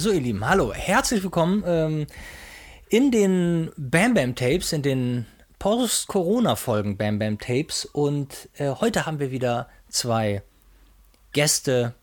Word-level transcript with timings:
So, 0.00 0.12
ihr 0.12 0.20
Lieben, 0.20 0.48
hallo, 0.48 0.72
herzlich 0.72 1.24
willkommen 1.24 1.64
ähm, 1.66 2.06
in 2.88 3.10
den 3.10 3.70
Bam 3.76 4.14
Bam 4.14 4.36
Tapes, 4.36 4.72
in 4.72 4.82
den 4.82 5.26
Post-Corona-Folgen 5.58 6.96
Bam 6.96 7.18
Bam 7.18 7.40
Tapes. 7.40 7.84
Und 7.84 8.48
äh, 8.58 8.70
heute 8.70 9.06
haben 9.06 9.18
wir 9.18 9.32
wieder 9.32 9.68
zwei 9.88 10.44
Gäste, 11.32 11.94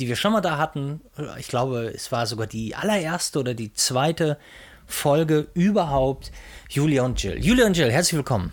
die 0.00 0.08
wir 0.08 0.16
schon 0.16 0.32
mal 0.32 0.40
da 0.40 0.58
hatten. 0.58 1.00
Ich 1.38 1.46
glaube, 1.46 1.92
es 1.94 2.10
war 2.10 2.26
sogar 2.26 2.48
die 2.48 2.74
allererste 2.74 3.38
oder 3.38 3.54
die 3.54 3.72
zweite 3.72 4.38
Folge 4.84 5.46
überhaupt. 5.54 6.32
Julia 6.68 7.04
und 7.04 7.22
Jill. 7.22 7.38
Julia 7.38 7.66
und 7.66 7.76
Jill, 7.76 7.92
herzlich 7.92 8.16
willkommen. 8.16 8.50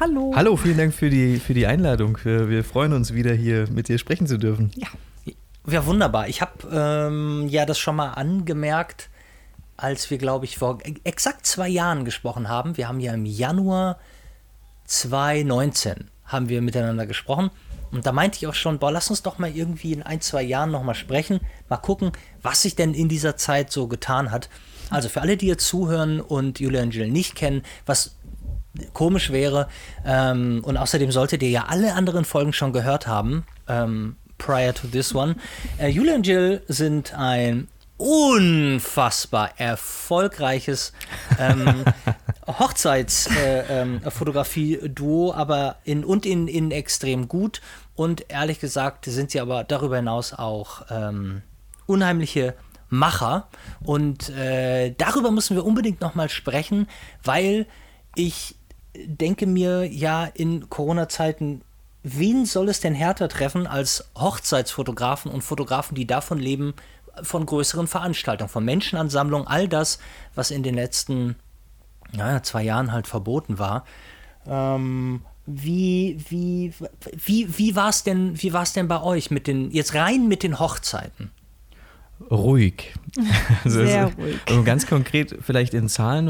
Hallo. 0.00 0.32
Hallo, 0.34 0.56
vielen 0.56 0.78
Dank 0.78 0.92
für 0.92 1.08
die, 1.08 1.36
für 1.36 1.54
die 1.54 1.68
Einladung. 1.68 2.18
Wir, 2.24 2.48
wir 2.48 2.64
freuen 2.64 2.94
uns 2.94 3.14
wieder 3.14 3.32
hier 3.32 3.68
mit 3.70 3.86
dir 3.86 3.98
sprechen 3.98 4.26
zu 4.26 4.38
dürfen. 4.38 4.72
Ja. 4.74 4.88
Ja, 5.66 5.86
wunderbar. 5.86 6.28
Ich 6.28 6.42
habe 6.42 6.68
ähm, 6.70 7.48
ja 7.48 7.64
das 7.64 7.78
schon 7.78 7.96
mal 7.96 8.10
angemerkt, 8.10 9.08
als 9.76 10.10
wir, 10.10 10.18
glaube 10.18 10.44
ich, 10.44 10.58
vor 10.58 10.78
exakt 11.04 11.46
zwei 11.46 11.68
Jahren 11.68 12.04
gesprochen 12.04 12.48
haben. 12.48 12.76
Wir 12.76 12.88
haben 12.88 13.00
ja 13.00 13.14
im 13.14 13.24
Januar 13.26 13.98
2019 14.84 16.10
haben 16.26 16.48
wir 16.48 16.62
miteinander 16.62 17.06
gesprochen. 17.06 17.50
Und 17.90 18.06
da 18.06 18.12
meinte 18.12 18.38
ich 18.38 18.46
auch 18.46 18.54
schon, 18.54 18.78
boah, 18.78 18.90
lass 18.90 19.10
uns 19.10 19.22
doch 19.22 19.38
mal 19.38 19.50
irgendwie 19.50 19.92
in 19.92 20.02
ein, 20.02 20.20
zwei 20.20 20.42
Jahren 20.42 20.70
nochmal 20.70 20.94
sprechen, 20.94 21.40
mal 21.68 21.76
gucken, 21.76 22.12
was 22.42 22.62
sich 22.62 22.74
denn 22.74 22.92
in 22.92 23.08
dieser 23.08 23.36
Zeit 23.36 23.70
so 23.70 23.86
getan 23.86 24.30
hat. 24.30 24.48
Also 24.90 25.08
für 25.08 25.20
alle, 25.20 25.36
die 25.36 25.46
jetzt 25.46 25.66
zuhören 25.66 26.20
und 26.20 26.60
Julian 26.60 26.90
Jill 26.90 27.10
nicht 27.10 27.36
kennen, 27.36 27.62
was 27.86 28.16
komisch 28.92 29.30
wäre, 29.30 29.68
ähm, 30.04 30.62
und 30.64 30.76
außerdem 30.76 31.12
solltet 31.12 31.42
ihr 31.42 31.50
ja 31.50 31.66
alle 31.68 31.94
anderen 31.94 32.24
Folgen 32.24 32.52
schon 32.52 32.72
gehört 32.72 33.06
haben, 33.06 33.46
ähm, 33.68 34.16
prior 34.44 34.74
to 34.74 34.86
this 34.86 35.14
one. 35.14 35.36
Äh, 35.78 35.88
Julian 35.88 36.16
und 36.16 36.26
Jill 36.26 36.62
sind 36.68 37.14
ein 37.14 37.68
unfassbar 37.96 39.58
erfolgreiches 39.58 40.92
ähm, 41.38 41.86
Hochzeitsfotografie-Duo, 42.46 45.30
äh, 45.30 45.32
ähm, 45.32 45.38
aber 45.38 45.76
in 45.84 46.04
und 46.04 46.26
in, 46.26 46.46
in 46.48 46.70
extrem 46.70 47.28
gut. 47.28 47.62
Und 47.94 48.26
ehrlich 48.28 48.60
gesagt 48.60 49.06
sind 49.06 49.30
sie 49.30 49.40
aber 49.40 49.64
darüber 49.64 49.96
hinaus 49.96 50.34
auch 50.34 50.82
ähm, 50.90 51.40
unheimliche 51.86 52.54
Macher. 52.90 53.48
Und 53.82 54.28
äh, 54.30 54.90
darüber 54.90 55.30
müssen 55.30 55.56
wir 55.56 55.64
unbedingt 55.64 56.02
nochmal 56.02 56.28
sprechen, 56.28 56.86
weil 57.22 57.66
ich 58.14 58.56
denke 58.94 59.46
mir 59.46 59.90
ja 59.90 60.26
in 60.26 60.68
Corona-Zeiten 60.68 61.62
wen 62.04 62.46
soll 62.46 62.68
es 62.68 62.80
denn 62.80 62.94
härter 62.94 63.28
treffen 63.28 63.66
als 63.66 64.10
Hochzeitsfotografen 64.14 65.32
und 65.32 65.42
Fotografen, 65.42 65.96
die 65.96 66.06
davon 66.06 66.38
leben, 66.38 66.74
von 67.22 67.46
größeren 67.46 67.86
Veranstaltungen, 67.86 68.48
von 68.48 68.64
Menschenansammlungen, 68.64 69.46
all 69.46 69.68
das, 69.68 69.98
was 70.34 70.50
in 70.50 70.62
den 70.62 70.74
letzten 70.74 71.36
naja, 72.12 72.42
zwei 72.42 72.62
Jahren 72.62 72.92
halt 72.92 73.06
verboten 73.06 73.58
war. 73.58 73.84
Ähm, 74.46 75.22
wie, 75.46 76.18
wie, 76.28 76.72
wie, 77.12 77.58
wie 77.58 77.76
war 77.76 77.88
es 77.88 78.02
denn, 78.02 78.34
denn 78.74 78.88
bei 78.88 79.02
euch 79.02 79.30
mit 79.30 79.46
den, 79.46 79.70
jetzt 79.70 79.94
rein 79.94 80.28
mit 80.28 80.42
den 80.42 80.58
Hochzeiten? 80.58 81.30
Ruhig. 82.30 82.94
Also, 83.64 83.84
Sehr 83.84 84.06
ruhig. 84.06 84.40
Also 84.48 84.64
ganz 84.64 84.88
konkret 84.88 85.36
vielleicht 85.40 85.72
in 85.72 85.88
Zahlen, 85.88 86.26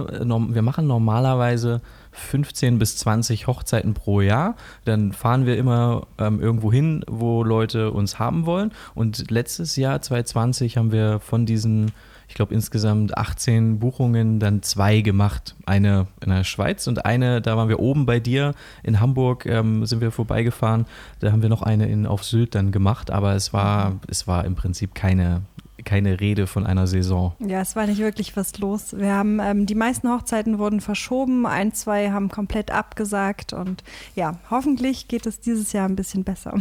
wir 0.55 0.63
machen 0.63 0.87
normalerweise 0.87 1.81
15 2.13 2.79
bis 2.79 2.97
20 2.99 3.47
Hochzeiten 3.47 3.95
pro 3.95 4.21
Jahr. 4.21 4.57
Dann 4.85 5.13
fahren 5.13 5.47
wir 5.47 5.57
immer 5.57 6.07
ähm, 6.19 6.41
irgendwo 6.41 6.71
hin, 6.73 7.05
wo 7.09 7.43
Leute 7.43 7.91
uns 7.91 8.19
haben 8.19 8.47
wollen. 8.47 8.70
Und 8.95 9.31
letztes 9.31 9.77
Jahr, 9.77 10.01
2020, 10.01 10.77
haben 10.77 10.92
wir 10.92 11.20
von 11.20 11.47
diesen, 11.47 11.91
ich 12.29 12.35
glaube 12.35 12.55
insgesamt 12.55 13.17
18 13.17 13.79
Buchungen 13.79 14.39
dann 14.39 14.63
zwei 14.63 15.01
gemacht. 15.01 15.57
Eine 15.67 16.07
in 16.23 16.31
der 16.31 16.45
Schweiz 16.45 16.87
und 16.87 17.05
eine, 17.05 17.41
da 17.41 17.57
waren 17.57 17.69
wir 17.69 17.81
oben 17.81 18.07
bei 18.07 18.20
dir 18.20 18.55
in 18.83 19.01
Hamburg, 19.01 19.47
ähm, 19.47 19.85
sind 19.87 20.01
wir 20.01 20.11
vorbeigefahren. 20.11 20.87
Da 21.20 21.33
haben 21.33 21.42
wir 21.42 21.48
noch 21.48 21.63
eine 21.63 21.87
in, 21.87 22.07
auf 22.07 22.25
Sylt 22.25 22.55
dann 22.55 22.73
gemacht. 22.73 23.11
Aber 23.11 23.35
es 23.35 23.53
war, 23.53 23.97
es 24.07 24.27
war 24.27 24.45
im 24.45 24.55
Prinzip 24.55 24.95
keine 24.95 25.42
keine 25.84 26.20
Rede 26.20 26.46
von 26.46 26.67
einer 26.67 26.86
Saison. 26.86 27.34
Ja, 27.39 27.61
es 27.61 27.77
war 27.77 27.86
nicht 27.86 27.98
wirklich 27.98 28.36
was 28.36 28.58
los. 28.58 28.96
Wir 28.96 29.12
haben 29.12 29.40
ähm, 29.40 29.67
die 29.67 29.74
meisten 29.74 30.08
Hochzeiten 30.08 30.58
wurden 30.58 30.80
verschoben, 30.80 31.46
ein, 31.46 31.72
zwei 31.72 32.11
haben 32.11 32.28
komplett 32.28 32.70
abgesagt 32.70 33.52
und 33.52 33.84
ja, 34.14 34.39
hoffentlich 34.50 35.08
geht 35.08 35.27
es 35.27 35.40
dieses 35.40 35.72
Jahr 35.72 35.89
ein 35.89 35.96
bisschen 35.96 36.24
besser. 36.24 36.58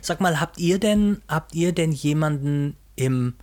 Sag 0.00 0.20
mal, 0.20 0.40
habt 0.40 0.58
ihr 0.58 0.78
denn, 0.78 1.22
habt 1.28 1.54
ihr 1.54 1.72
denn 1.72 1.92
jemanden 1.92 2.76
im 2.96 3.34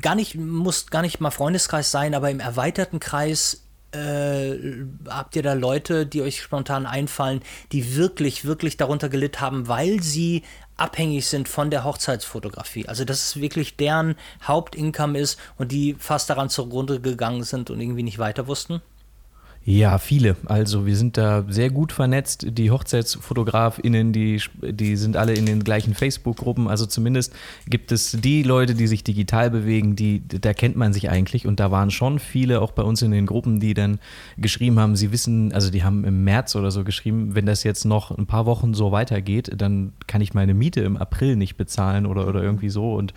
gar 0.00 0.14
nicht, 0.14 0.34
muss 0.34 0.88
gar 0.88 1.02
nicht 1.02 1.20
mal 1.20 1.30
Freundeskreis 1.30 1.90
sein, 1.90 2.14
aber 2.14 2.30
im 2.30 2.40
erweiterten 2.40 2.98
Kreis 2.98 3.66
äh, 3.92 4.56
habt 5.08 5.36
ihr 5.36 5.42
da 5.42 5.52
Leute, 5.52 6.06
die 6.06 6.22
euch 6.22 6.42
spontan 6.42 6.86
einfallen, 6.86 7.40
die 7.72 7.96
wirklich, 7.96 8.44
wirklich 8.44 8.76
darunter 8.76 9.08
gelitten 9.08 9.40
haben, 9.40 9.68
weil 9.68 10.02
sie 10.02 10.42
abhängig 10.76 11.26
sind 11.26 11.48
von 11.48 11.70
der 11.70 11.84
Hochzeitsfotografie. 11.84 12.88
Also 12.88 13.04
dass 13.04 13.26
es 13.28 13.40
wirklich 13.40 13.76
deren 13.76 14.16
Hauptincome 14.42 15.18
ist 15.18 15.38
und 15.58 15.72
die 15.72 15.94
fast 15.98 16.30
daran 16.30 16.50
zugrunde 16.50 17.00
gegangen 17.00 17.44
sind 17.44 17.70
und 17.70 17.80
irgendwie 17.80 18.02
nicht 18.02 18.18
weiter 18.18 18.46
wussten? 18.46 18.82
Ja, 19.68 19.98
viele. 19.98 20.36
Also 20.46 20.86
wir 20.86 20.94
sind 20.94 21.16
da 21.16 21.44
sehr 21.48 21.70
gut 21.70 21.90
vernetzt. 21.90 22.46
Die 22.50 22.70
HochzeitsfotografInnen, 22.70 24.12
die, 24.12 24.40
die 24.62 24.94
sind 24.94 25.16
alle 25.16 25.34
in 25.34 25.44
den 25.44 25.64
gleichen 25.64 25.92
Facebook-Gruppen. 25.92 26.68
Also 26.68 26.86
zumindest 26.86 27.34
gibt 27.68 27.90
es 27.90 28.12
die 28.12 28.44
Leute, 28.44 28.76
die 28.76 28.86
sich 28.86 29.02
digital 29.02 29.50
bewegen, 29.50 29.96
die, 29.96 30.22
da 30.28 30.54
kennt 30.54 30.76
man 30.76 30.92
sich 30.92 31.10
eigentlich. 31.10 31.48
Und 31.48 31.58
da 31.58 31.72
waren 31.72 31.90
schon 31.90 32.20
viele 32.20 32.60
auch 32.60 32.70
bei 32.70 32.84
uns 32.84 33.02
in 33.02 33.10
den 33.10 33.26
Gruppen, 33.26 33.58
die 33.58 33.74
dann 33.74 33.98
geschrieben 34.38 34.78
haben, 34.78 34.94
sie 34.94 35.10
wissen, 35.10 35.52
also 35.52 35.68
die 35.68 35.82
haben 35.82 36.04
im 36.04 36.22
März 36.22 36.54
oder 36.54 36.70
so 36.70 36.84
geschrieben, 36.84 37.34
wenn 37.34 37.46
das 37.46 37.64
jetzt 37.64 37.84
noch 37.84 38.16
ein 38.16 38.26
paar 38.26 38.46
Wochen 38.46 38.72
so 38.72 38.92
weitergeht, 38.92 39.50
dann 39.56 39.94
kann 40.06 40.20
ich 40.20 40.32
meine 40.32 40.54
Miete 40.54 40.82
im 40.82 40.96
April 40.96 41.34
nicht 41.34 41.56
bezahlen 41.56 42.06
oder, 42.06 42.28
oder 42.28 42.40
irgendwie 42.40 42.70
so. 42.70 42.94
Und 42.94 43.14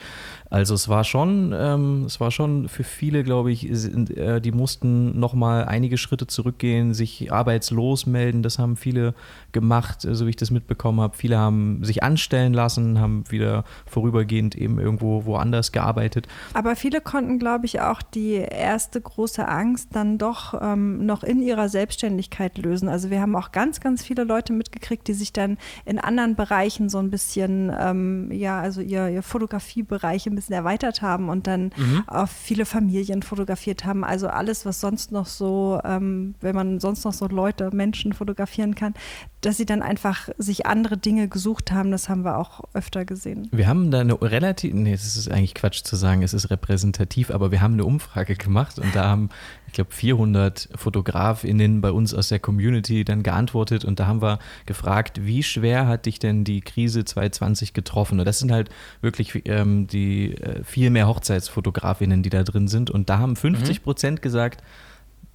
also 0.52 0.74
es 0.74 0.90
war 0.90 1.04
schon, 1.04 1.54
ähm, 1.56 2.06
es 2.06 2.20
war 2.20 2.32
schon 2.32 2.70
für 2.70 2.84
viele, 2.84 3.24
glaube 3.24 3.52
ich, 3.52 3.70
äh, 3.70 4.40
die 4.40 4.52
mussten 4.52 5.20
nochmal 5.20 5.66
einige 5.66 5.98
Schritte 5.98 6.26
zurückgehen, 6.26 6.96
sich 6.96 7.32
arbeitslos 7.32 8.08
melden. 8.08 8.42
Das 8.42 8.58
haben 8.58 8.76
viele 8.76 9.14
gemacht, 9.52 10.02
so 10.02 10.26
wie 10.26 10.32
ich 10.32 10.36
das 10.36 10.52
mitbekommen 10.52 11.02
habe. 11.02 11.18
Viele 11.18 11.38
haben 11.38 11.84
sich 11.84 12.04
anstellen 12.04 12.54
lassen, 12.54 13.00
haben 13.00 13.24
wieder 13.30 13.64
vorübergehend 13.86 14.56
eben 14.56 14.80
irgendwo 14.80 15.26
woanders 15.26 15.72
gearbeitet. 15.72 16.28
Aber 16.54 16.76
viele 16.76 17.02
konnten, 17.02 17.40
glaube 17.40 17.66
ich, 17.66 17.82
auch 17.82 18.02
die 18.02 18.34
erste 18.34 19.02
große 19.02 19.48
Angst 19.48 19.90
dann 19.94 20.18
doch 20.18 20.60
ähm, 20.62 21.06
noch 21.06 21.24
in 21.24 21.42
ihrer 21.42 21.70
Selbstständigkeit 21.70 22.58
lösen. 22.58 22.90
Also 22.90 23.10
wir 23.10 23.22
haben 23.22 23.36
auch 23.36 23.52
ganz, 23.52 23.80
ganz 23.80 24.04
viele 24.04 24.24
Leute 24.24 24.54
mitgekriegt, 24.54 25.08
die 25.08 25.14
sich 25.14 25.34
dann 25.34 25.58
in 25.86 26.00
anderen 26.00 26.36
Bereichen 26.36 26.90
so 26.90 27.00
ein 27.00 27.10
bisschen, 27.10 27.72
ähm, 27.78 28.32
ja, 28.32 28.60
also 28.60 28.82
ihr, 28.82 29.10
ihr 29.10 29.24
Fotografiebereich 29.24 30.28
ein 30.28 30.36
bisschen 30.36 30.56
erweitert 30.56 31.02
haben 31.02 31.30
und 31.30 31.48
dann 31.48 31.72
mhm. 31.76 32.04
auch 32.08 32.28
viele 32.28 32.66
Familien 32.66 33.24
fotografiert 33.24 33.86
haben. 33.86 34.04
Also 34.04 34.28
alles, 34.28 34.66
was 34.66 34.82
sonst 34.82 35.12
noch 35.12 35.26
so, 35.26 35.80
ähm, 35.84 36.36
wenn 36.42 36.56
man 36.56 36.80
sonst 36.80 37.06
noch 37.06 37.14
so 37.14 37.28
Leute, 37.28 37.70
Menschen 37.74 38.14
fotografieren 38.14 38.76
kann, 38.76 38.94
dass 39.42 39.58
sie 39.58 39.66
dann 39.66 39.82
einfach 39.82 40.30
sich 40.38 40.66
andere 40.66 40.98
Dinge 40.98 41.30
gesucht 41.30 41.72
haben, 41.72 41.92
das 41.92 42.10
haben 42.10 42.26
wir 42.26 42.38
auch 42.38 42.62
öfter 42.74 43.06
gesehen. 43.06 43.48
Wir 43.52 43.68
haben 43.68 43.90
da 43.90 44.02
eine 44.02 44.22
relativ, 44.22 44.74
nee, 44.74 44.92
das 44.92 45.16
ist 45.16 45.32
eigentlich 45.32 45.54
Quatsch 45.54 45.84
zu 45.84 45.96
sagen, 45.96 46.24
es 46.24 46.34
ist 46.34 46.50
repräsentativ, 46.50 47.32
aber 47.32 47.52
wir 47.52 47.62
haben 47.62 47.74
eine 47.74 47.86
Umfrage 47.86 48.36
gemacht 48.36 48.80
und 48.80 48.94
da 48.96 49.08
haben, 49.08 49.30
ich 49.68 49.74
glaube, 49.74 49.92
400 49.94 50.70
FotografInnen 50.76 51.80
bei 51.80 51.92
uns 51.92 52.14
aus 52.14 52.30
der 52.30 52.40
Community 52.40 53.06
dann 53.06 53.24
geantwortet 53.24 53.86
und 53.86 54.00
da 54.00 54.08
haben 54.08 54.22
wir 54.22 54.40
gefragt, 54.66 55.26
wie 55.26 55.44
schwer 55.44 55.88
hat 55.88 56.06
dich 56.06 56.20
denn 56.20 56.44
die 56.44 56.60
Krise 56.60 57.06
2020 57.06 57.74
getroffen? 57.74 58.20
Und 58.20 58.26
das 58.26 58.40
sind 58.40 58.52
halt 58.52 58.70
wirklich 59.02 59.44
ähm, 59.46 59.88
die 59.88 60.34
äh, 60.36 60.64
viel 60.64 60.90
mehr 60.90 61.08
HochzeitsfotografInnen, 61.08 62.24
die 62.24 62.30
da 62.30 62.44
drin 62.44 62.68
sind 62.68 62.90
und 62.92 63.10
da 63.10 63.20
haben 63.20 63.38
50 63.38 63.84
Prozent 63.84 64.20
mhm. 64.20 64.22
gesagt, 64.22 64.64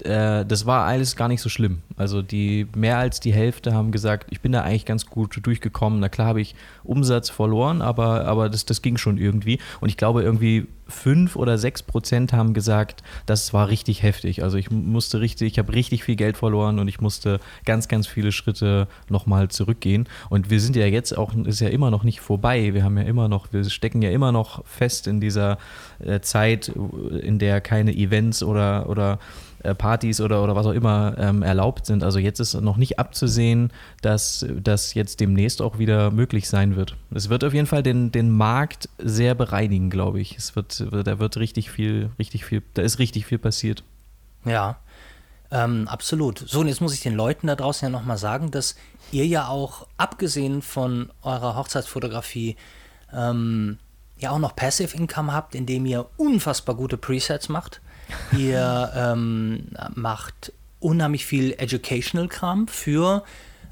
äh, 0.02 0.44
das 0.44 0.66
war 0.66 0.86
alles 0.86 1.16
gar 1.16 1.28
nicht 1.28 1.40
so 1.40 1.48
schlimm. 1.48 1.82
Also 1.96 2.22
die 2.22 2.66
mehr 2.74 2.98
als 2.98 3.20
die 3.20 3.32
Hälfte 3.32 3.72
haben 3.72 3.92
gesagt, 3.92 4.26
ich 4.30 4.40
bin 4.40 4.52
da 4.52 4.62
eigentlich 4.62 4.86
ganz 4.86 5.06
gut 5.06 5.38
durchgekommen. 5.42 6.00
Na 6.00 6.08
klar 6.08 6.26
habe 6.26 6.40
ich 6.40 6.54
Umsatz 6.82 7.30
verloren, 7.30 7.80
aber, 7.82 8.24
aber 8.24 8.48
das, 8.48 8.64
das 8.64 8.82
ging 8.82 8.96
schon 8.96 9.18
irgendwie. 9.18 9.60
Und 9.80 9.88
ich 9.88 9.96
glaube, 9.96 10.22
irgendwie 10.22 10.66
fünf 10.86 11.36
oder 11.36 11.56
sechs 11.56 11.82
Prozent 11.82 12.32
haben 12.32 12.52
gesagt, 12.52 13.02
das 13.26 13.54
war 13.54 13.68
richtig 13.68 14.02
heftig. 14.02 14.42
Also 14.42 14.58
ich 14.58 14.70
musste 14.70 15.20
richtig, 15.20 15.52
ich 15.52 15.58
habe 15.58 15.72
richtig 15.72 16.04
viel 16.04 16.16
Geld 16.16 16.36
verloren 16.36 16.78
und 16.78 16.88
ich 16.88 17.00
musste 17.00 17.40
ganz, 17.64 17.88
ganz 17.88 18.06
viele 18.06 18.32
Schritte 18.32 18.88
nochmal 19.08 19.48
zurückgehen. 19.48 20.08
Und 20.28 20.50
wir 20.50 20.60
sind 20.60 20.76
ja 20.76 20.86
jetzt 20.86 21.16
auch, 21.16 21.34
ist 21.34 21.60
ja 21.60 21.68
immer 21.68 21.90
noch 21.90 22.02
nicht 22.02 22.20
vorbei. 22.20 22.74
Wir 22.74 22.84
haben 22.84 22.98
ja 22.98 23.04
immer 23.04 23.28
noch, 23.28 23.52
wir 23.52 23.64
stecken 23.70 24.02
ja 24.02 24.10
immer 24.10 24.32
noch 24.32 24.66
fest 24.66 25.06
in 25.06 25.20
dieser 25.20 25.58
äh, 26.00 26.20
Zeit, 26.20 26.72
in 27.20 27.38
der 27.38 27.60
keine 27.60 27.94
Events 27.94 28.42
oder, 28.42 28.88
oder 28.88 29.18
Partys 29.72 30.20
oder, 30.20 30.42
oder 30.42 30.54
was 30.54 30.66
auch 30.66 30.72
immer 30.72 31.14
ähm, 31.16 31.42
erlaubt 31.42 31.86
sind. 31.86 32.04
Also 32.04 32.18
jetzt 32.18 32.40
ist 32.40 32.54
noch 32.54 32.76
nicht 32.76 32.98
abzusehen, 32.98 33.72
dass 34.02 34.44
das 34.62 34.92
jetzt 34.92 35.20
demnächst 35.20 35.62
auch 35.62 35.78
wieder 35.78 36.10
möglich 36.10 36.48
sein 36.48 36.76
wird. 36.76 36.96
Es 37.14 37.30
wird 37.30 37.44
auf 37.44 37.54
jeden 37.54 37.66
Fall 37.66 37.82
den, 37.82 38.12
den 38.12 38.30
Markt 38.30 38.90
sehr 38.98 39.34
bereinigen, 39.34 39.88
glaube 39.88 40.20
ich. 40.20 40.36
Es 40.36 40.56
wird 40.56 40.84
da 40.90 41.18
wird 41.18 41.36
richtig 41.36 41.70
viel, 41.70 42.10
richtig 42.18 42.44
viel, 42.44 42.62
da 42.74 42.82
ist 42.82 42.98
richtig 42.98 43.26
viel 43.26 43.38
passiert. 43.38 43.84
Ja, 44.44 44.76
ähm, 45.50 45.88
absolut. 45.88 46.38
So, 46.38 46.60
und 46.60 46.68
jetzt 46.68 46.80
muss 46.80 46.94
ich 46.94 47.00
den 47.00 47.14
Leuten 47.14 47.46
da 47.46 47.56
draußen 47.56 47.86
ja 47.86 47.90
nochmal 47.90 48.18
sagen, 48.18 48.50
dass 48.50 48.74
ihr 49.12 49.26
ja 49.26 49.48
auch, 49.48 49.86
abgesehen 49.96 50.62
von 50.62 51.10
eurer 51.22 51.56
Hochzeitsfotografie, 51.56 52.56
ähm, 53.12 53.78
ja 54.18 54.30
auch 54.30 54.38
noch 54.38 54.56
Passive 54.56 54.96
Income 54.96 55.32
habt, 55.32 55.54
indem 55.54 55.86
ihr 55.86 56.06
unfassbar 56.16 56.74
gute 56.74 56.96
Presets 56.96 57.48
macht. 57.48 57.80
Ihr 58.36 58.92
ähm, 58.94 59.68
macht 59.94 60.52
unheimlich 60.80 61.24
viel 61.24 61.54
Educational-Kram 61.56 62.68
für 62.68 63.24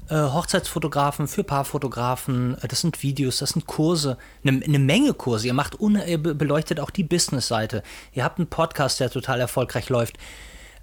äh, 0.09 0.15
Hochzeitsfotografen, 0.15 1.27
für 1.27 1.43
Paarfotografen. 1.43 2.57
Äh, 2.61 2.67
das 2.67 2.81
sind 2.81 3.01
Videos, 3.03 3.37
das 3.37 3.51
sind 3.51 3.67
Kurse, 3.67 4.17
eine, 4.45 4.63
eine 4.63 4.79
Menge 4.79 5.13
Kurse. 5.13 5.47
Ihr 5.47 5.53
macht 5.53 5.77
ihr 5.79 6.17
beleuchtet 6.21 6.79
auch 6.79 6.89
die 6.89 7.03
Business-Seite. 7.03 7.83
Ihr 8.13 8.23
habt 8.23 8.39
einen 8.39 8.47
Podcast, 8.47 8.99
der 8.99 9.09
total 9.09 9.39
erfolgreich 9.39 9.89
läuft. 9.89 10.17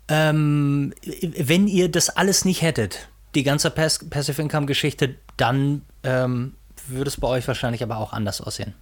Ähm, 0.08 0.92
wenn 1.36 1.68
ihr 1.68 1.90
das 1.90 2.10
alles 2.10 2.44
nicht 2.44 2.62
hättet, 2.62 3.08
die 3.34 3.42
ganze 3.42 3.70
Pass 3.70 4.00
Passive 4.10 4.42
Income 4.42 4.66
Geschichte, 4.66 5.16
dann 5.36 5.82
ähm, 6.02 6.54
würde 6.88 7.08
es 7.08 7.18
bei 7.18 7.28
euch 7.28 7.46
wahrscheinlich 7.46 7.82
aber 7.82 7.98
auch 7.98 8.12
anders 8.12 8.40
aussehen. 8.40 8.74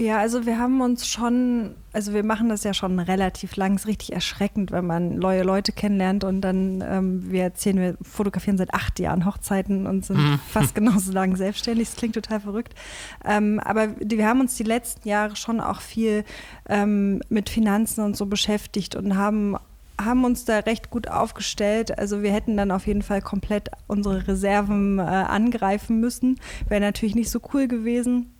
Ja, 0.00 0.18
also 0.18 0.46
wir 0.46 0.60
haben 0.60 0.80
uns 0.80 1.08
schon, 1.08 1.74
also 1.92 2.14
wir 2.14 2.22
machen 2.22 2.48
das 2.48 2.62
ja 2.62 2.72
schon 2.72 3.00
relativ 3.00 3.56
lang, 3.56 3.74
es 3.74 3.80
ist 3.80 3.88
richtig 3.88 4.12
erschreckend, 4.12 4.70
wenn 4.70 4.86
man 4.86 5.18
neue 5.18 5.42
Leute 5.42 5.72
kennenlernt 5.72 6.22
und 6.22 6.40
dann, 6.40 6.84
ähm, 6.86 7.28
wir 7.32 7.42
erzählen, 7.42 7.78
wir 7.78 7.96
fotografieren 8.02 8.56
seit 8.58 8.72
acht 8.72 9.00
Jahren 9.00 9.26
Hochzeiten 9.26 9.88
und 9.88 10.04
sind 10.04 10.18
mhm. 10.18 10.38
fast 10.50 10.76
genauso 10.76 11.10
lang 11.10 11.34
selbstständig, 11.34 11.88
das 11.88 11.96
klingt 11.96 12.14
total 12.14 12.38
verrückt. 12.38 12.76
Ähm, 13.24 13.58
aber 13.58 13.88
die, 13.88 14.18
wir 14.18 14.28
haben 14.28 14.40
uns 14.40 14.54
die 14.54 14.62
letzten 14.62 15.08
Jahre 15.08 15.34
schon 15.34 15.58
auch 15.58 15.80
viel 15.80 16.24
ähm, 16.68 17.20
mit 17.28 17.50
Finanzen 17.50 18.04
und 18.04 18.16
so 18.16 18.26
beschäftigt 18.26 18.94
und 18.94 19.16
haben 19.16 19.56
haben 20.00 20.24
uns 20.24 20.44
da 20.44 20.60
recht 20.60 20.90
gut 20.90 21.08
aufgestellt. 21.08 21.98
Also 21.98 22.22
wir 22.22 22.32
hätten 22.32 22.56
dann 22.56 22.70
auf 22.70 22.86
jeden 22.86 23.02
Fall 23.02 23.20
komplett 23.20 23.70
unsere 23.88 24.28
Reserven 24.28 25.00
äh, 25.00 25.02
angreifen 25.02 25.98
müssen. 25.98 26.38
Wäre 26.68 26.80
natürlich 26.80 27.16
nicht 27.16 27.30
so 27.30 27.40
cool 27.52 27.66
gewesen. 27.66 28.32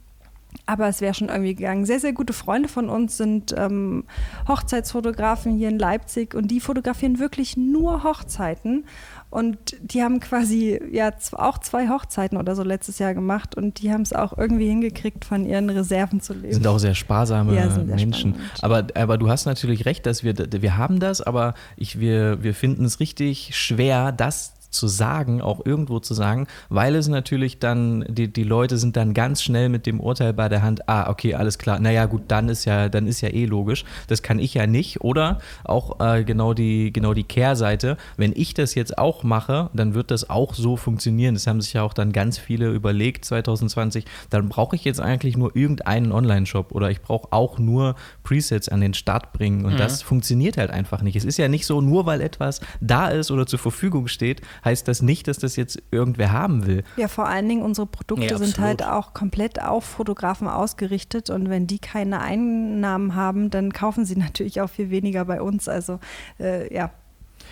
Aber 0.66 0.88
es 0.88 1.00
wäre 1.00 1.14
schon 1.14 1.28
irgendwie 1.28 1.54
gegangen. 1.54 1.86
Sehr, 1.86 2.00
sehr 2.00 2.12
gute 2.12 2.32
Freunde 2.32 2.68
von 2.68 2.88
uns 2.88 3.16
sind 3.16 3.54
ähm, 3.56 4.04
Hochzeitsfotografen 4.46 5.56
hier 5.56 5.68
in 5.68 5.78
Leipzig 5.78 6.34
und 6.34 6.48
die 6.48 6.60
fotografieren 6.60 7.18
wirklich 7.18 7.56
nur 7.56 8.04
Hochzeiten. 8.04 8.84
Und 9.30 9.76
die 9.82 10.02
haben 10.02 10.20
quasi 10.20 10.80
ja 10.90 11.10
auch 11.32 11.58
zwei 11.58 11.88
Hochzeiten 11.88 12.38
oder 12.38 12.54
so 12.54 12.62
letztes 12.62 12.98
Jahr 12.98 13.12
gemacht 13.12 13.54
und 13.56 13.82
die 13.82 13.92
haben 13.92 14.00
es 14.00 14.14
auch 14.14 14.36
irgendwie 14.38 14.66
hingekriegt, 14.68 15.26
von 15.26 15.44
ihren 15.44 15.68
Reserven 15.68 16.20
zu 16.22 16.32
leben. 16.32 16.54
Sind 16.54 16.66
auch 16.66 16.78
sehr 16.78 16.94
sparsame 16.94 17.54
ja, 17.54 17.68
sehr 17.68 17.84
Menschen. 17.84 18.36
Aber, 18.62 18.86
aber 18.94 19.18
du 19.18 19.28
hast 19.28 19.44
natürlich 19.44 19.84
recht, 19.84 20.06
dass 20.06 20.24
wir, 20.24 20.34
wir 20.34 20.76
haben 20.78 20.98
das, 20.98 21.20
aber 21.20 21.52
ich, 21.76 22.00
wir, 22.00 22.42
wir 22.42 22.54
finden 22.54 22.86
es 22.86 23.00
richtig 23.00 23.54
schwer, 23.54 24.12
das 24.12 24.57
zu 24.70 24.86
sagen, 24.86 25.40
auch 25.40 25.64
irgendwo 25.64 25.98
zu 25.98 26.14
sagen, 26.14 26.46
weil 26.68 26.94
es 26.94 27.08
natürlich 27.08 27.58
dann, 27.58 28.04
die, 28.08 28.32
die 28.32 28.44
Leute 28.44 28.78
sind 28.78 28.96
dann 28.96 29.14
ganz 29.14 29.42
schnell 29.42 29.68
mit 29.68 29.86
dem 29.86 30.00
Urteil 30.00 30.32
bei 30.32 30.48
der 30.48 30.62
Hand, 30.62 30.88
ah, 30.88 31.08
okay, 31.08 31.34
alles 31.34 31.58
klar, 31.58 31.80
naja 31.80 32.06
gut, 32.06 32.22
dann 32.28 32.48
ist 32.48 32.64
ja, 32.64 32.88
dann 32.88 33.06
ist 33.06 33.20
ja 33.20 33.30
eh 33.30 33.46
logisch. 33.46 33.84
Das 34.08 34.22
kann 34.22 34.38
ich 34.38 34.54
ja 34.54 34.66
nicht. 34.66 35.00
Oder 35.00 35.40
auch 35.64 36.00
äh, 36.00 36.24
genau, 36.24 36.54
die, 36.54 36.92
genau 36.92 37.14
die 37.14 37.24
Kehrseite, 37.24 37.96
wenn 38.16 38.32
ich 38.34 38.54
das 38.54 38.74
jetzt 38.74 38.98
auch 38.98 39.22
mache, 39.22 39.70
dann 39.72 39.94
wird 39.94 40.10
das 40.10 40.28
auch 40.28 40.54
so 40.54 40.76
funktionieren. 40.76 41.34
Das 41.34 41.46
haben 41.46 41.60
sich 41.60 41.72
ja 41.72 41.82
auch 41.82 41.94
dann 41.94 42.12
ganz 42.12 42.38
viele 42.38 42.70
überlegt 42.70 43.24
2020, 43.24 44.04
dann 44.30 44.48
brauche 44.48 44.76
ich 44.76 44.84
jetzt 44.84 45.00
eigentlich 45.00 45.36
nur 45.36 45.56
irgendeinen 45.56 46.12
Online-Shop 46.12 46.72
oder 46.72 46.90
ich 46.90 47.00
brauche 47.00 47.32
auch 47.32 47.58
nur 47.58 47.94
Presets 48.22 48.68
an 48.68 48.80
den 48.80 48.94
Start 48.94 49.32
bringen. 49.32 49.64
Und 49.64 49.74
mhm. 49.74 49.78
das 49.78 50.02
funktioniert 50.02 50.56
halt 50.56 50.70
einfach 50.70 51.02
nicht. 51.02 51.16
Es 51.16 51.24
ist 51.24 51.38
ja 51.38 51.48
nicht 51.48 51.66
so, 51.66 51.80
nur 51.80 52.06
weil 52.06 52.20
etwas 52.20 52.60
da 52.80 53.08
ist 53.08 53.30
oder 53.30 53.46
zur 53.46 53.58
Verfügung 53.58 54.08
steht, 54.08 54.42
heißt 54.64 54.88
das 54.88 55.02
nicht, 55.02 55.28
dass 55.28 55.38
das 55.38 55.56
jetzt 55.56 55.82
irgendwer 55.90 56.32
haben 56.32 56.66
will. 56.66 56.84
Ja, 56.96 57.08
vor 57.08 57.26
allen 57.26 57.48
Dingen 57.48 57.62
unsere 57.62 57.86
Produkte 57.86 58.26
ja, 58.26 58.38
sind 58.38 58.58
halt 58.58 58.84
auch 58.84 59.14
komplett 59.14 59.62
auf 59.62 59.84
Fotografen 59.84 60.48
ausgerichtet 60.48 61.30
und 61.30 61.48
wenn 61.48 61.66
die 61.66 61.78
keine 61.78 62.20
Einnahmen 62.20 63.14
haben, 63.14 63.50
dann 63.50 63.72
kaufen 63.72 64.04
sie 64.04 64.16
natürlich 64.18 64.60
auch 64.60 64.70
viel 64.70 64.90
weniger 64.90 65.24
bei 65.24 65.40
uns. 65.40 65.68
Also 65.68 66.00
äh, 66.40 66.72
ja, 66.74 66.90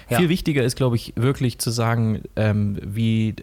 ja. 0.08 0.18
Viel 0.18 0.28
wichtiger 0.28 0.62
ist, 0.62 0.76
glaube 0.76 0.94
ich, 0.94 1.12
wirklich 1.16 1.58
zu 1.58 1.70
sagen, 1.70 2.22
ähm, 2.36 2.78
wie, 2.80 3.34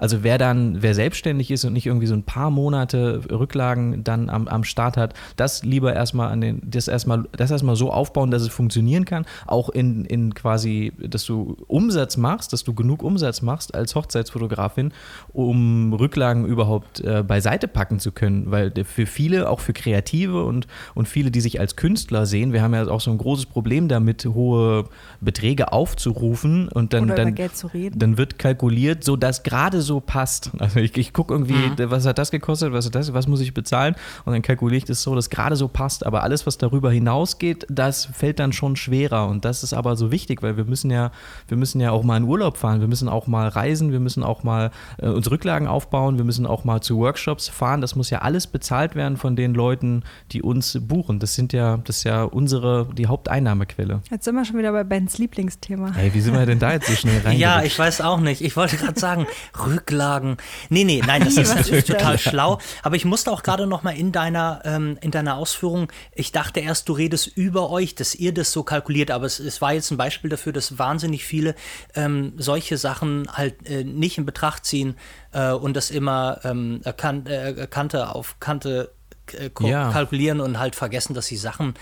also 0.00 0.24
wer 0.24 0.36
dann, 0.36 0.82
wer 0.82 0.94
selbstständig 0.94 1.52
ist 1.52 1.64
und 1.64 1.74
nicht 1.74 1.86
irgendwie 1.86 2.08
so 2.08 2.14
ein 2.14 2.24
paar 2.24 2.50
Monate 2.50 3.20
Rücklagen 3.30 4.02
dann 4.02 4.28
am, 4.28 4.48
am 4.48 4.64
Start 4.64 4.96
hat, 4.96 5.14
das 5.36 5.62
lieber 5.62 5.94
erstmal 5.94 6.32
an 6.32 6.40
den, 6.40 6.60
das 6.64 6.88
erstmal, 6.88 7.28
das 7.32 7.52
erstmal 7.52 7.76
so 7.76 7.92
aufbauen, 7.92 8.32
dass 8.32 8.42
es 8.42 8.48
funktionieren 8.48 9.04
kann. 9.04 9.26
Auch 9.46 9.68
in, 9.68 10.04
in 10.06 10.34
quasi, 10.34 10.92
dass 10.98 11.24
du 11.24 11.56
Umsatz 11.68 12.16
machst, 12.16 12.52
dass 12.52 12.64
du 12.64 12.74
genug 12.74 13.04
Umsatz 13.04 13.40
machst 13.42 13.74
als 13.74 13.94
Hochzeitsfotografin, 13.94 14.92
um 15.32 15.92
Rücklagen 15.92 16.46
überhaupt 16.46 17.00
äh, 17.00 17.22
beiseite 17.22 17.68
packen 17.68 18.00
zu 18.00 18.10
können. 18.10 18.50
Weil 18.50 18.72
für 18.84 19.06
viele, 19.06 19.48
auch 19.48 19.60
für 19.60 19.72
Kreative 19.72 20.44
und, 20.44 20.66
und 20.94 21.06
viele, 21.06 21.30
die 21.30 21.40
sich 21.40 21.60
als 21.60 21.76
Künstler 21.76 22.26
sehen, 22.26 22.52
wir 22.52 22.62
haben 22.62 22.74
ja 22.74 22.88
auch 22.88 23.00
so 23.00 23.12
ein 23.12 23.18
großes 23.18 23.46
Problem 23.46 23.86
damit, 23.86 24.24
hohe 24.24 24.86
Beträge 25.20 25.72
aufzurufen 25.76 26.68
und 26.68 26.94
dann, 26.94 27.08
dann, 27.08 27.34
dann 27.34 28.16
wird 28.16 28.38
kalkuliert, 28.38 29.04
so 29.04 29.14
dass 29.14 29.42
gerade 29.42 29.82
so 29.82 30.00
passt. 30.00 30.50
Also 30.58 30.80
ich, 30.80 30.96
ich 30.96 31.12
gucke 31.12 31.34
irgendwie, 31.34 31.52
mhm. 31.52 31.90
was 31.90 32.06
hat 32.06 32.16
das 32.16 32.30
gekostet, 32.30 32.72
was 32.72 32.86
hat 32.86 32.94
das, 32.94 33.12
was 33.12 33.28
muss 33.28 33.40
ich 33.40 33.52
bezahlen 33.52 33.94
und 34.24 34.32
dann 34.32 34.40
kalkuliere 34.40 34.78
ich 34.78 34.84
das 34.86 35.02
so, 35.02 35.14
dass 35.14 35.28
gerade 35.28 35.54
so 35.54 35.68
passt. 35.68 36.06
Aber 36.06 36.22
alles, 36.22 36.46
was 36.46 36.56
darüber 36.56 36.90
hinausgeht, 36.90 37.66
das 37.68 38.06
fällt 38.06 38.38
dann 38.38 38.54
schon 38.54 38.76
schwerer 38.76 39.28
und 39.28 39.44
das 39.44 39.62
ist 39.62 39.74
aber 39.74 39.96
so 39.96 40.10
wichtig, 40.10 40.42
weil 40.42 40.56
wir 40.56 40.64
müssen 40.64 40.90
ja, 40.90 41.10
wir 41.46 41.58
müssen 41.58 41.78
ja 41.78 41.90
auch 41.90 42.02
mal 42.02 42.16
in 42.16 42.24
Urlaub 42.24 42.56
fahren, 42.56 42.80
wir 42.80 42.88
müssen 42.88 43.10
auch 43.10 43.26
mal 43.26 43.48
reisen, 43.48 43.92
wir 43.92 44.00
müssen 44.00 44.22
auch 44.22 44.44
mal 44.44 44.70
äh, 44.96 45.08
uns 45.08 45.30
Rücklagen 45.30 45.68
aufbauen, 45.68 46.16
wir 46.16 46.24
müssen 46.24 46.46
auch 46.46 46.64
mal 46.64 46.80
zu 46.80 46.96
Workshops 46.96 47.48
fahren. 47.48 47.82
Das 47.82 47.96
muss 47.96 48.08
ja 48.08 48.20
alles 48.20 48.46
bezahlt 48.46 48.94
werden 48.94 49.18
von 49.18 49.36
den 49.36 49.52
Leuten, 49.52 50.04
die 50.32 50.40
uns 50.40 50.78
buchen. 50.80 51.18
Das 51.18 51.34
sind 51.34 51.52
ja, 51.52 51.76
das 51.84 51.98
ist 51.98 52.04
ja 52.04 52.22
unsere, 52.24 52.88
die 52.96 53.06
Haupteinnahmequelle. 53.06 54.00
Jetzt 54.10 54.24
sind 54.24 54.34
wir 54.34 54.46
schon 54.46 54.56
wieder 54.56 54.72
bei 54.72 54.84
Bens 54.84 55.18
Lieblingsthema. 55.18 55.65
Thema. 55.66 55.92
Ey, 55.96 56.14
wie 56.14 56.20
sind 56.20 56.34
wir 56.34 56.46
denn 56.46 56.60
da 56.60 56.72
jetzt 56.72 56.86
so 56.86 56.94
schnell 56.94 57.20
rein? 57.22 57.36
ja, 57.38 57.62
ich 57.62 57.76
weiß 57.76 58.00
auch 58.00 58.20
nicht. 58.20 58.40
Ich 58.40 58.56
wollte 58.56 58.76
gerade 58.76 58.98
sagen, 58.98 59.26
Rücklagen. 59.66 60.36
Nee, 60.68 60.84
nee, 60.84 61.02
nein, 61.04 61.24
das 61.24 61.36
ist, 61.36 61.54
das 61.54 61.68
ist 61.68 61.88
total 61.88 62.18
schlau. 62.18 62.58
Aber 62.82 62.94
ich 62.94 63.04
musste 63.04 63.32
auch 63.32 63.42
gerade 63.42 63.66
noch 63.66 63.82
mal 63.82 63.96
in 63.96 64.12
deiner, 64.12 64.62
ähm, 64.64 64.96
in 65.00 65.10
deiner 65.10 65.36
Ausführung, 65.36 65.92
ich 66.14 66.30
dachte 66.30 66.60
erst, 66.60 66.88
du 66.88 66.92
redest 66.92 67.26
über 67.26 67.70
euch, 67.70 67.96
dass 67.96 68.14
ihr 68.14 68.32
das 68.32 68.52
so 68.52 68.62
kalkuliert, 68.62 69.10
aber 69.10 69.26
es, 69.26 69.40
es 69.40 69.60
war 69.60 69.72
jetzt 69.72 69.90
ein 69.90 69.96
Beispiel 69.96 70.30
dafür, 70.30 70.52
dass 70.52 70.78
wahnsinnig 70.78 71.24
viele 71.24 71.56
ähm, 71.94 72.34
solche 72.36 72.78
Sachen 72.78 73.28
halt 73.32 73.68
äh, 73.68 73.82
nicht 73.82 74.18
in 74.18 74.26
Betracht 74.26 74.64
ziehen 74.64 74.94
äh, 75.32 75.50
und 75.50 75.74
das 75.74 75.90
immer 75.90 76.40
ähm, 76.44 76.80
kan 76.96 77.26
äh, 77.26 77.66
Kante 77.68 78.14
auf 78.14 78.38
Kante 78.38 78.92
äh, 79.32 79.50
ja. 79.66 79.90
kalkulieren 79.90 80.40
und 80.40 80.60
halt 80.60 80.76
vergessen, 80.76 81.14
dass 81.14 81.26
sie 81.26 81.36
Sachen 81.36 81.74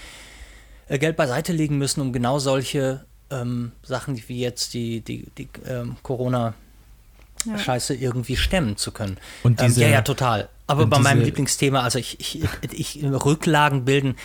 äh, 0.88 0.98
Geld 0.98 1.16
beiseite 1.16 1.52
legen 1.52 1.78
müssen, 1.78 2.00
um 2.00 2.12
genau 2.12 2.38
solche 2.38 3.04
ähm, 3.34 3.72
Sachen 3.82 4.22
wie 4.28 4.40
jetzt 4.40 4.74
die, 4.74 5.00
die, 5.00 5.26
die 5.36 5.48
ähm, 5.66 5.96
Corona- 6.02 6.54
Scheiße 7.58 7.94
irgendwie 7.94 8.36
stemmen 8.36 8.76
zu 8.78 8.90
können. 8.90 9.18
Und 9.42 9.60
diese, 9.60 9.82
ähm, 9.82 9.90
ja, 9.90 9.96
ja, 9.96 10.02
total. 10.02 10.48
Aber 10.66 10.86
bei 10.86 10.98
meinem 10.98 11.20
Lieblingsthema, 11.20 11.82
also 11.82 11.98
ich, 11.98 12.18
ich, 12.18 12.42
ich 12.72 13.04
Rücklagen 13.04 13.84
bilden, 13.84 14.16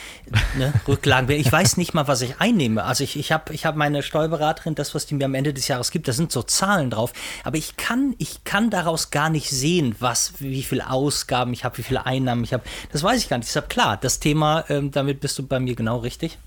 ne, 0.58 0.72
Rücklagen 0.88 1.28
bilden. 1.28 1.42
Ich 1.46 1.52
weiß 1.52 1.76
nicht 1.76 1.94
mal, 1.94 2.08
was 2.08 2.22
ich 2.22 2.40
einnehme. 2.40 2.86
Also 2.86 3.04
ich, 3.04 3.20
ich 3.20 3.34
habe 3.34 3.54
ich 3.54 3.66
hab 3.66 3.76
meine 3.76 4.04
Steuerberaterin, 4.04 4.74
das, 4.74 4.96
was 4.96 5.06
die 5.06 5.16
mir 5.16 5.26
am 5.26 5.36
Ende 5.36 5.54
des 5.54 5.68
Jahres 5.68 5.92
gibt, 5.92 6.08
da 6.08 6.14
sind 6.14 6.32
so 6.32 6.44
Zahlen 6.44 6.92
drauf. 6.92 7.12
Aber 7.44 7.58
ich 7.58 7.76
kann, 7.76 8.16
ich 8.20 8.46
kann 8.46 8.70
daraus 8.70 9.12
gar 9.12 9.30
nicht 9.30 9.50
sehen, 9.50 9.98
was, 10.00 10.36
wie 10.40 10.64
viele 10.64 10.90
Ausgaben 10.90 11.52
ich 11.52 11.66
habe, 11.66 11.78
wie 11.78 11.84
viele 11.84 12.06
Einnahmen 12.06 12.46
ich 12.46 12.54
habe. 12.54 12.64
Das 12.94 13.04
weiß 13.04 13.22
ich 13.22 13.28
gar 13.28 13.38
nicht. 13.38 13.50
Deshalb 13.50 13.70
klar, 13.70 13.98
das 13.98 14.22
Thema, 14.22 14.64
ähm, 14.70 14.92
damit 14.92 15.20
bist 15.20 15.38
du 15.38 15.46
bei 15.46 15.60
mir 15.60 15.76
genau 15.76 15.98
richtig. 15.98 16.38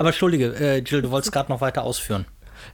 Aber 0.00 0.08
entschuldige, 0.08 0.54
äh, 0.58 0.78
Jill, 0.78 1.02
du 1.02 1.10
wolltest 1.10 1.30
gerade 1.30 1.52
noch 1.52 1.60
weiter 1.60 1.82
ausführen. 1.82 2.24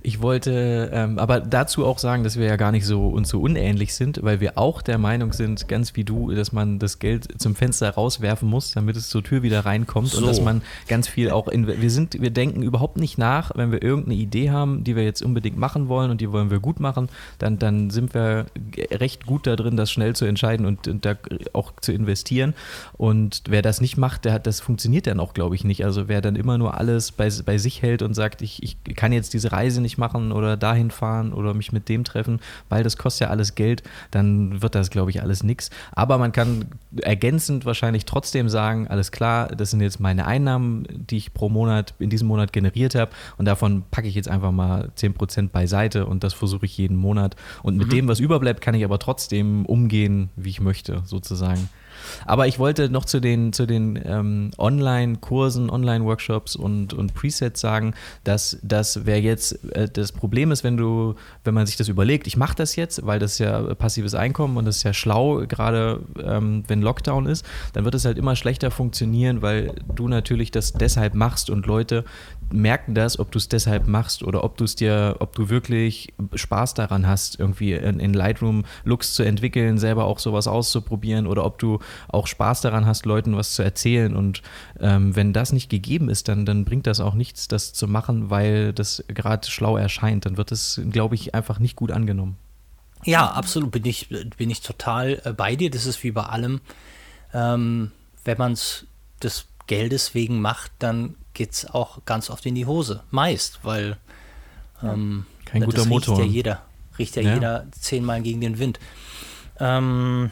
Ich 0.03 0.23
wollte 0.23 0.91
ähm, 0.93 1.19
aber 1.19 1.41
dazu 1.41 1.85
auch 1.85 1.99
sagen, 1.99 2.25
dass 2.25 2.37
wir 2.37 2.47
ja 2.47 2.57
gar 2.57 2.73
nicht 2.73 2.87
so 2.87 3.09
uns 3.09 3.29
so 3.29 3.41
unähnlich 3.41 3.95
sind, 3.95 4.23
weil 4.23 4.41
wir 4.41 4.59
auch 4.59 4.83
der 4.83 4.99
Meinung 4.99 5.33
sind, 5.33 5.69
ganz 5.69 5.97
wie 5.97 6.05
du, 6.05 6.33
dass 6.33 6.53
man 6.53 6.79
das 6.79 6.99
Geld 6.99 7.41
zum 7.41 7.55
Fenster 7.55 7.91
rauswerfen 7.91 8.49
muss, 8.49 8.73
damit 8.73 8.97
es 8.97 9.09
zur 9.09 9.23
Tür 9.23 9.43
wieder 9.43 9.61
reinkommt 9.61 10.09
so. 10.09 10.19
und 10.19 10.27
dass 10.27 10.41
man 10.41 10.63
ganz 10.89 11.09
viel 11.09 11.31
auch 11.31 11.49
in, 11.49 11.67
wir 11.67 11.91
sind, 11.91 12.21
wir 12.21 12.31
denken 12.31 12.63
überhaupt 12.63 12.97
nicht 12.97 13.19
nach, 13.19 13.53
wenn 13.55 13.73
wir 13.73 13.83
irgendeine 13.83 14.17
Idee 14.17 14.51
haben, 14.51 14.85
die 14.85 14.97
wir 14.97 15.05
jetzt 15.05 15.23
unbedingt 15.23 15.59
machen 15.59 15.89
wollen 15.89 16.11
und 16.11 16.21
die 16.21 16.33
wollen 16.33 16.51
wir 16.51 16.61
gut 16.61 16.81
machen, 16.81 17.09
dann, 17.39 17.59
dann 17.59 17.91
sind 17.91 18.15
wir 18.15 18.47
recht 18.91 19.27
gut 19.27 19.47
da 19.47 19.57
drin, 19.57 19.77
das 19.77 19.91
schnell 19.91 20.15
zu 20.15 20.25
entscheiden 20.25 20.67
und, 20.67 20.89
und 20.89 21.05
da 21.05 21.17
auch 21.53 21.73
zu 21.81 21.93
investieren. 21.93 22.55
Und 22.95 23.43
wer 23.49 23.63
das 23.63 23.81
nicht 23.81 23.97
macht, 23.97 24.25
der 24.25 24.33
hat, 24.33 24.47
das 24.47 24.61
funktioniert 24.61 25.07
dann 25.07 25.21
auch, 25.21 25.35
glaube 25.35 25.55
ich, 25.55 25.65
nicht. 25.65 25.85
Also 25.85 26.09
wer 26.09 26.21
dann 26.21 26.37
immer 26.37 26.59
nur 26.59 26.79
alles 26.79 27.13
bei, 27.13 27.31
bei 27.45 27.59
sich 27.59 27.83
hält 27.83 28.03
und 28.03 28.15
sagt, 28.15 28.43
ich, 28.43 28.63
ich 28.63 28.77
kann 28.97 29.13
jetzt 29.13 29.35
diese 29.35 29.53
Reise 29.53 29.76
Reise 29.77 29.81
nicht 29.81 29.99
machen 29.99 30.33
oder 30.33 30.57
dahin 30.57 30.91
fahren 30.91 31.33
oder 31.33 31.55
mich 31.55 31.73
mit 31.73 31.89
dem 31.89 32.05
treffen, 32.05 32.41
weil 32.69 32.83
das 32.83 32.97
kostet 32.97 33.27
ja 33.27 33.31
alles 33.31 33.55
Geld, 33.55 33.83
dann 34.11 34.63
wird 34.63 34.75
das, 34.75 34.91
glaube 34.91 35.11
ich, 35.11 35.23
alles 35.23 35.43
nichts. 35.43 35.71
Aber 35.93 36.19
man 36.19 36.33
kann 36.33 36.67
ergänzend 37.03 37.65
wahrscheinlich 37.65 38.05
trotzdem 38.05 38.49
sagen, 38.49 38.89
alles 38.89 39.13
klar, 39.13 39.49
das 39.49 39.71
sind 39.71 39.81
jetzt 39.81 40.01
meine 40.01 40.27
Einnahmen, 40.27 40.87
die 40.91 41.19
ich 41.19 41.35
pro 41.35 41.49
Monat 41.49 41.95
in 41.99 42.11
diesem 42.11 42.29
Monat 42.29 42.53
generiert 42.53 42.95
habe 42.95 43.11
und 43.37 43.45
davon 43.45 43.85
packe 43.91 44.09
ich 44.09 44.15
jetzt 44.15 44.29
einfach 44.29 44.53
mal 44.53 44.91
10% 44.97 45.51
beiseite 45.51 46.07
und 46.07 46.25
das 46.25 46.35
versuche 46.35 46.67
ich 46.67 46.77
jeden 46.79 46.97
Monat. 46.97 47.37
Und 47.63 47.77
mit 47.77 47.89
mhm. 47.89 47.93
dem, 47.93 48.09
was 48.09 48.21
überbleibt, 48.21 48.61
kann 48.61 48.75
ich 48.75 48.85
aber 48.85 48.99
trotzdem 48.99 49.67
umgehen, 49.67 50.31
wie 50.37 50.51
ich 50.51 50.61
möchte, 50.61 51.03
sozusagen. 51.05 51.69
Aber 52.25 52.47
ich 52.47 52.59
wollte 52.59 52.89
noch 52.89 53.05
zu 53.05 53.21
den, 53.21 53.53
zu 53.53 53.67
den 53.67 54.01
ähm, 54.05 54.51
Online-Kursen, 54.59 55.71
Online-Workshops 55.71 56.57
und, 56.57 56.95
und 56.95 57.15
Presets 57.15 57.61
sagen, 57.61 57.95
dass 58.25 58.59
das 58.63 59.07
wäre 59.07 59.21
jetzt 59.21 59.65
äh, 59.73 59.89
das 59.89 60.13
Problem 60.13 60.51
ist, 60.53 60.65
wenn 60.65 60.77
du, 60.77 61.15
wenn 61.45 61.55
man 61.55 61.67
sich 61.67 61.77
das 61.77 61.89
überlegt, 61.89 62.27
ich 62.27 62.37
mache 62.37 62.57
das 62.57 62.77
jetzt, 62.77 63.07
weil 63.07 63.19
das 63.19 63.39
ja 63.39 63.75
passives 63.75 64.15
Einkommen 64.15 64.57
und 64.57 64.65
das 64.65 64.79
ist 64.79 64.83
ja 64.83 64.93
schlau, 64.93 65.45
gerade 65.47 66.01
ähm, 66.23 66.65
wenn 66.69 66.83
Lockdown 66.83 67.27
ist, 67.27 67.45
dann 67.73 67.85
wird 67.85 67.95
es 67.95 68.05
halt 68.05 68.19
immer 68.19 68.37
schlechter 68.37 68.71
funktionieren, 68.71 69.43
weil 69.43 69.75
du 69.95 70.09
natürlich 70.09 70.51
das 70.51 70.73
deshalb 70.73 71.15
machst 71.15 71.51
und 71.51 71.67
Leute 71.67 72.05
merken 72.53 72.95
das, 72.95 73.19
ob 73.19 73.33
du 73.33 73.39
es 73.39 73.49
deshalb 73.49 73.89
machst 73.89 74.23
oder 74.23 74.45
ob 74.45 74.57
du 74.57 74.65
es 74.65 74.77
dir, 74.77 75.17
ob 75.19 75.35
du 75.35 75.49
wirklich 75.49 76.13
Spaß 76.35 76.75
daran 76.75 77.07
hast, 77.07 77.41
irgendwie 77.41 77.73
in, 77.73 77.99
in, 77.99 78.15
Lightroom 78.15 78.65
Looks 78.85 79.15
zu 79.15 79.23
entwickeln, 79.25 79.79
selber 79.79 80.05
auch 80.05 80.19
sowas 80.19 80.47
auszuprobieren 80.47 81.27
oder 81.27 81.45
ob 81.45 81.59
du 81.59 81.81
auch 82.09 82.27
Spaß 82.27 82.61
daran 82.61 82.87
hast, 82.87 83.07
Leuten 83.07 83.37
was 83.37 83.55
zu 83.55 83.63
erzählen. 83.63 84.17
Und 84.17 84.43
ähm, 84.81 85.17
wenn 85.17 85.33
das 85.33 85.53
nicht 85.53 85.69
gegeben 85.71 86.09
ist, 86.09 86.29
dann, 86.29 86.47
dann 86.47 86.65
bringt 86.65 86.87
das 86.87 87.01
auch 87.01 87.15
nichts, 87.15 87.49
das 87.49 87.73
zu 87.73 87.89
machen, 87.89 88.31
weil 88.31 88.73
das 88.73 89.05
gerade 89.09 89.49
schlau 89.51 89.77
erscheint. 89.77 90.27
Dann 90.27 90.37
wird 90.37 90.53
es, 90.53 90.81
glaube 90.91 91.15
ich, 91.15 91.35
einfach 91.35 91.59
nicht 91.59 91.77
gut 91.77 91.91
angenommen. 91.91 92.37
Ja, 93.05 93.31
absolut. 93.31 93.71
Bin 93.71 93.85
ich, 93.85 94.09
bin 94.37 94.51
ich 94.51 94.61
total 94.61 95.21
äh, 95.25 95.33
bei 95.33 95.57
dir. 95.57 95.71
Das 95.71 95.87
ist 95.87 96.03
wie 96.03 96.11
bei 96.11 96.25
allem. 96.25 96.61
Ähm, 97.33 97.93
wenn 98.25 98.39
man 98.39 98.53
es 98.53 98.87
des 99.23 99.47
Geldes 99.67 100.15
wegen 100.15 100.41
macht, 100.41 100.73
dann 100.79 101.17
geht 101.35 101.53
es 101.53 101.67
auch 101.67 102.05
ganz 102.05 102.31
oft 102.31 102.47
in 102.47 102.55
die 102.55 102.67
Hose. 102.67 103.03
Meist, 103.11 103.61
weil 103.63 103.97
ähm, 104.83 105.27
kein 105.45 105.65
guter 105.65 105.79
das 105.79 105.87
Motor. 105.87 106.19
Riecht 106.19 106.27
ja 106.27 106.33
jeder. 106.33 106.63
Riecht 106.99 107.17
ja, 107.17 107.23
ja. 107.23 107.35
jeder 107.35 107.67
zehnmal 107.73 108.23
gegen 108.23 108.41
den 108.41 108.59
Wind. 108.59 108.81
Ähm, 109.59 110.31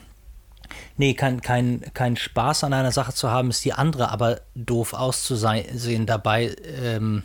nee, 0.97 1.15
kein, 1.15 1.41
kein, 1.41 1.83
kein 1.95 2.17
Spaß 2.17 2.65
an 2.65 2.73
einer 2.73 2.93
Sache 2.93 3.13
zu 3.13 3.31
haben, 3.31 3.51
ist 3.51 3.65
die 3.65 3.73
andere, 3.73 4.11
aber 4.11 4.41
doof 4.55 4.93
auszusehen 4.95 6.07
dabei. 6.07 6.55
Ähm, 6.83 7.23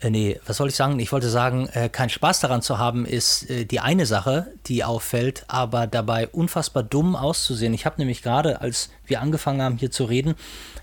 äh, 0.00 0.10
nee, 0.10 0.40
was 0.46 0.56
soll 0.56 0.68
ich 0.68 0.76
sagen? 0.76 0.98
Ich 0.98 1.12
wollte 1.12 1.28
sagen, 1.28 1.68
äh, 1.68 1.88
keinen 1.88 2.08
Spaß 2.08 2.40
daran 2.40 2.62
zu 2.62 2.78
haben, 2.78 3.04
ist 3.04 3.50
äh, 3.50 3.66
die 3.66 3.80
eine 3.80 4.06
Sache, 4.06 4.52
die 4.66 4.82
auffällt, 4.82 5.44
aber 5.48 5.86
dabei 5.86 6.26
unfassbar 6.28 6.82
dumm 6.82 7.14
auszusehen. 7.14 7.74
Ich 7.74 7.84
habe 7.84 7.96
nämlich 7.98 8.22
gerade, 8.22 8.62
als 8.62 8.90
wir 9.04 9.20
angefangen 9.20 9.60
haben 9.60 9.76
hier 9.76 9.90
zu 9.90 10.04
reden, 10.04 10.36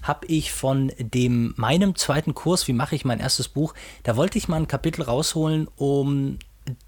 habe 0.03 0.27
ich 0.27 0.51
von 0.51 0.91
dem 1.00 1.53
meinem 1.58 1.96
zweiten 1.96 2.36
Kurs, 2.36 2.67
wie 2.67 2.74
mache 2.74 2.96
ich 2.96 3.06
mein 3.06 3.20
erstes 3.20 3.48
Buch, 3.48 3.74
da 4.03 4.15
wollte 4.15 4.38
ich 4.38 4.48
mal 4.48 4.58
ein 4.58 4.67
Kapitel 4.67 5.01
rausholen, 5.01 5.67
um 5.75 6.38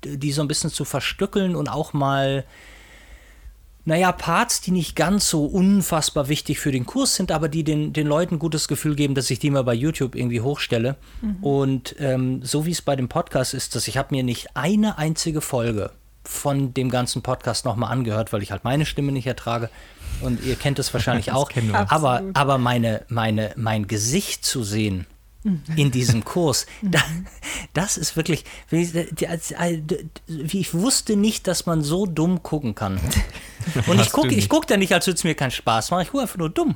die 0.03 0.31
so 0.31 0.41
ein 0.41 0.47
bisschen 0.47 0.69
zu 0.69 0.85
verstückeln 0.85 1.55
und 1.55 1.67
auch 1.67 1.93
mal 1.93 2.45
naja, 3.89 4.11
Parts, 4.11 4.61
die 4.61 4.69
nicht 4.69 4.95
ganz 4.95 5.27
so 5.31 5.45
unfassbar 5.45 6.29
wichtig 6.29 6.59
für 6.59 6.71
den 6.71 6.85
Kurs 6.85 7.15
sind, 7.15 7.31
aber 7.31 7.49
die 7.49 7.63
den, 7.63 7.91
den 7.91 8.05
Leuten 8.05 8.35
ein 8.35 8.39
gutes 8.39 8.67
Gefühl 8.67 8.95
geben, 8.95 9.15
dass 9.15 9.31
ich 9.31 9.39
die 9.39 9.49
mal 9.49 9.63
bei 9.63 9.73
YouTube 9.73 10.13
irgendwie 10.13 10.41
hochstelle. 10.41 10.95
Mhm. 11.21 11.43
Und 11.43 11.95
ähm, 11.97 12.43
so 12.43 12.67
wie 12.67 12.71
es 12.71 12.83
bei 12.83 12.95
dem 12.95 13.09
Podcast 13.09 13.55
ist, 13.55 13.73
dass 13.73 13.87
ich 13.87 13.97
habe 13.97 14.13
mir 14.13 14.21
nicht 14.21 14.55
eine 14.55 14.99
einzige 14.99 15.41
Folge 15.41 15.89
von 16.23 16.71
dem 16.75 16.91
ganzen 16.91 17.23
Podcast 17.23 17.65
nochmal 17.65 17.91
angehört, 17.91 18.31
weil 18.31 18.43
ich 18.43 18.51
halt 18.51 18.63
meine 18.63 18.85
Stimme 18.85 19.11
nicht 19.11 19.25
ertrage. 19.25 19.71
Und 20.21 20.45
ihr 20.45 20.55
kennt 20.55 20.77
es 20.77 20.93
wahrscheinlich 20.93 21.31
auch. 21.33 21.49
Aber, 21.87 22.21
aber 22.35 22.59
meine, 22.59 23.05
meine, 23.07 23.53
mein 23.55 23.87
Gesicht 23.87 24.45
zu 24.45 24.63
sehen, 24.63 25.07
in 25.75 25.91
diesem 25.91 26.23
Kurs. 26.23 26.65
Da, 26.81 27.01
das 27.73 27.97
ist 27.97 28.15
wirklich, 28.15 28.45
ich 30.27 30.73
wusste 30.73 31.15
nicht, 31.15 31.47
dass 31.47 31.65
man 31.65 31.81
so 31.83 32.05
dumm 32.05 32.43
gucken 32.43 32.75
kann. 32.75 32.99
Und 33.87 33.99
ich 33.99 34.11
gucke 34.11 34.33
ich 34.33 34.49
guck 34.49 34.67
da 34.67 34.77
nicht, 34.77 34.93
als 34.93 35.07
würde 35.07 35.17
es 35.17 35.23
mir 35.23 35.35
keinen 35.35 35.51
Spaß 35.51 35.91
machen. 35.91 36.01
Ich 36.03 36.11
gucke 36.11 36.23
einfach 36.23 36.37
nur 36.37 36.49
dumm. 36.49 36.75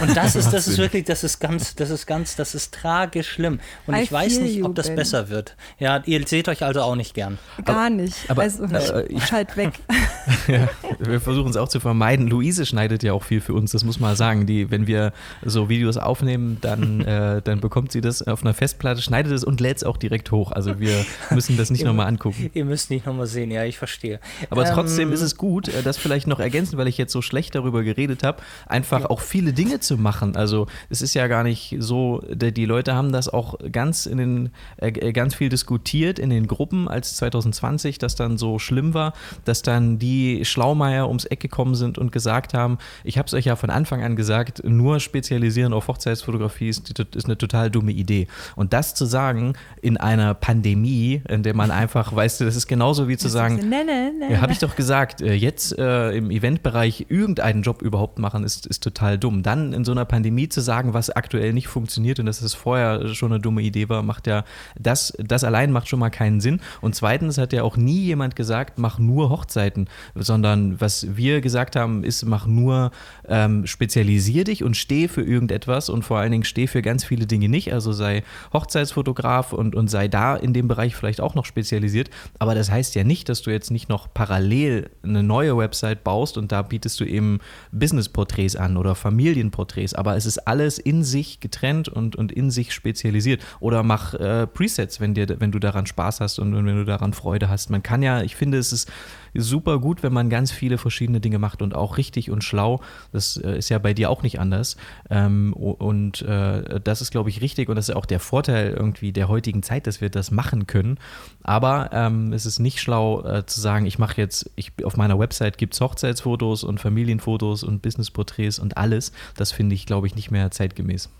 Und 0.00 0.16
das 0.16 0.34
ist, 0.36 0.52
das 0.52 0.66
ist 0.66 0.78
wirklich, 0.78 1.04
das 1.04 1.24
ist 1.24 1.40
ganz, 1.40 1.74
das 1.74 1.90
ist 1.90 2.06
ganz, 2.06 2.36
das 2.36 2.54
ist 2.54 2.72
tragisch 2.72 3.28
schlimm. 3.28 3.60
Und 3.86 3.94
I 3.94 4.02
ich 4.02 4.12
weiß 4.12 4.40
nicht, 4.40 4.64
ob 4.64 4.74
das 4.74 4.94
besser 4.94 5.28
wird. 5.28 5.56
Ja, 5.78 6.02
ihr 6.06 6.26
seht 6.26 6.48
euch 6.48 6.62
also 6.62 6.80
auch 6.82 6.96
nicht 6.96 7.14
gern. 7.14 7.38
Gar 7.64 7.90
nicht. 7.90 8.14
Aber, 8.28 8.42
also, 8.42 8.64
äh, 8.64 9.06
ich 9.08 9.24
schalt 9.26 9.56
weg. 9.56 9.72
ja, 10.48 10.68
wir 10.98 11.20
versuchen 11.20 11.50
es 11.50 11.56
auch 11.56 11.68
zu 11.68 11.80
vermeiden. 11.80 12.28
Luise 12.28 12.64
schneidet 12.64 13.02
ja 13.02 13.12
auch 13.12 13.24
viel 13.24 13.40
für 13.40 13.54
uns, 13.54 13.72
das 13.72 13.84
muss 13.84 14.00
man 14.00 14.16
sagen. 14.16 14.46
Die, 14.46 14.70
wenn 14.70 14.86
wir 14.86 15.12
so 15.44 15.68
Videos 15.68 15.96
aufnehmen, 15.96 16.58
dann, 16.60 17.00
äh, 17.04 17.42
dann 17.42 17.60
bekommt 17.60 17.92
sie 17.92 18.00
das 18.00 18.22
auf 18.22 18.42
einer 18.42 18.54
Festplatte, 18.54 19.02
schneidet 19.02 19.32
es 19.32 19.44
und 19.44 19.60
lädt 19.60 19.78
es 19.78 19.84
auch 19.84 19.96
direkt 19.96 20.30
hoch. 20.30 20.52
Also 20.52 20.80
wir 20.80 21.04
müssen 21.30 21.56
das 21.56 21.70
nicht 21.70 21.84
nochmal 21.84 22.06
angucken. 22.06 22.50
Ihr 22.54 22.64
müsst 22.64 22.90
nicht 22.90 23.04
nochmal 23.04 23.26
sehen, 23.26 23.50
ja, 23.50 23.64
ich 23.64 23.78
verstehe. 23.78 24.20
Aber 24.50 24.66
ähm, 24.66 24.72
trotzdem 24.74 25.12
ist 25.12 25.22
es 25.22 25.36
gut, 25.36 25.68
äh, 25.68 25.82
das 25.82 25.98
vielleicht 25.98 26.26
noch 26.26 26.40
ergänzen, 26.40 26.78
weil 26.78 26.88
ich 26.88 26.96
jetzt 26.96 27.12
so 27.12 27.20
schlecht 27.20 27.54
darüber 27.54 27.82
geredet 27.82 28.22
habe, 28.22 28.42
einfach 28.66 29.04
auch 29.04 29.20
viele 29.20 29.52
Dinge 29.58 29.80
zu 29.80 29.98
machen. 29.98 30.36
Also 30.36 30.66
es 30.88 31.02
ist 31.02 31.14
ja 31.14 31.26
gar 31.26 31.42
nicht 31.42 31.76
so, 31.78 32.22
die 32.30 32.64
Leute 32.64 32.94
haben 32.94 33.12
das 33.12 33.28
auch 33.28 33.56
ganz 33.72 34.06
in 34.06 34.18
den, 34.18 34.50
äh, 34.76 35.12
ganz 35.12 35.34
viel 35.34 35.48
diskutiert 35.48 36.18
in 36.18 36.30
den 36.30 36.46
Gruppen, 36.46 36.88
als 36.88 37.16
2020 37.16 37.98
das 37.98 38.14
dann 38.14 38.38
so 38.38 38.58
schlimm 38.58 38.94
war, 38.94 39.12
dass 39.44 39.62
dann 39.62 39.98
die 39.98 40.44
Schlaumeier 40.44 41.08
ums 41.08 41.24
Eck 41.24 41.40
gekommen 41.40 41.74
sind 41.74 41.98
und 41.98 42.12
gesagt 42.12 42.54
haben, 42.54 42.78
ich 43.02 43.18
habe 43.18 43.26
es 43.26 43.34
euch 43.34 43.46
ja 43.46 43.56
von 43.56 43.70
Anfang 43.70 44.02
an 44.02 44.14
gesagt, 44.14 44.62
nur 44.64 45.00
spezialisieren 45.00 45.72
auf 45.72 45.88
Hochzeitsfotografie 45.88 46.68
ist, 46.68 46.98
ist 47.14 47.24
eine 47.26 47.36
total 47.36 47.70
dumme 47.70 47.92
Idee. 47.92 48.28
Und 48.54 48.72
das 48.72 48.94
zu 48.94 49.04
sagen 49.04 49.54
in 49.82 49.96
einer 49.96 50.34
Pandemie, 50.34 51.22
in 51.28 51.42
der 51.42 51.54
man 51.54 51.70
einfach, 51.70 52.14
weißt 52.14 52.40
du, 52.40 52.44
das 52.44 52.54
ist 52.54 52.68
genauso 52.68 53.08
wie 53.08 53.16
zu 53.16 53.28
sagen, 53.28 53.56
nee, 53.56 53.82
nee, 53.84 54.10
nee, 54.16 54.32
ja, 54.32 54.40
habe 54.40 54.52
ich 54.52 54.60
doch 54.60 54.76
gesagt, 54.76 55.20
äh, 55.20 55.34
jetzt 55.34 55.76
äh, 55.76 56.12
im 56.12 56.30
Eventbereich 56.30 57.06
irgendeinen 57.08 57.62
Job 57.62 57.82
überhaupt 57.82 58.18
machen, 58.20 58.44
ist, 58.44 58.66
ist 58.66 58.82
total 58.82 59.18
dumm. 59.18 59.42
Dann 59.48 59.72
in 59.72 59.86
so 59.86 59.92
einer 59.92 60.04
Pandemie 60.04 60.50
zu 60.50 60.60
sagen, 60.60 60.92
was 60.92 61.08
aktuell 61.08 61.54
nicht 61.54 61.68
funktioniert 61.68 62.20
und 62.20 62.26
dass 62.26 62.42
es 62.42 62.52
vorher 62.52 63.08
schon 63.14 63.32
eine 63.32 63.40
dumme 63.40 63.62
Idee 63.62 63.88
war, 63.88 64.02
macht 64.02 64.26
ja, 64.26 64.44
das, 64.78 65.16
das 65.18 65.42
allein 65.42 65.72
macht 65.72 65.88
schon 65.88 65.98
mal 65.98 66.10
keinen 66.10 66.42
Sinn. 66.42 66.60
Und 66.82 66.94
zweitens 66.94 67.38
hat 67.38 67.54
ja 67.54 67.62
auch 67.62 67.78
nie 67.78 68.00
jemand 68.00 68.36
gesagt, 68.36 68.78
mach 68.78 68.98
nur 68.98 69.30
Hochzeiten, 69.30 69.88
sondern 70.14 70.78
was 70.82 71.16
wir 71.16 71.40
gesagt 71.40 71.76
haben, 71.76 72.04
ist, 72.04 72.26
mach 72.26 72.46
nur, 72.46 72.90
ähm, 73.26 73.66
spezialisier 73.66 74.44
dich 74.44 74.64
und 74.64 74.76
steh 74.76 75.08
für 75.08 75.22
irgendetwas 75.22 75.88
und 75.88 76.02
vor 76.02 76.18
allen 76.18 76.32
Dingen 76.32 76.44
steh 76.44 76.66
für 76.66 76.82
ganz 76.82 77.04
viele 77.04 77.26
Dinge 77.26 77.48
nicht. 77.48 77.72
Also 77.72 77.92
sei 77.92 78.24
Hochzeitsfotograf 78.52 79.54
und, 79.54 79.74
und 79.74 79.88
sei 79.88 80.08
da 80.08 80.36
in 80.36 80.52
dem 80.52 80.68
Bereich 80.68 80.94
vielleicht 80.94 81.22
auch 81.22 81.34
noch 81.34 81.46
spezialisiert. 81.46 82.10
Aber 82.38 82.54
das 82.54 82.70
heißt 82.70 82.94
ja 82.96 83.04
nicht, 83.04 83.30
dass 83.30 83.40
du 83.40 83.50
jetzt 83.50 83.70
nicht 83.70 83.88
noch 83.88 84.12
parallel 84.12 84.90
eine 85.02 85.22
neue 85.22 85.56
Website 85.56 86.04
baust 86.04 86.36
und 86.36 86.52
da 86.52 86.62
bietest 86.62 87.00
du 87.00 87.04
eben 87.04 87.38
Business-Porträts 87.72 88.56
an 88.56 88.76
oder 88.76 88.94
Familienporträts 89.28 89.68
Porträts, 89.68 89.94
aber 89.94 90.16
es 90.16 90.26
ist 90.26 90.38
alles 90.46 90.78
in 90.78 91.04
sich 91.04 91.40
getrennt 91.40 91.88
und, 91.88 92.16
und 92.16 92.32
in 92.32 92.50
sich 92.50 92.72
spezialisiert. 92.72 93.42
Oder 93.60 93.82
mach 93.82 94.14
äh, 94.14 94.46
Presets, 94.46 95.00
wenn, 95.00 95.14
dir, 95.14 95.26
wenn 95.40 95.52
du 95.52 95.58
daran 95.58 95.86
Spaß 95.86 96.20
hast 96.20 96.38
und, 96.38 96.54
und 96.54 96.66
wenn 96.66 96.76
du 96.76 96.84
daran 96.84 97.12
Freude 97.12 97.48
hast. 97.48 97.70
Man 97.70 97.82
kann 97.82 98.02
ja, 98.02 98.22
ich 98.22 98.36
finde, 98.36 98.58
es 98.58 98.72
ist 98.72 98.90
super 99.34 99.78
gut, 99.78 100.02
wenn 100.02 100.12
man 100.12 100.30
ganz 100.30 100.50
viele 100.50 100.78
verschiedene 100.78 101.20
Dinge 101.20 101.38
macht 101.38 101.62
und 101.62 101.74
auch 101.74 101.96
richtig 101.96 102.30
und 102.30 102.44
schlau. 102.44 102.80
Das 103.12 103.36
äh, 103.36 103.58
ist 103.58 103.68
ja 103.68 103.78
bei 103.78 103.94
dir 103.94 104.10
auch 104.10 104.22
nicht 104.22 104.40
anders. 104.40 104.76
Ähm, 105.10 105.52
und 105.52 106.22
äh, 106.22 106.80
das 106.80 107.00
ist, 107.00 107.10
glaube 107.10 107.30
ich, 107.30 107.40
richtig 107.40 107.68
und 107.68 107.76
das 107.76 107.88
ist 107.88 107.94
auch 107.94 108.06
der 108.06 108.20
Vorteil 108.20 108.70
irgendwie 108.70 109.12
der 109.12 109.28
heutigen 109.28 109.62
Zeit, 109.62 109.86
dass 109.86 110.00
wir 110.00 110.10
das 110.10 110.30
machen 110.30 110.66
können. 110.66 110.98
Aber 111.42 111.90
ähm, 111.92 112.32
es 112.32 112.46
ist 112.46 112.58
nicht 112.58 112.80
schlau 112.80 113.24
äh, 113.24 113.46
zu 113.46 113.60
sagen, 113.60 113.86
ich 113.86 113.98
mache 113.98 114.20
jetzt, 114.20 114.50
ich, 114.56 114.72
auf 114.84 114.96
meiner 114.96 115.18
Website 115.18 115.58
gibt 115.58 115.74
es 115.74 115.80
Hochzeitsfotos 115.80 116.64
und 116.64 116.80
Familienfotos 116.80 117.62
und 117.62 117.82
Businessporträts 117.82 118.58
und 118.58 118.76
alles. 118.76 119.12
Das 119.36 119.52
finde 119.52 119.74
ich, 119.74 119.86
glaube 119.86 120.06
ich, 120.06 120.14
nicht 120.14 120.30
mehr 120.30 120.50
zeitgemäß. 120.50 121.10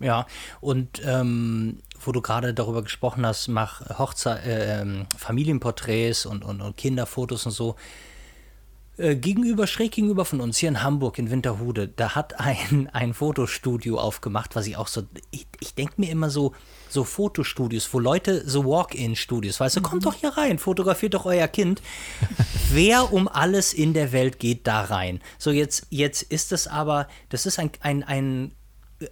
Ja, 0.00 0.26
und 0.60 1.02
ähm, 1.04 1.82
wo 2.02 2.12
du 2.12 2.22
gerade 2.22 2.54
darüber 2.54 2.82
gesprochen 2.82 3.26
hast, 3.26 3.48
mach 3.48 3.98
Hochzeit, 3.98 4.46
äh, 4.46 4.80
ähm, 4.80 5.06
Familienporträts 5.16 6.24
und, 6.24 6.42
und, 6.42 6.62
und, 6.62 6.76
Kinderfotos 6.76 7.44
und 7.44 7.52
so. 7.52 7.76
Äh, 8.96 9.16
gegenüber, 9.16 9.66
schräg 9.66 9.92
gegenüber 9.92 10.24
von 10.24 10.40
uns, 10.40 10.58
hier 10.58 10.70
in 10.70 10.82
Hamburg, 10.82 11.18
in 11.18 11.30
Winterhude, 11.30 11.88
da 11.88 12.14
hat 12.14 12.40
ein, 12.40 12.88
ein 12.92 13.14
Fotostudio 13.14 13.98
aufgemacht, 13.98 14.56
was 14.56 14.66
ich 14.66 14.76
auch 14.76 14.88
so, 14.88 15.02
ich, 15.30 15.46
ich 15.60 15.74
denke 15.74 15.94
mir 15.96 16.10
immer 16.10 16.30
so, 16.30 16.54
so 16.88 17.04
Fotostudios, 17.04 17.88
wo 17.92 17.98
Leute, 17.98 18.42
so 18.48 18.64
Walk-in-Studios, 18.64 19.60
weißt 19.60 19.76
du, 19.76 19.80
mhm. 19.80 19.84
kommt 19.84 20.06
doch 20.06 20.14
hier 20.14 20.30
rein, 20.30 20.58
fotografiert 20.58 21.14
doch 21.14 21.24
euer 21.24 21.48
Kind. 21.48 21.82
Wer 22.70 23.12
um 23.12 23.28
alles 23.28 23.74
in 23.74 23.94
der 23.94 24.12
Welt 24.12 24.38
geht 24.38 24.66
da 24.66 24.82
rein? 24.82 25.20
So, 25.38 25.50
jetzt, 25.50 25.86
jetzt 25.90 26.22
ist 26.22 26.52
es 26.52 26.66
aber, 26.66 27.06
das 27.28 27.44
ist 27.44 27.58
ein, 27.58 27.70
ein, 27.80 28.02
ein 28.02 28.52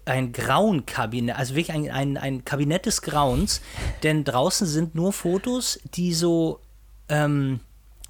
ein 0.04 0.33
Grauenkabinett, 0.33 1.37
also 1.37 1.54
wirklich 1.54 1.75
ein, 1.75 1.90
ein, 1.90 2.16
ein 2.16 2.45
Kabinett 2.45 2.87
des 2.87 3.02
Grauens, 3.02 3.61
denn 4.02 4.25
draußen 4.25 4.66
sind 4.66 4.95
nur 4.95 5.12
Fotos, 5.12 5.80
die 5.95 6.12
so, 6.12 6.61
ähm, 7.09 7.61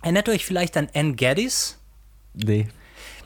erinnert 0.02 0.28
euch 0.28 0.44
vielleicht 0.44 0.76
an 0.76 0.88
Anne 0.94 1.14
Gaddis? 1.14 1.78
Nee. 2.34 2.68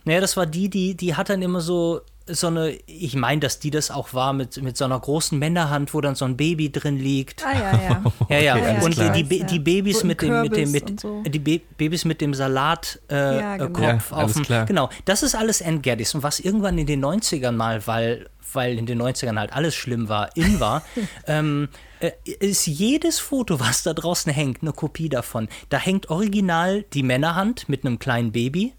Naja, 0.04 0.20
das 0.20 0.36
war 0.36 0.46
die, 0.46 0.68
die, 0.68 0.96
die 0.96 1.14
hat 1.14 1.30
dann 1.30 1.42
immer 1.42 1.60
so 1.60 2.02
so 2.34 2.48
eine, 2.48 2.70
ich 2.86 3.14
meine, 3.16 3.40
dass 3.40 3.58
die 3.58 3.70
das 3.70 3.90
auch 3.90 4.14
war 4.14 4.32
mit, 4.32 4.60
mit 4.62 4.76
so 4.76 4.84
einer 4.84 4.98
großen 4.98 5.38
Männerhand, 5.38 5.94
wo 5.94 6.00
dann 6.00 6.14
so 6.14 6.24
ein 6.24 6.36
Baby 6.36 6.70
drin 6.72 6.98
liegt. 6.98 7.44
Ah 7.44 7.52
ja, 7.52 7.82
ja. 7.82 8.02
Ja, 8.28 8.38
ja. 8.38 8.54
Okay, 8.56 8.64
alles 8.66 8.84
und 8.84 8.92
klar. 8.94 9.12
die, 9.12 9.24
die, 9.24 9.44
die 9.44 9.58
Babys 9.58 10.00
So 10.00 10.06
mit 10.06 10.22
dem, 10.22 10.42
mit 10.42 10.56
dem, 10.56 10.70
mit, 10.72 11.00
so. 11.00 11.22
die 11.22 11.38
Ba- 11.38 11.64
Babys 11.76 12.04
mit 12.04 12.20
dem 12.20 12.34
Salatkopf 12.34 12.98
äh, 13.10 13.38
Ja, 13.38 13.54
äh, 13.54 13.58
genau. 13.58 13.70
Kopf 13.92 14.10
Ja, 14.10 14.16
auf 14.16 14.32
dem. 14.32 14.42
klar. 14.42 14.66
Genau, 14.66 14.88
das 15.04 15.22
ist 15.22 15.34
alles 15.34 15.60
Ann 15.62 15.82
Gaddis. 15.82 16.14
Und 16.14 16.22
was 16.22 16.40
irgendwann 16.40 16.78
in 16.78 16.86
den 16.86 17.04
90ern 17.04 17.52
mal, 17.52 17.86
weil, 17.86 18.28
weil 18.52 18.78
in 18.78 18.86
den 18.86 19.00
90ern 19.00 19.38
halt 19.38 19.52
alles 19.52 19.74
schlimm 19.74 20.08
war, 20.08 20.34
in 20.36 20.60
war, 20.60 20.82
ähm, 21.26 21.68
äh, 22.00 22.10
ist 22.24 22.66
jedes 22.66 23.18
Foto, 23.18 23.60
was 23.60 23.82
da 23.82 23.92
draußen 23.94 24.32
hängt, 24.32 24.62
eine 24.62 24.72
Kopie 24.72 25.08
davon. 25.08 25.48
Da 25.68 25.78
hängt 25.78 26.10
original 26.10 26.84
die 26.92 27.02
Männerhand 27.02 27.68
mit 27.68 27.84
einem 27.84 27.98
kleinen 27.98 28.32
Baby. 28.32 28.72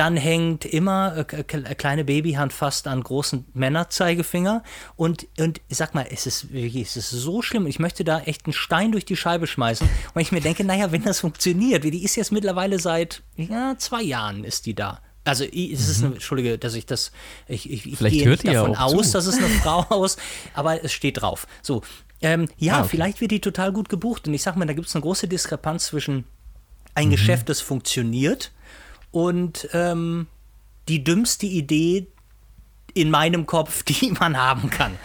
Dann 0.00 0.16
hängt 0.16 0.64
immer 0.64 1.14
äh, 1.18 1.24
kleine 1.24 2.04
Babyhand 2.04 2.54
fast 2.54 2.86
an 2.88 3.02
großen 3.02 3.44
Männerzeigefinger. 3.52 4.62
Und, 4.96 5.26
und 5.38 5.60
ich 5.68 5.76
sag 5.76 5.94
mal, 5.94 6.06
es 6.10 6.24
ist 6.26 6.52
wirklich, 6.54 6.86
es 6.88 6.96
ist 6.96 7.10
so 7.10 7.42
schlimm. 7.42 7.66
Ich 7.66 7.78
möchte 7.78 8.02
da 8.02 8.20
echt 8.20 8.46
einen 8.46 8.54
Stein 8.54 8.92
durch 8.92 9.04
die 9.04 9.16
Scheibe 9.16 9.46
schmeißen. 9.46 9.86
Und 10.14 10.20
ich 10.22 10.32
mir 10.32 10.40
denke, 10.40 10.64
naja, 10.64 10.90
wenn 10.90 11.02
das 11.04 11.20
funktioniert, 11.20 11.84
wie 11.84 11.90
die 11.90 12.02
ist 12.02 12.16
jetzt 12.16 12.32
mittlerweile 12.32 12.78
seit 12.78 13.22
ja, 13.36 13.74
zwei 13.76 14.00
Jahren 14.02 14.44
ist 14.44 14.64
die 14.64 14.74
da. 14.74 15.00
Also 15.24 15.44
es 15.44 15.88
ist 15.88 16.02
eine, 16.02 16.14
Entschuldige, 16.14 16.56
dass 16.56 16.72
ich 16.74 16.86
das, 16.86 17.12
ich, 17.46 17.70
ich, 17.70 17.84
ich 17.84 17.92
Mhm. 17.92 17.96
Vielleicht 17.96 18.16
gehe 18.16 18.24
hört 18.24 18.44
nicht 18.44 18.56
davon 18.56 18.76
aus, 18.76 19.08
zu. 19.08 19.12
dass 19.12 19.26
es 19.26 19.36
eine 19.36 19.48
Frau 19.62 19.80
aus, 19.90 20.16
aber 20.54 20.82
es 20.82 20.92
steht 20.92 21.20
drauf. 21.20 21.46
So, 21.60 21.82
ähm, 22.22 22.48
ja, 22.56 22.76
Ah, 22.76 22.80
okay. 22.80 22.88
vielleicht 22.92 23.20
wird 23.20 23.32
die 23.32 23.40
total 23.40 23.70
gut 23.70 23.90
gebucht. 23.90 24.26
Und 24.26 24.32
ich 24.32 24.42
sag 24.42 24.56
mal, 24.56 24.64
da 24.64 24.72
gibt 24.72 24.88
es 24.88 24.94
eine 24.94 25.02
große 25.02 25.28
Diskrepanz 25.28 25.88
zwischen 25.88 26.24
ein 26.94 27.08
Mhm. 27.08 27.10
Geschäft, 27.12 27.50
das 27.50 27.60
funktioniert 27.60 28.50
und 29.10 29.68
ähm, 29.72 30.26
die 30.88 31.04
dümmste 31.04 31.46
Idee 31.46 32.06
in 32.94 33.10
meinem 33.10 33.46
Kopf, 33.46 33.82
die 33.84 34.12
man 34.12 34.36
haben 34.36 34.70
kann. 34.70 34.96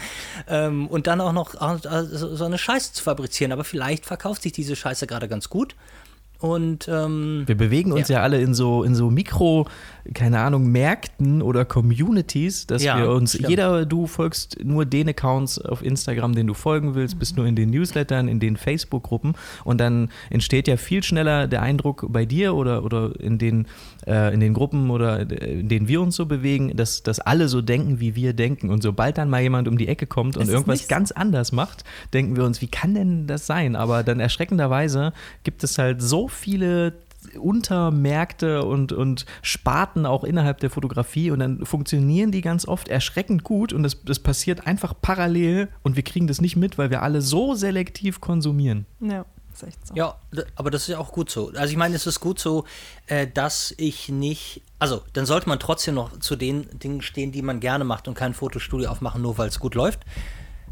Ähm, 0.47 0.88
und 0.88 1.07
dann 1.07 1.21
auch 1.21 1.33
noch 1.33 1.55
äh, 1.55 2.03
so 2.03 2.35
so 2.35 2.45
eine 2.45 2.57
Scheiße 2.57 2.93
zu 2.93 3.03
fabrizieren. 3.03 3.51
Aber 3.51 3.63
vielleicht 3.63 4.05
verkauft 4.05 4.43
sich 4.43 4.51
diese 4.51 4.75
Scheiße 4.75 5.07
gerade 5.07 5.27
ganz 5.27 5.50
gut. 5.50 5.75
Und 6.45 6.87
ähm, 6.87 7.43
Wir 7.47 7.57
bewegen 7.57 7.91
uns 7.91 8.07
ja, 8.07 8.21
alle 8.21 8.39
in 8.39 8.53
so, 8.53 8.83
in 8.83 8.93
so 8.93 9.09
Mikro, 9.09 9.67
keine 10.13 10.41
Ahnung, 10.41 10.71
Märkten 10.71 11.41
oder 11.41 11.65
Communities, 11.65 12.67
dass 12.67 12.83
Ja, 12.83 12.99
wir 12.99 13.09
uns, 13.09 13.31
stimmt. 13.33 13.49
jeder, 13.49 13.85
du 13.87 14.05
folgst 14.05 14.63
nur 14.63 14.85
den 14.85 15.09
Accounts 15.09 15.57
auf 15.59 15.83
Instagram, 15.83 16.35
den 16.35 16.45
du 16.45 16.53
folgen 16.53 16.93
willst, 16.93 17.17
bist 17.17 17.35
nur 17.35 17.47
in 17.47 17.55
den 17.55 17.71
Newslettern, 17.71 18.27
in 18.27 18.39
den 18.39 18.57
Facebook-Gruppen 18.57 19.33
und 19.63 19.79
dann 19.79 20.09
entsteht 20.29 20.67
ja 20.67 20.77
viel 20.77 21.01
schneller 21.01 21.47
der 21.47 21.63
Eindruck 21.63 22.05
bei 22.09 22.25
dir 22.25 22.53
oder, 22.53 22.83
oder 22.83 23.19
in, 23.19 23.39
den, 23.39 23.65
äh, 24.05 24.31
in 24.31 24.39
den 24.39 24.53
Gruppen 24.53 24.91
oder 24.91 25.21
äh, 25.21 25.61
in 25.61 25.67
denen 25.67 25.87
wir 25.87 25.99
uns 25.99 26.15
so 26.15 26.27
bewegen, 26.27 26.75
dass, 26.77 27.01
dass 27.01 27.19
alle 27.19 27.47
so 27.47 27.63
denken, 27.63 27.99
wie 27.99 28.15
wir 28.15 28.33
denken 28.33 28.69
und 28.69 28.83
sobald 28.83 29.17
dann 29.17 29.31
mal 29.31 29.41
jemand 29.41 29.67
um 29.67 29.79
die 29.79 29.87
Ecke 29.87 30.05
kommt 30.05 30.37
und 30.37 30.43
Es 30.43 30.49
irgendwas 30.49 30.87
ganz 30.87 31.11
anders 31.11 31.51
macht, 31.51 31.83
denken 32.13 32.35
wir 32.35 32.43
uns, 32.43 32.61
wie 32.61 32.67
kann 32.67 32.93
denn 32.93 33.25
das 33.25 33.47
sein? 33.47 33.75
Aber 33.75 34.03
dann 34.03 34.19
erschreckenderweise 34.19 35.11
gibt 35.43 35.63
es 35.63 35.79
halt 35.79 36.03
so 36.03 36.27
viele 36.35 36.93
Untermärkte 37.39 38.63
und, 38.63 38.91
und 38.91 39.25
Sparten 39.41 40.05
auch 40.05 40.23
innerhalb 40.23 40.59
der 40.59 40.69
Fotografie 40.69 41.31
und 41.31 41.39
dann 41.39 41.65
funktionieren 41.65 42.31
die 42.31 42.41
ganz 42.41 42.67
oft 42.67 42.87
erschreckend 42.87 43.43
gut 43.43 43.73
und 43.73 43.83
das, 43.83 44.03
das 44.03 44.19
passiert 44.19 44.67
einfach 44.67 44.93
parallel 45.01 45.69
und 45.83 45.95
wir 45.95 46.03
kriegen 46.03 46.27
das 46.27 46.41
nicht 46.41 46.55
mit, 46.55 46.77
weil 46.77 46.89
wir 46.89 47.01
alle 47.01 47.21
so 47.21 47.55
selektiv 47.55 48.21
konsumieren. 48.21 48.85
Ja, 48.99 49.25
ist 49.53 49.63
echt 49.63 49.87
so. 49.87 49.95
Ja, 49.95 50.15
aber 50.55 50.69
das 50.69 50.83
ist 50.83 50.87
ja 50.89 50.99
auch 50.99 51.11
gut 51.11 51.29
so. 51.29 51.51
Also 51.55 51.71
ich 51.71 51.77
meine, 51.77 51.95
es 51.95 52.05
ist 52.05 52.19
gut 52.19 52.39
so, 52.39 52.65
äh, 53.07 53.27
dass 53.27 53.74
ich 53.77 54.09
nicht, 54.09 54.61
also 54.79 55.01
dann 55.13 55.25
sollte 55.25 55.50
man 55.50 55.59
trotzdem 55.59 55.95
noch 55.95 56.19
zu 56.19 56.35
den 56.35 56.67
Dingen 56.79 57.01
stehen, 57.01 57.31
die 57.31 57.41
man 57.41 57.59
gerne 57.59 57.83
macht 57.83 58.07
und 58.07 58.13
kein 58.15 58.33
Fotostudio 58.33 58.89
aufmachen, 58.89 59.21
nur 59.21 59.37
weil 59.37 59.48
es 59.48 59.59
gut 59.59 59.75
läuft. 59.75 60.01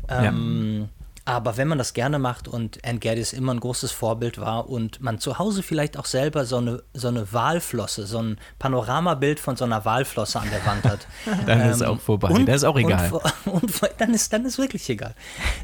Ähm, 0.09 0.89
Aber 1.25 1.55
wenn 1.55 1.69
man 1.69 1.77
das 1.77 1.93
gerne 1.93 2.19
macht 2.19 2.49
und 2.49 2.79
Anne 2.83 2.99
Gaddis 2.99 3.31
immer 3.31 3.53
ein 3.53 3.61
großes 3.61 3.93
Vorbild 3.93 4.41
war 4.41 4.69
und 4.69 4.99
man 5.01 5.19
zu 5.19 5.39
Hause 5.39 5.63
vielleicht 5.63 5.95
auch 5.95 6.03
selber 6.03 6.43
so 6.43 6.57
eine, 6.57 6.83
so 6.93 7.07
eine 7.07 7.31
Walflosse, 7.31 8.05
so 8.05 8.17
ein 8.19 8.37
Panoramabild 8.59 9.39
von 9.39 9.55
so 9.55 9.63
einer 9.63 9.85
Walflosse 9.85 10.41
an 10.41 10.49
der 10.49 10.65
Wand 10.65 10.83
hat. 10.83 11.07
Dann 11.45 11.61
ist 11.69 11.81
auch 11.81 11.99
vorbei. 12.01 12.27
Ähm, 12.29 12.35
und- 12.35 12.45
das 12.47 12.57
ist 12.57 12.63
auch 12.65 12.77
egal. 12.77 13.09
Und, 13.45 13.63
und, 13.63 13.73
dann 13.99 14.13
ist 14.13 14.33
dann 14.33 14.45
ist 14.45 14.57
wirklich 14.57 14.89
egal. 14.89 15.15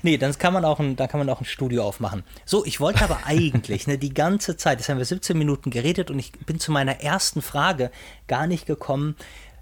Nee, 0.04 0.17
dann 0.17 0.38
kann 0.38 0.54
man 0.54 0.63
auch 0.63 0.80
ein, 0.80 0.95
dann 0.95 1.08
kann 1.08 1.19
man 1.19 1.30
auch 1.30 1.41
ein 1.41 1.45
Studio 1.45 1.84
aufmachen. 1.84 2.24
So, 2.45 2.63
ich 2.65 2.80
wollte 2.80 3.04
aber 3.04 3.19
eigentlich 3.26 3.88
ne, 3.88 3.98
die 3.98 4.13
ganze 4.13 4.58
Zeit, 4.58 4.80
jetzt 4.80 4.89
haben 4.89 4.98
wir 4.98 5.06
17 5.06 5.38
Minuten 5.38 5.72
geredet 5.72 6.12
und 6.12 6.19
ich 6.19 6.32
bin 6.32 6.60
zu 6.60 6.72
meiner 6.72 7.02
ersten 7.02 7.41
Frage 7.41 7.89
gar 8.28 8.48
nicht 8.48 8.65
gekommen. 8.65 9.15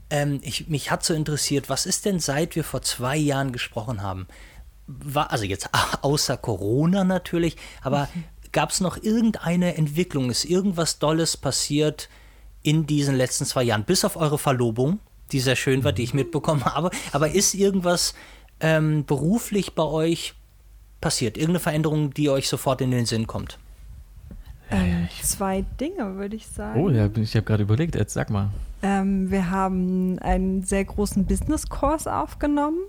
Ähm, 0.10 0.40
ich, 0.44 0.68
mich 0.68 0.92
hat 0.92 1.04
so 1.04 1.14
interessiert, 1.14 1.70
was 1.70 1.86
ist 1.86 2.06
denn 2.06 2.20
seit 2.20 2.56
wir 2.56 2.64
vor 2.64 2.82
zwei 2.82 3.16
Jahren 3.18 3.52
gesprochen 3.52 4.02
haben? 4.02 4.28
War, 4.88 5.32
also 5.32 5.46
jetzt 5.46 5.70
außer 6.02 6.38
Corona 6.38 7.04
natürlich, 7.04 7.58
aber 7.82 8.08
gab 8.52 8.72
es 8.72 8.80
noch 8.80 8.98
irgendeine 9.02 9.76
Entwicklung? 9.76 10.30
Ist 10.30 10.46
irgendwas 10.46 11.00
Dolles 11.00 11.38
passiert 11.38 12.10
in 12.64 12.88
diesen 12.88 13.16
letzten 13.16 13.46
zwei 13.46 13.64
Jahren? 13.64 13.84
Bis 13.84 14.06
auf 14.06 14.16
eure 14.16 14.38
Verlobung, 14.38 15.00
die 15.32 15.40
sehr 15.40 15.56
schön 15.56 15.84
war, 15.84 15.92
die 15.92 16.04
ich 16.04 16.14
mitbekommen 16.14 16.66
habe. 16.74 16.90
Aber 17.12 17.30
ist 17.32 17.54
irgendwas 17.54 18.14
ähm, 18.60 19.06
beruflich 19.06 19.76
bei 19.76 19.84
euch 19.84 20.34
passiert? 21.02 21.38
Irgendeine 21.38 21.60
Veränderung, 21.60 22.14
die 22.14 22.30
euch 22.30 22.48
sofort 22.48 22.82
in 22.82 22.92
den 22.92 23.06
Sinn 23.06 23.28
kommt? 23.28 23.60
Ähm, 24.70 25.08
zwei 25.22 25.64
Dinge, 25.80 26.16
würde 26.18 26.36
ich 26.36 26.48
sagen. 26.48 26.82
Oh, 26.82 26.90
ja, 26.90 27.10
ich 27.16 27.36
habe 27.36 27.46
gerade 27.46 27.64
überlegt, 27.64 27.96
jetzt 27.96 28.14
sag 28.14 28.30
mal. 28.30 28.50
Ähm, 28.82 29.32
wir 29.32 29.50
haben 29.50 30.20
einen 30.20 30.64
sehr 30.64 30.84
großen 30.84 31.26
Business-Kurs 31.26 32.08
aufgenommen. 32.08 32.80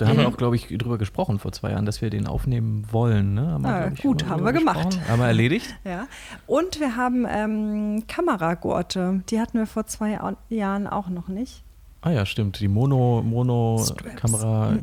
Da 0.00 0.08
haben 0.08 0.16
wir 0.18 0.26
auch, 0.28 0.36
glaube 0.36 0.56
ich, 0.56 0.66
drüber 0.68 0.96
gesprochen 0.98 1.38
vor 1.38 1.52
zwei 1.52 1.70
Jahren, 1.72 1.84
dass 1.86 2.00
wir 2.00 2.08
den 2.10 2.26
aufnehmen 2.26 2.86
wollen. 2.90 3.34
Ne? 3.34 3.46
Haben 3.52 3.62
wir, 3.64 3.70
Ah, 3.70 3.88
gut, 4.02 4.26
haben 4.28 4.44
wir 4.44 4.52
gemacht. 4.52 4.98
Haben 5.08 5.20
wir 5.20 5.26
erledigt? 5.26 5.74
Ja. 5.84 6.06
Und 6.46 6.80
wir 6.80 6.96
haben 6.96 7.26
ähm, 7.28 8.04
Kameragurte. 8.06 9.22
Die 9.28 9.40
hatten 9.40 9.58
wir 9.58 9.66
vor 9.66 9.86
zwei 9.86 10.10
Jahr- 10.12 10.36
Jahren 10.48 10.86
auch 10.86 11.08
noch 11.08 11.28
nicht. 11.28 11.62
Ah 12.02 12.10
ja, 12.10 12.24
stimmt. 12.24 12.60
Die 12.60 12.68
Mono, 12.68 13.22
Mono 13.22 13.84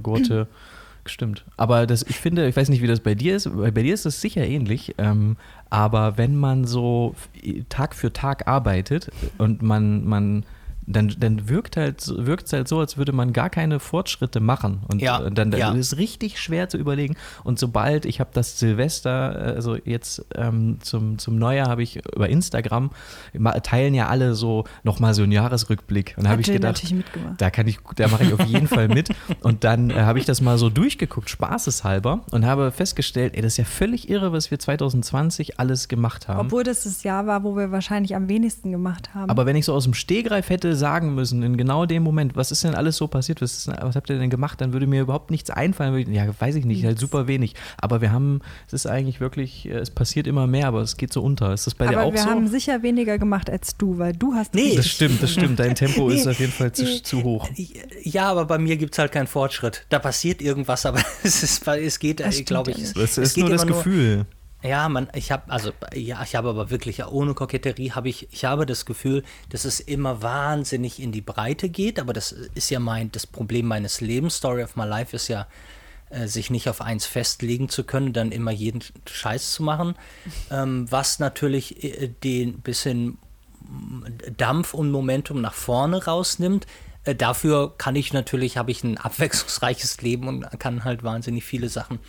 Gurte. 0.04 0.48
Stimmt. 1.06 1.46
Aber 1.56 1.88
das, 1.88 2.04
ich 2.04 2.20
finde, 2.20 2.48
ich 2.50 2.56
weiß 2.58 2.68
nicht, 2.70 2.82
wie 2.82 2.88
das 2.88 3.00
bei 3.00 3.16
dir 3.16 3.38
ist. 3.38 3.50
Bei 3.56 3.72
bei 3.72 3.82
dir 3.82 3.94
ist 3.94 4.06
es 4.06 4.20
sicher 4.20 4.46
ähnlich. 4.46 4.96
Ähm, 4.98 5.38
aber 5.70 6.18
wenn 6.18 6.36
man 6.36 6.66
so 6.66 7.16
Tag 7.70 7.96
für 7.96 8.12
Tag 8.12 8.48
arbeitet 8.48 9.10
und 9.38 9.62
man, 9.62 10.06
man 10.06 10.46
dann, 10.88 11.14
dann 11.20 11.50
wirkt 11.50 11.76
halt, 11.76 12.08
wirkt 12.08 12.48
es 12.48 12.54
halt 12.54 12.68
so, 12.68 12.80
als 12.80 12.98
würde 12.98 13.12
man 13.12 13.34
gar 13.34 13.50
keine 13.50 13.80
Fortschritte 13.80 14.40
machen. 14.40 14.80
Und 14.88 15.02
Ja, 15.02 15.20
äh, 15.20 15.32
dann, 15.32 15.52
dann 15.52 15.60
ja. 15.60 15.72
ist 15.72 15.94
es 15.94 15.98
richtig 15.98 16.40
schwer 16.40 16.70
zu 16.70 16.78
überlegen. 16.78 17.16
Und 17.44 17.60
sobald, 17.60 18.06
ich 18.06 18.22
habe 18.22 18.30
das 18.34 18.58
Silvester, 18.58 19.36
äh, 19.36 19.56
also 19.56 19.76
jetzt 19.76 20.26
ähm, 20.36 20.78
zum, 20.82 21.20
zum 21.20 21.38
Neujahr 21.38 21.68
habe 21.68 21.84
ich 21.84 21.98
über 22.16 22.30
Instagram, 22.30 22.92
teilen 23.64 23.94
ja 23.94 24.08
alle 24.08 24.34
so 24.34 24.64
nochmal 24.84 25.14
so 25.14 25.24
einen 25.24 25.34
Jahresrückblick. 25.34 26.16
Und 26.18 26.24
da 26.24 26.30
habe 26.30 26.42
ich 26.42 26.48
gedacht, 26.48 26.82
da 27.38 27.50
kann 27.50 27.68
ich, 27.68 27.80
da 27.98 28.08
mache 28.08 28.24
ich 28.24 28.34
auf 28.34 28.46
jeden 28.46 28.68
Fall 28.68 28.88
mit. 28.88 29.10
Und 29.42 29.66
dann 29.66 29.90
äh, 29.90 29.96
habe 29.96 30.20
ich 30.20 30.26
das 30.26 30.40
mal 30.40 30.58
so 30.58 30.70
durchgeguckt, 30.70 31.30
spaßeshalber, 31.30 32.22
und 32.32 32.46
habe 32.46 32.72
festgestellt, 32.72 33.36
ey, 33.36 33.42
das 33.42 33.54
ist 33.54 33.58
ja 33.58 33.66
völlig 33.66 34.10
irre, 34.10 34.32
was 34.32 34.52
wir 34.52 34.60
2020 34.60 35.60
alles 35.60 35.90
gemacht 35.90 36.30
haben. 36.30 36.40
Obwohl 36.40 36.64
das 36.64 36.84
das 36.84 37.04
Jahr 37.04 37.28
war, 37.28 37.44
wo 37.44 37.58
wir 37.58 37.72
wahrscheinlich 37.72 38.16
am 38.16 38.30
wenigsten 38.30 38.72
gemacht 38.72 39.14
haben. 39.14 39.30
aber 39.30 39.46
wenn 39.46 39.58
ich 39.58 39.66
so 39.66 39.74
aus 39.74 39.84
dem 39.84 39.94
Stehgreif 39.94 40.50
hätte 40.50 40.77
sagen 40.78 41.16
müssen, 41.16 41.44
in 41.44 41.58
genau 41.58 41.86
dem 41.86 42.04
Moment, 42.04 42.36
was 42.36 42.52
ist 42.52 42.64
denn 42.64 42.76
alles 42.76 42.98
so 42.98 43.08
passiert, 43.08 43.42
was, 43.42 43.58
ist, 43.58 43.68
denn- 43.68 43.76
was 43.82 43.96
habt 43.96 44.10
ihr 44.10 44.18
denn 44.18 44.30
gemacht, 44.30 44.62
dann 44.62 44.74
würde 44.74 44.88
mir 44.88 45.02
überhaupt 45.02 45.32
nichts 45.32 45.50
einfallen. 45.50 45.96
Ich- 45.98 46.08
Ja, 46.08 46.26
weiß 46.40 46.56
ich 46.56 46.66
nicht, 46.66 46.86
halt 46.86 47.00
super 47.00 47.28
wenig. 47.28 47.56
Aber 47.82 48.02
wir 48.02 48.12
haben, 48.12 48.42
es 48.68 48.74
ist 48.74 48.86
eigentlich 48.88 49.20
wirklich, 49.20 49.68
äh, 49.68 49.74
es 49.80 49.90
passiert 49.92 50.28
immer 50.28 50.48
mehr, 50.48 50.68
aber 50.68 50.82
es 50.82 50.98
geht 50.98 51.12
so 51.12 51.22
unter. 51.22 51.54
Ist 51.54 51.68
das 51.68 51.76
bei 51.76 51.88
dir 51.88 51.98
Aber 51.98 52.08
auch 52.08 52.14
wir 52.14 52.20
so? 52.22 52.30
haben 52.30 52.48
sicher 52.48 52.84
weniger 52.84 53.18
gemacht 53.18 53.50
als 53.50 53.76
du, 53.78 53.98
weil 53.98 54.14
du 54.14 54.34
hast 54.34 54.54
Nee. 54.54 54.76
das 54.76 54.88
stimmt, 54.88 55.22
das 55.22 55.32
stimmt. 55.32 55.60
Dein 55.60 55.76
Tempo 55.76 56.10
ist 56.10 56.26
Nee. 56.26 56.32
auf 56.32 56.40
jeden 56.40 56.52
Fall 56.52 56.72
zu, 56.72 57.02
zu 57.04 57.24
hoch. 57.24 57.50
Ja, 58.04 58.30
aber 58.32 58.46
bei 58.46 58.58
mir 58.58 58.78
gibt 58.78 58.94
es 58.94 59.00
halt 59.00 59.12
keinen 59.12 59.28
Fortschritt. 59.28 59.86
Da 59.90 60.00
passiert 60.00 60.42
irgendwas, 60.42 60.86
aber 60.86 61.00
es, 61.24 61.44
ist, 61.44 61.68
es 61.68 62.00
geht, 62.00 62.20
Das 62.20 62.44
glaube 62.46 62.72
ich. 62.72 62.78
es- 62.80 62.94
Das 62.94 63.18
es 63.18 63.18
ist 63.30 63.34
geht 63.36 63.44
nur 63.46 63.52
das 63.54 63.66
Gefühl. 63.68 64.26
Ja, 64.64 64.90
man, 64.90 65.08
ich 65.14 65.32
habe 65.32 65.52
also 65.52 65.72
ja, 65.94 66.24
ich 66.24 66.36
habe 66.36 66.50
aber 66.50 66.72
wirklich 66.72 66.98
ja, 66.98 67.08
ohne 67.10 67.36
Koketterie 67.36 67.92
habe 67.92 68.10
ich 68.10 68.28
ich 68.32 68.44
habe 68.44 68.66
das 68.66 68.86
Gefühl, 68.86 69.24
dass 69.50 69.66
es 69.66 69.80
immer 69.80 70.24
wahnsinnig 70.24 71.00
in 71.00 71.12
die 71.12 71.22
Breite 71.22 71.70
geht, 71.70 72.00
aber 72.00 72.12
das 72.12 72.32
ist 72.32 72.72
ja 72.72 72.80
mein 72.80 73.12
das 73.12 73.28
Problem 73.28 73.68
meines 73.68 74.02
Lebens. 74.02 74.38
Story 74.38 74.64
of 74.64 74.76
my 74.76 74.86
life 74.86 75.16
ist 75.16 75.28
ja 75.28 75.46
äh, 76.10 76.28
sich 76.28 76.50
nicht 76.50 76.70
auf 76.70 76.82
eins 76.82 77.06
festlegen 77.06 77.70
zu 77.70 77.84
können, 77.84 78.14
dann 78.14 78.32
immer 78.32 78.52
jeden 78.52 78.82
Scheiß 79.08 79.52
zu 79.52 79.62
machen, 79.62 79.96
ähm, 80.52 80.92
was 80.92 81.20
natürlich 81.20 81.84
äh, 81.84 82.08
den 82.08 82.62
bisschen 82.62 83.20
Dampf 84.38 84.74
und 84.74 84.92
Momentum 84.92 85.42
nach 85.42 85.54
vorne 85.54 86.06
rausnimmt. 86.06 86.66
äh, 87.04 87.14
dafür 87.14 87.76
kann 87.78 87.96
ich 87.96 88.12
natürlich, 88.12 88.58
habe 88.58 88.72
ich 88.72 88.84
ein 88.84 88.98
abwechslungsreiches 88.98 90.02
Leben 90.02 90.28
und 90.28 90.60
kann 90.60 90.84
halt 90.84 91.04
wahnsinnig 91.04 91.44
viele 91.44 91.70
Sachen 91.70 92.00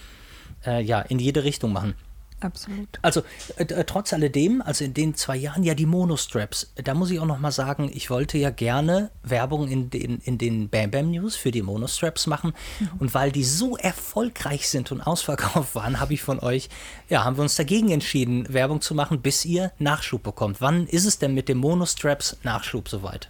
äh, 0.64 0.80
ja, 0.82 1.00
in 1.00 1.18
jede 1.18 1.44
Richtung 1.44 1.72
machen. 1.72 1.94
Absolut. 2.40 2.98
Also 3.02 3.22
äh, 3.56 3.64
äh, 3.64 3.84
trotz 3.84 4.12
alledem, 4.12 4.62
also 4.62 4.84
in 4.84 4.94
den 4.94 5.14
zwei 5.14 5.36
Jahren, 5.36 5.64
ja 5.64 5.74
die 5.74 5.86
Monostraps, 5.86 6.72
da 6.76 6.94
muss 6.94 7.10
ich 7.10 7.18
auch 7.18 7.26
noch 7.26 7.38
mal 7.38 7.50
sagen, 7.50 7.90
ich 7.92 8.10
wollte 8.10 8.38
ja 8.38 8.50
gerne 8.50 9.10
Werbung 9.22 9.68
in 9.68 9.90
den, 9.90 10.18
in 10.18 10.38
den 10.38 10.68
Bam 10.68 10.90
Bam 10.90 11.10
News 11.10 11.34
für 11.34 11.50
die 11.50 11.62
Monostraps 11.62 12.26
machen 12.26 12.54
mhm. 12.78 12.90
und 13.00 13.14
weil 13.14 13.32
die 13.32 13.44
so 13.44 13.76
erfolgreich 13.76 14.68
sind 14.68 14.92
und 14.92 15.00
ausverkauft 15.00 15.74
waren, 15.74 15.98
habe 16.00 16.14
ich 16.14 16.22
von 16.22 16.38
euch, 16.38 16.68
ja, 17.08 17.24
haben 17.24 17.36
wir 17.36 17.42
uns 17.42 17.56
dagegen 17.56 17.90
entschieden, 17.90 18.46
Werbung 18.52 18.80
zu 18.80 18.94
machen, 18.94 19.20
bis 19.20 19.44
ihr 19.44 19.72
Nachschub 19.78 20.22
bekommt. 20.22 20.60
Wann 20.60 20.86
ist 20.86 21.06
es 21.06 21.18
denn 21.18 21.34
mit 21.34 21.48
dem 21.48 21.58
Monostraps 21.58 22.36
Nachschub 22.42 22.88
soweit? 22.88 23.28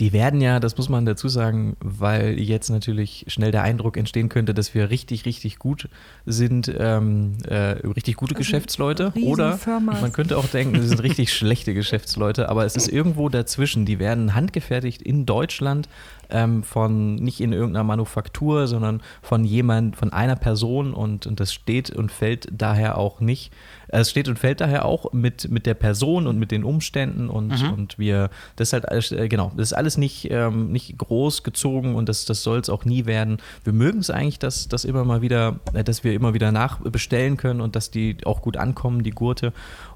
Die 0.00 0.12
werden 0.12 0.40
ja, 0.40 0.58
das 0.58 0.76
muss 0.76 0.88
man 0.88 1.06
dazu 1.06 1.28
sagen, 1.28 1.76
weil 1.80 2.40
jetzt 2.40 2.68
natürlich 2.68 3.24
schnell 3.28 3.52
der 3.52 3.62
Eindruck 3.62 3.96
entstehen 3.96 4.28
könnte, 4.28 4.52
dass 4.52 4.74
wir 4.74 4.90
richtig, 4.90 5.24
richtig 5.24 5.60
gut 5.60 5.88
sind, 6.26 6.72
ähm, 6.76 7.38
äh, 7.46 7.54
richtig 7.86 8.16
gute 8.16 8.34
also 8.34 8.38
Geschäftsleute. 8.38 9.12
Oder 9.22 9.58
man 9.80 10.12
könnte 10.12 10.36
auch 10.36 10.46
denken, 10.46 10.80
sie 10.80 10.88
sind 10.88 11.02
richtig 11.02 11.32
schlechte 11.34 11.74
Geschäftsleute, 11.74 12.48
aber 12.48 12.64
es 12.64 12.74
ist 12.74 12.88
irgendwo 12.88 13.28
dazwischen. 13.28 13.86
Die 13.86 14.00
werden 14.00 14.34
handgefertigt 14.34 15.00
in 15.00 15.26
Deutschland 15.26 15.88
ähm, 16.30 16.62
von 16.62 17.16
nicht 17.16 17.40
in 17.40 17.52
irgendeiner 17.52 17.84
Manufaktur, 17.84 18.66
sondern 18.66 19.02
von 19.22 19.44
jemand, 19.44 19.96
von 19.96 20.12
einer 20.12 20.36
Person 20.36 20.94
und, 20.94 21.26
und 21.26 21.40
das 21.40 21.52
steht 21.52 21.90
und 21.90 22.12
fällt 22.12 22.48
daher 22.50 22.98
auch 22.98 23.20
nicht 23.20 23.52
es 24.00 24.10
steht 24.10 24.28
und 24.28 24.38
fällt 24.38 24.60
daher 24.60 24.84
auch 24.84 25.12
mit, 25.12 25.50
mit 25.50 25.66
der 25.66 25.74
Person 25.74 26.26
und 26.26 26.38
mit 26.38 26.50
den 26.50 26.64
Umständen 26.64 27.28
und, 27.28 27.62
mhm. 27.62 27.72
und 27.72 27.98
wir, 27.98 28.30
das 28.56 28.68
ist 28.68 28.72
halt 28.72 28.88
alles, 28.88 29.12
äh, 29.12 29.28
genau, 29.28 29.52
das 29.56 29.68
ist 29.68 29.72
alles 29.72 29.96
nicht, 29.96 30.28
ähm, 30.30 30.72
nicht 30.72 30.96
groß 30.98 31.42
gezogen 31.42 31.94
und 31.94 32.08
das, 32.08 32.24
das 32.24 32.42
soll 32.42 32.58
es 32.58 32.68
auch 32.68 32.84
nie 32.84 33.06
werden. 33.06 33.38
Wir 33.62 33.72
mögen 33.72 34.00
es 34.00 34.10
eigentlich, 34.10 34.38
dass, 34.38 34.68
dass 34.68 34.84
immer 34.84 35.04
mal 35.04 35.22
wieder, 35.22 35.60
äh, 35.72 35.84
dass 35.84 36.04
wir 36.04 36.14
immer 36.14 36.34
wieder 36.34 36.52
nachbestellen 36.52 37.36
können 37.36 37.60
und 37.60 37.76
dass 37.76 37.90
die 37.90 38.16
auch 38.24 38.42
gut 38.42 38.56
ankommen, 38.56 39.02
die 39.02 39.12
Gurte. 39.12 39.52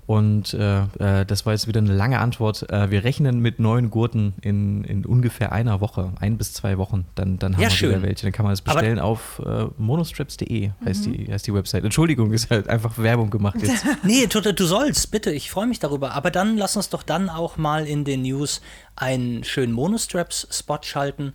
Und 0.08 0.54
äh, 0.54 0.84
äh, 1.00 1.26
das 1.26 1.44
war 1.44 1.52
jetzt 1.52 1.68
wieder 1.68 1.80
eine 1.80 1.92
lange 1.92 2.18
Antwort. 2.18 2.64
Äh, 2.70 2.90
wir 2.90 3.04
rechnen 3.04 3.40
mit 3.40 3.58
neuen 3.58 3.90
Gurten 3.90 4.32
in, 4.40 4.82
in 4.84 5.04
ungefähr 5.04 5.52
einer 5.52 5.82
Woche, 5.82 6.14
ein 6.18 6.38
bis 6.38 6.54
zwei 6.54 6.78
Wochen. 6.78 7.04
Dann, 7.14 7.38
dann 7.38 7.52
haben 7.52 7.62
ja, 7.62 7.68
wir 7.68 7.76
schön. 7.76 7.90
wieder 7.90 8.00
welche. 8.00 8.22
Dann 8.24 8.32
kann 8.32 8.46
man 8.46 8.54
es 8.54 8.62
bestellen 8.62 9.00
Aber 9.00 9.08
auf 9.08 9.42
äh, 9.44 9.66
monostrips.de, 9.76 10.70
heißt, 10.82 11.08
mhm. 11.08 11.12
die, 11.12 11.30
heißt 11.30 11.46
die 11.46 11.52
Website. 11.52 11.84
Entschuldigung, 11.84 12.32
ist 12.32 12.50
halt 12.50 12.70
einfach 12.70 12.96
Werbung 12.96 13.28
gemacht 13.28 13.56
jetzt. 13.60 13.84
nee, 14.02 14.26
du, 14.26 14.40
du 14.40 14.64
sollst, 14.64 15.10
bitte, 15.10 15.30
ich 15.30 15.50
freue 15.50 15.66
mich 15.66 15.78
darüber. 15.78 16.12
Aber 16.12 16.30
dann 16.30 16.56
lass 16.56 16.74
uns 16.74 16.88
doch 16.88 17.02
dann 17.02 17.28
auch 17.28 17.58
mal 17.58 17.86
in 17.86 18.06
den 18.06 18.22
News 18.22 18.62
einen 18.96 19.44
schönen 19.44 19.74
Monostraps-Spot 19.74 20.78
schalten. 20.84 21.34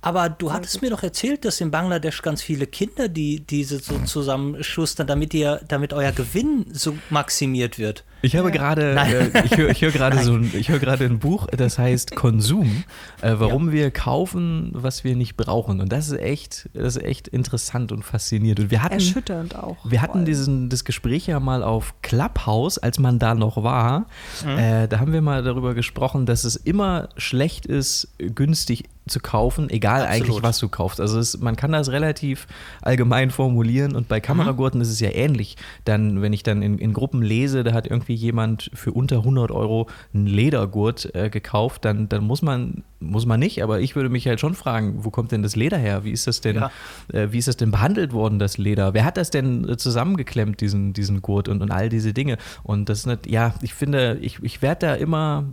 Aber 0.00 0.28
du 0.28 0.52
hattest 0.52 0.80
mir 0.80 0.90
doch 0.90 1.02
erzählt, 1.02 1.44
dass 1.44 1.60
in 1.60 1.72
Bangladesch 1.72 2.22
ganz 2.22 2.40
viele 2.40 2.68
Kinder, 2.68 3.08
die 3.08 3.40
diese 3.40 3.80
so 3.80 3.98
zusammenschustern, 3.98 5.08
damit 5.08 5.34
ihr, 5.34 5.60
damit 5.66 5.92
euer 5.92 6.12
Gewinn 6.12 6.66
so 6.72 6.96
maximiert 7.10 7.80
wird. 7.80 8.04
Ich 8.22 8.36
habe 8.36 8.50
gerade, 8.50 8.96
äh, 8.96 9.44
ich 9.44 9.56
höre 9.56 9.70
ich 9.70 9.82
hör 9.82 9.90
gerade 9.90 10.22
so, 10.22 10.34
ein, 10.34 10.50
ich 10.54 10.68
höre 10.68 10.78
gerade 10.78 11.04
ein 11.04 11.18
Buch, 11.18 11.48
das 11.48 11.78
heißt 11.78 12.14
Konsum, 12.14 12.84
äh, 13.20 13.34
warum 13.36 13.68
ja. 13.68 13.72
wir 13.72 13.90
kaufen, 13.90 14.70
was 14.72 15.02
wir 15.02 15.16
nicht 15.16 15.36
brauchen. 15.36 15.80
Und 15.80 15.92
das 15.92 16.08
ist 16.08 16.20
echt, 16.20 16.68
das 16.72 16.96
ist 16.96 17.02
echt 17.02 17.28
interessant 17.28 17.90
und 17.90 18.04
faszinierend. 18.04 18.60
Und 18.60 18.70
wir 18.70 18.82
hatten, 18.82 18.94
erschütternd 18.94 19.56
auch. 19.56 19.76
Wir 19.84 20.02
hatten 20.02 20.24
diesen, 20.24 20.68
das 20.68 20.84
Gespräch 20.84 21.26
ja 21.26 21.40
mal 21.40 21.64
auf 21.64 21.94
Clubhouse, 22.02 22.78
als 22.78 22.98
man 22.98 23.18
da 23.18 23.34
noch 23.34 23.62
war. 23.62 24.06
Mhm. 24.44 24.58
Äh, 24.58 24.88
da 24.88 25.00
haben 25.00 25.12
wir 25.12 25.22
mal 25.22 25.42
darüber 25.42 25.74
gesprochen, 25.74 26.24
dass 26.24 26.44
es 26.44 26.56
immer 26.56 27.08
schlecht 27.16 27.66
ist, 27.66 28.08
günstig 28.18 28.84
zu 29.08 29.20
kaufen, 29.20 29.68
egal 29.68 30.02
Absolut. 30.02 30.28
eigentlich, 30.28 30.42
was 30.42 30.58
du 30.58 30.68
kaufst. 30.68 31.00
Also 31.00 31.18
es, 31.18 31.38
man 31.38 31.56
kann 31.56 31.72
das 31.72 31.90
relativ 31.90 32.46
allgemein 32.82 33.30
formulieren 33.30 33.96
und 33.96 34.08
bei 34.08 34.20
Kameragurten 34.20 34.78
mhm. 34.78 34.82
ist 34.82 34.90
es 34.90 35.00
ja 35.00 35.10
ähnlich. 35.10 35.56
Dann, 35.84 36.22
wenn 36.22 36.32
ich 36.32 36.42
dann 36.42 36.62
in, 36.62 36.78
in 36.78 36.92
Gruppen 36.92 37.20
lese, 37.22 37.64
da 37.64 37.72
hat 37.72 37.88
irgendwie 37.88 38.11
irgendwie 38.12 38.26
jemand 38.26 38.70
für 38.74 38.92
unter 38.92 39.18
100 39.18 39.50
Euro 39.50 39.88
einen 40.14 40.26
Ledergurt 40.26 41.14
äh, 41.14 41.30
gekauft, 41.30 41.84
dann, 41.84 42.08
dann 42.08 42.24
muss 42.24 42.42
man, 42.42 42.84
muss 43.00 43.26
man 43.26 43.40
nicht, 43.40 43.62
aber 43.62 43.80
ich 43.80 43.96
würde 43.96 44.08
mich 44.08 44.26
halt 44.26 44.40
schon 44.40 44.54
fragen, 44.54 45.04
wo 45.04 45.10
kommt 45.10 45.32
denn 45.32 45.42
das 45.42 45.56
Leder 45.56 45.78
her? 45.78 46.04
Wie 46.04 46.12
ist 46.12 46.26
das 46.26 46.40
denn, 46.40 46.56
ja. 46.56 46.70
äh, 47.12 47.32
wie 47.32 47.38
ist 47.38 47.48
das 47.48 47.56
denn 47.56 47.70
behandelt 47.70 48.12
worden, 48.12 48.38
das 48.38 48.58
Leder? 48.58 48.94
Wer 48.94 49.04
hat 49.04 49.16
das 49.16 49.30
denn 49.30 49.68
äh, 49.68 49.76
zusammengeklemmt, 49.76 50.60
diesen, 50.60 50.92
diesen 50.92 51.22
Gurt 51.22 51.48
und, 51.48 51.62
und 51.62 51.70
all 51.70 51.88
diese 51.88 52.12
Dinge? 52.12 52.38
Und 52.62 52.88
das 52.88 53.00
ist 53.00 53.06
nicht, 53.06 53.26
ja, 53.28 53.54
ich 53.62 53.74
finde, 53.74 54.18
ich, 54.20 54.42
ich 54.42 54.62
werde 54.62 54.86
da 54.86 54.94
immer 54.94 55.46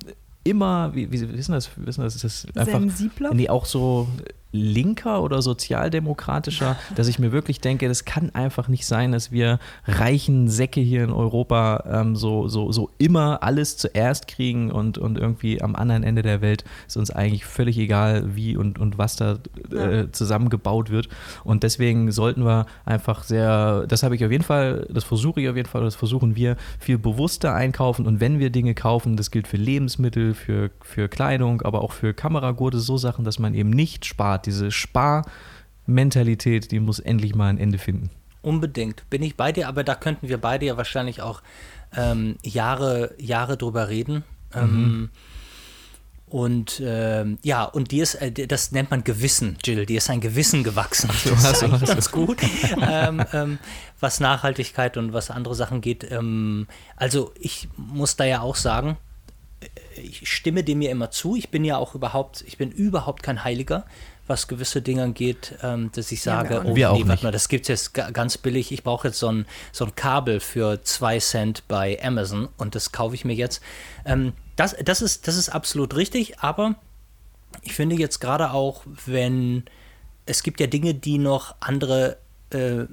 immer, 0.46 0.96
wie, 0.96 1.12
wie 1.12 1.38
wissen 1.38 1.52
das, 1.52 1.70
wissen 1.76 2.02
das, 2.02 2.16
ist 2.16 2.24
das 2.24 2.48
einfach, 2.56 2.80
Sensibler? 2.80 3.34
Nee, 3.34 3.50
auch 3.50 3.66
so 3.66 4.08
linker 4.52 5.22
oder 5.22 5.42
sozialdemokratischer, 5.42 6.76
dass 6.96 7.08
ich 7.08 7.20
mir 7.20 7.32
wirklich 7.32 7.62
denke, 7.62 7.88
das 7.88 8.06
kann 8.06 8.34
einfach 8.34 8.68
nicht 8.68 8.86
sein, 8.86 9.12
dass 9.12 9.32
wir 9.32 9.60
reichen 9.86 10.48
Säcke 10.48 10.82
hier 10.82 11.04
in 11.04 11.12
Europa 11.12 11.84
ähm, 11.88 12.16
so, 12.16 12.48
so, 12.48 12.72
so 12.72 12.90
immer 12.98 13.44
alles 13.44 13.78
zuerst 13.78 14.28
kriegen 14.28 14.72
und, 14.72 14.98
und 14.98 15.18
irgendwie 15.18 15.62
am 15.62 15.76
anderen 15.76 16.04
Ende 16.04 16.22
der 16.22 16.42
Welt 16.42 16.64
ist 16.88 16.98
uns 16.98 17.12
eigentlich 17.12 17.46
völlig 17.46 17.78
egal, 17.78 18.36
wie 18.36 18.58
und, 18.58 18.80
und 18.80 18.98
was 18.98 19.16
da 19.16 19.38
äh, 19.72 20.08
zusammengebaut 20.12 20.90
wird. 20.90 21.10
Und 21.44 21.64
deswegen 21.64 22.12
sollten 22.12 22.44
wir 22.44 22.66
einfach 22.86 23.24
sehr, 23.24 23.86
das 23.88 24.04
habe 24.04 24.16
ich 24.16 24.26
auf 24.26 24.32
jeden 24.32 24.44
Fall, 24.44 24.88
das 24.90 25.04
versuche 25.04 25.42
ich 25.42 25.50
auf 25.50 25.56
jeden 25.56 25.70
Fall, 25.70 25.84
das 25.84 25.96
versuchen 25.96 26.36
wir 26.36 26.58
viel 26.80 26.98
bewusster 26.98 27.54
einkaufen. 27.54 28.08
Und 28.08 28.20
wenn 28.20 28.40
wir 28.40 28.50
Dinge 28.50 28.74
kaufen, 28.74 29.16
das 29.16 29.30
gilt 29.32 29.48
für 29.48 29.58
Lebensmittel, 29.58 30.34
für, 30.34 30.72
für 30.82 31.08
Kleidung, 31.08 31.62
aber 31.62 31.82
auch 31.82 31.92
für 31.92 32.14
Kameragurte, 32.14 32.80
so 32.80 32.98
Sachen, 32.98 33.26
dass 33.26 33.40
man 33.40 33.54
eben 33.54 33.70
nicht 33.70 34.06
spart 34.06 34.39
Spart, 34.40 34.46
diese 34.46 34.72
Sparmentalität, 35.86 36.72
die 36.72 36.80
muss 36.80 37.00
endlich 37.00 37.36
mal 37.36 37.50
ein 37.50 37.58
Ende 37.58 37.78
finden. 37.78 38.10
Unbedingt, 38.42 39.10
bin 39.10 39.22
ich 39.24 39.36
bei 39.36 39.52
dir, 39.52 39.68
aber 39.68 39.84
da 39.84 39.96
könnten 39.96 40.30
wir 40.30 40.38
beide 40.38 40.66
ja 40.66 40.78
wahrscheinlich 40.78 41.22
auch 41.22 41.42
ähm, 41.96 42.38
Jahre, 42.44 43.14
Jahre 43.18 43.58
drüber 43.58 43.90
reden. 43.90 44.24
Ähm, 44.54 44.72
mhm. 44.72 44.84
Ähm, 44.84 45.10
und 46.28 46.80
ähm, 46.86 47.40
ja, 47.42 47.64
und 47.64 47.90
dir 47.90 48.04
ist, 48.04 48.14
äh, 48.16 48.32
das 48.32 48.72
nennt 48.72 48.92
man 48.92 49.04
Gewissen, 49.04 49.58
Jill, 49.66 49.88
dir 49.88 49.98
ist 49.98 50.12
ein 50.12 50.22
Gewissen 50.22 50.64
gewachsen. 50.64 51.10
Das 51.26 51.64
ist 51.64 51.88
ganz 51.88 52.12
gut, 52.12 52.38
ähm, 52.82 53.24
ähm, 53.34 53.58
was 54.00 54.20
Nachhaltigkeit 54.20 54.96
und 54.98 55.12
was 55.12 55.32
andere 55.32 55.56
Sachen 55.56 55.82
geht. 55.82 56.10
Ähm, 56.12 56.68
also 56.96 57.34
ich 57.40 57.68
muss 57.78 58.16
da 58.16 58.26
ja 58.26 58.42
auch 58.42 58.56
sagen, 58.56 58.98
ich 59.96 60.30
stimme 60.30 60.64
dem 60.64 60.82
ja 60.82 60.92
immer 60.92 61.12
zu. 61.12 61.36
Ich 61.36 61.50
bin 61.50 61.66
ja 61.66 61.78
auch 61.78 61.96
überhaupt, 61.96 62.44
ich 62.48 62.58
bin 62.58 62.72
überhaupt 62.72 63.24
kein 63.24 63.44
Heiliger 63.44 63.86
was 64.30 64.48
gewisse 64.48 64.82
Dinge 64.82 65.04
angeht, 65.04 65.56
ähm, 65.64 65.90
dass 65.94 66.12
ich 66.12 66.22
sage, 66.22 66.54
ja, 66.54 66.92
oh, 66.92 66.98
nee, 66.98 67.08
warte 67.08 67.24
mal, 67.24 67.32
das 67.32 67.50
gibt 67.50 67.68
es 67.68 67.68
jetzt 67.68 68.14
ganz 68.14 68.38
billig. 68.38 68.72
Ich 68.72 68.84
brauche 68.84 69.08
jetzt 69.08 69.18
so 69.18 69.30
ein, 69.30 69.46
so 69.72 69.86
ein 69.86 69.96
Kabel 69.96 70.40
für 70.40 70.84
zwei 70.84 71.18
Cent 71.20 71.68
bei 71.68 72.00
Amazon 72.02 72.48
und 72.58 72.76
das 72.76 72.92
kaufe 72.92 73.16
ich 73.16 73.26
mir 73.26 73.34
jetzt. 73.34 73.62
Ähm, 74.06 74.34
das, 74.56 74.76
das, 74.86 75.02
ist, 75.02 75.28
das 75.28 75.36
ist 75.36 75.50
absolut 75.50 75.96
richtig, 75.96 76.40
aber 76.40 76.76
ich 77.64 77.74
finde 77.74 77.96
jetzt 77.96 78.20
gerade 78.20 78.52
auch, 78.52 78.84
wenn 79.08 79.64
es 80.28 80.44
gibt 80.44 80.60
ja 80.60 80.68
Dinge, 80.68 80.94
die 80.94 81.18
noch 81.18 81.56
andere 81.60 82.18
äh, 82.52 82.84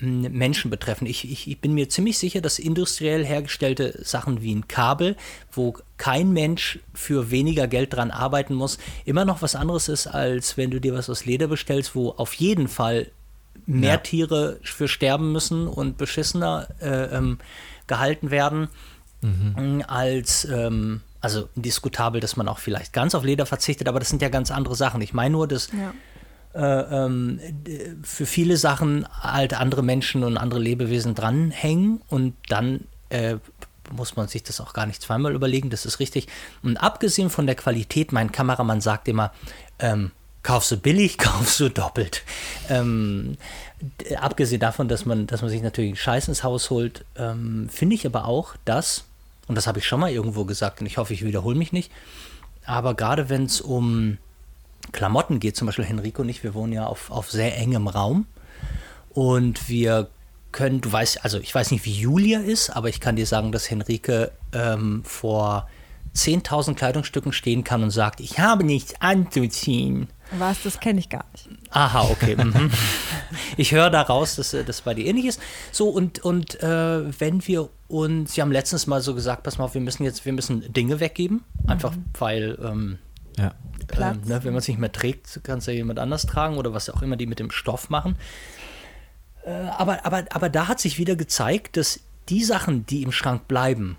Menschen 0.00 0.70
betreffen. 0.70 1.06
Ich, 1.06 1.30
ich, 1.30 1.48
ich, 1.48 1.60
bin 1.60 1.74
mir 1.74 1.88
ziemlich 1.88 2.18
sicher, 2.18 2.40
dass 2.40 2.58
industriell 2.58 3.24
hergestellte 3.24 3.98
Sachen 4.04 4.42
wie 4.42 4.54
ein 4.54 4.68
Kabel, 4.68 5.16
wo 5.50 5.74
kein 5.96 6.32
Mensch 6.32 6.78
für 6.94 7.30
weniger 7.30 7.66
Geld 7.66 7.94
dran 7.94 8.10
arbeiten 8.10 8.54
muss, 8.54 8.78
immer 9.04 9.24
noch 9.24 9.42
was 9.42 9.56
anderes 9.56 9.88
ist, 9.88 10.06
als 10.06 10.56
wenn 10.56 10.70
du 10.70 10.80
dir 10.80 10.94
was 10.94 11.10
aus 11.10 11.24
Leder 11.24 11.48
bestellst, 11.48 11.94
wo 11.94 12.10
auf 12.10 12.34
jeden 12.34 12.68
Fall 12.68 13.10
mehr 13.66 13.94
ja. 13.94 13.96
Tiere 13.98 14.60
für 14.62 14.88
sterben 14.88 15.32
müssen 15.32 15.66
und 15.66 15.98
beschissener 15.98 16.68
äh, 16.80 17.16
ähm, 17.16 17.38
gehalten 17.86 18.30
werden, 18.30 18.68
mhm. 19.20 19.84
als 19.86 20.44
ähm, 20.44 21.00
also 21.20 21.48
diskutabel, 21.56 22.20
dass 22.20 22.36
man 22.36 22.46
auch 22.46 22.60
vielleicht 22.60 22.92
ganz 22.92 23.14
auf 23.16 23.24
Leder 23.24 23.46
verzichtet, 23.46 23.88
aber 23.88 23.98
das 23.98 24.08
sind 24.08 24.22
ja 24.22 24.28
ganz 24.28 24.52
andere 24.52 24.76
Sachen. 24.76 25.00
Ich 25.00 25.12
meine 25.12 25.32
nur, 25.32 25.48
dass 25.48 25.72
ja 25.72 25.92
für 26.54 28.26
viele 28.26 28.56
Sachen 28.56 29.06
halt 29.20 29.54
andere 29.54 29.82
Menschen 29.82 30.24
und 30.24 30.36
andere 30.36 30.60
Lebewesen 30.60 31.14
dranhängen 31.14 32.00
und 32.08 32.34
dann 32.48 32.84
äh, 33.10 33.36
muss 33.92 34.16
man 34.16 34.28
sich 34.28 34.42
das 34.42 34.60
auch 34.60 34.72
gar 34.72 34.86
nicht 34.86 35.02
zweimal 35.02 35.34
überlegen, 35.34 35.70
das 35.70 35.86
ist 35.86 36.00
richtig. 36.00 36.28
Und 36.62 36.76
abgesehen 36.76 37.30
von 37.30 37.46
der 37.46 37.54
Qualität, 37.54 38.12
mein 38.12 38.32
Kameramann 38.32 38.80
sagt 38.80 39.08
immer, 39.08 39.32
ähm, 39.78 40.10
kaufst 40.42 40.70
du 40.70 40.76
billig, 40.76 41.18
kaufst 41.18 41.60
du 41.60 41.68
doppelt. 41.68 42.22
Ähm, 42.68 43.36
abgesehen 44.18 44.60
davon, 44.60 44.88
dass 44.88 45.04
man, 45.06 45.26
dass 45.26 45.42
man 45.42 45.50
sich 45.50 45.62
natürlich 45.62 45.90
einen 45.90 45.96
Scheiß 45.96 46.28
ins 46.28 46.44
Haus 46.44 46.70
holt, 46.70 47.04
ähm, 47.16 47.68
finde 47.70 47.94
ich 47.94 48.06
aber 48.06 48.26
auch, 48.26 48.56
dass, 48.64 49.04
und 49.46 49.54
das 49.54 49.66
habe 49.66 49.78
ich 49.78 49.86
schon 49.86 50.00
mal 50.00 50.10
irgendwo 50.10 50.44
gesagt 50.44 50.80
und 50.80 50.86
ich 50.86 50.98
hoffe, 50.98 51.14
ich 51.14 51.24
wiederhole 51.24 51.56
mich 51.56 51.72
nicht, 51.72 51.90
aber 52.64 52.94
gerade 52.94 53.28
wenn 53.28 53.44
es 53.44 53.60
um 53.60 54.18
Klamotten 54.92 55.40
geht, 55.40 55.56
zum 55.56 55.66
Beispiel 55.66 55.84
Henrico 55.84 56.22
und 56.22 56.28
ich, 56.28 56.42
wir 56.42 56.54
wohnen 56.54 56.72
ja 56.72 56.86
auf, 56.86 57.10
auf 57.10 57.30
sehr 57.30 57.56
engem 57.58 57.88
Raum 57.88 58.26
und 59.10 59.68
wir 59.68 60.08
können, 60.52 60.80
du 60.80 60.90
weißt, 60.90 61.24
also 61.24 61.38
ich 61.38 61.54
weiß 61.54 61.70
nicht, 61.72 61.84
wie 61.84 61.92
Julia 61.92 62.40
ist, 62.40 62.70
aber 62.70 62.88
ich 62.88 63.00
kann 63.00 63.16
dir 63.16 63.26
sagen, 63.26 63.52
dass 63.52 63.70
Henrike 63.70 64.32
ähm, 64.52 65.02
vor 65.04 65.68
10.000 66.16 66.74
Kleidungsstücken 66.74 67.32
stehen 67.32 67.64
kann 67.64 67.82
und 67.82 67.90
sagt, 67.90 68.20
ich 68.20 68.38
habe 68.38 68.64
nichts 68.64 68.94
anzuziehen. 69.00 70.08
Was, 70.38 70.62
das 70.62 70.80
kenne 70.80 71.00
ich 71.00 71.08
gar 71.08 71.24
nicht. 71.32 71.48
Aha, 71.70 72.08
okay. 72.10 72.36
Mhm. 72.44 72.70
Ich 73.58 73.72
höre 73.72 73.90
daraus, 73.90 74.36
dass 74.36 74.54
äh, 74.54 74.64
das 74.64 74.80
bei 74.80 74.94
dir 74.94 75.04
ähnlich 75.04 75.26
ist. 75.26 75.40
So, 75.70 75.90
und, 75.90 76.20
und 76.20 76.62
äh, 76.62 77.20
wenn 77.20 77.46
wir 77.46 77.68
uns, 77.88 78.32
Sie 78.34 78.40
haben 78.40 78.52
letztens 78.52 78.86
mal 78.86 79.02
so 79.02 79.14
gesagt, 79.14 79.42
pass 79.42 79.58
mal 79.58 79.64
auf, 79.66 79.74
wir 79.74 79.80
müssen 79.82 80.02
jetzt, 80.04 80.24
wir 80.24 80.32
müssen 80.32 80.72
Dinge 80.72 80.98
weggeben. 81.00 81.44
Einfach 81.66 81.94
Mhm. 81.94 82.04
weil, 82.18 82.58
ähm, 82.62 82.98
Ja. 83.38 83.54
Platz. 83.86 84.16
ähm, 84.16 84.28
ne, 84.28 84.44
wenn 84.44 84.52
man 84.52 84.58
es 84.58 84.68
nicht 84.68 84.78
mehr 84.78 84.92
trägt, 84.92 85.40
kann 85.42 85.58
es 85.58 85.66
ja 85.66 85.72
jemand 85.72 85.98
anders 85.98 86.26
tragen 86.26 86.56
oder 86.56 86.72
was 86.74 86.90
auch 86.90 87.02
immer 87.02 87.16
die 87.16 87.26
mit 87.26 87.38
dem 87.38 87.50
Stoff 87.50 87.90
machen. 87.90 88.16
Äh, 89.44 89.50
aber, 89.50 90.04
aber, 90.04 90.24
aber 90.30 90.48
da 90.48 90.68
hat 90.68 90.80
sich 90.80 90.98
wieder 90.98 91.16
gezeigt, 91.16 91.76
dass 91.76 92.00
die 92.28 92.44
Sachen, 92.44 92.84
die 92.86 93.02
im 93.02 93.12
Schrank 93.12 93.48
bleiben 93.48 93.96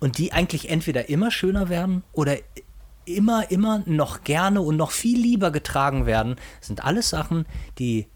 und 0.00 0.18
die 0.18 0.32
eigentlich 0.32 0.70
entweder 0.70 1.08
immer 1.08 1.30
schöner 1.30 1.68
werden 1.68 2.02
oder 2.12 2.38
immer, 3.04 3.50
immer 3.50 3.82
noch 3.86 4.24
gerne 4.24 4.60
und 4.60 4.76
noch 4.76 4.90
viel 4.90 5.20
lieber 5.20 5.50
getragen 5.50 6.06
werden, 6.06 6.36
sind 6.60 6.84
alles 6.84 7.10
Sachen, 7.10 7.46
die 7.78 8.06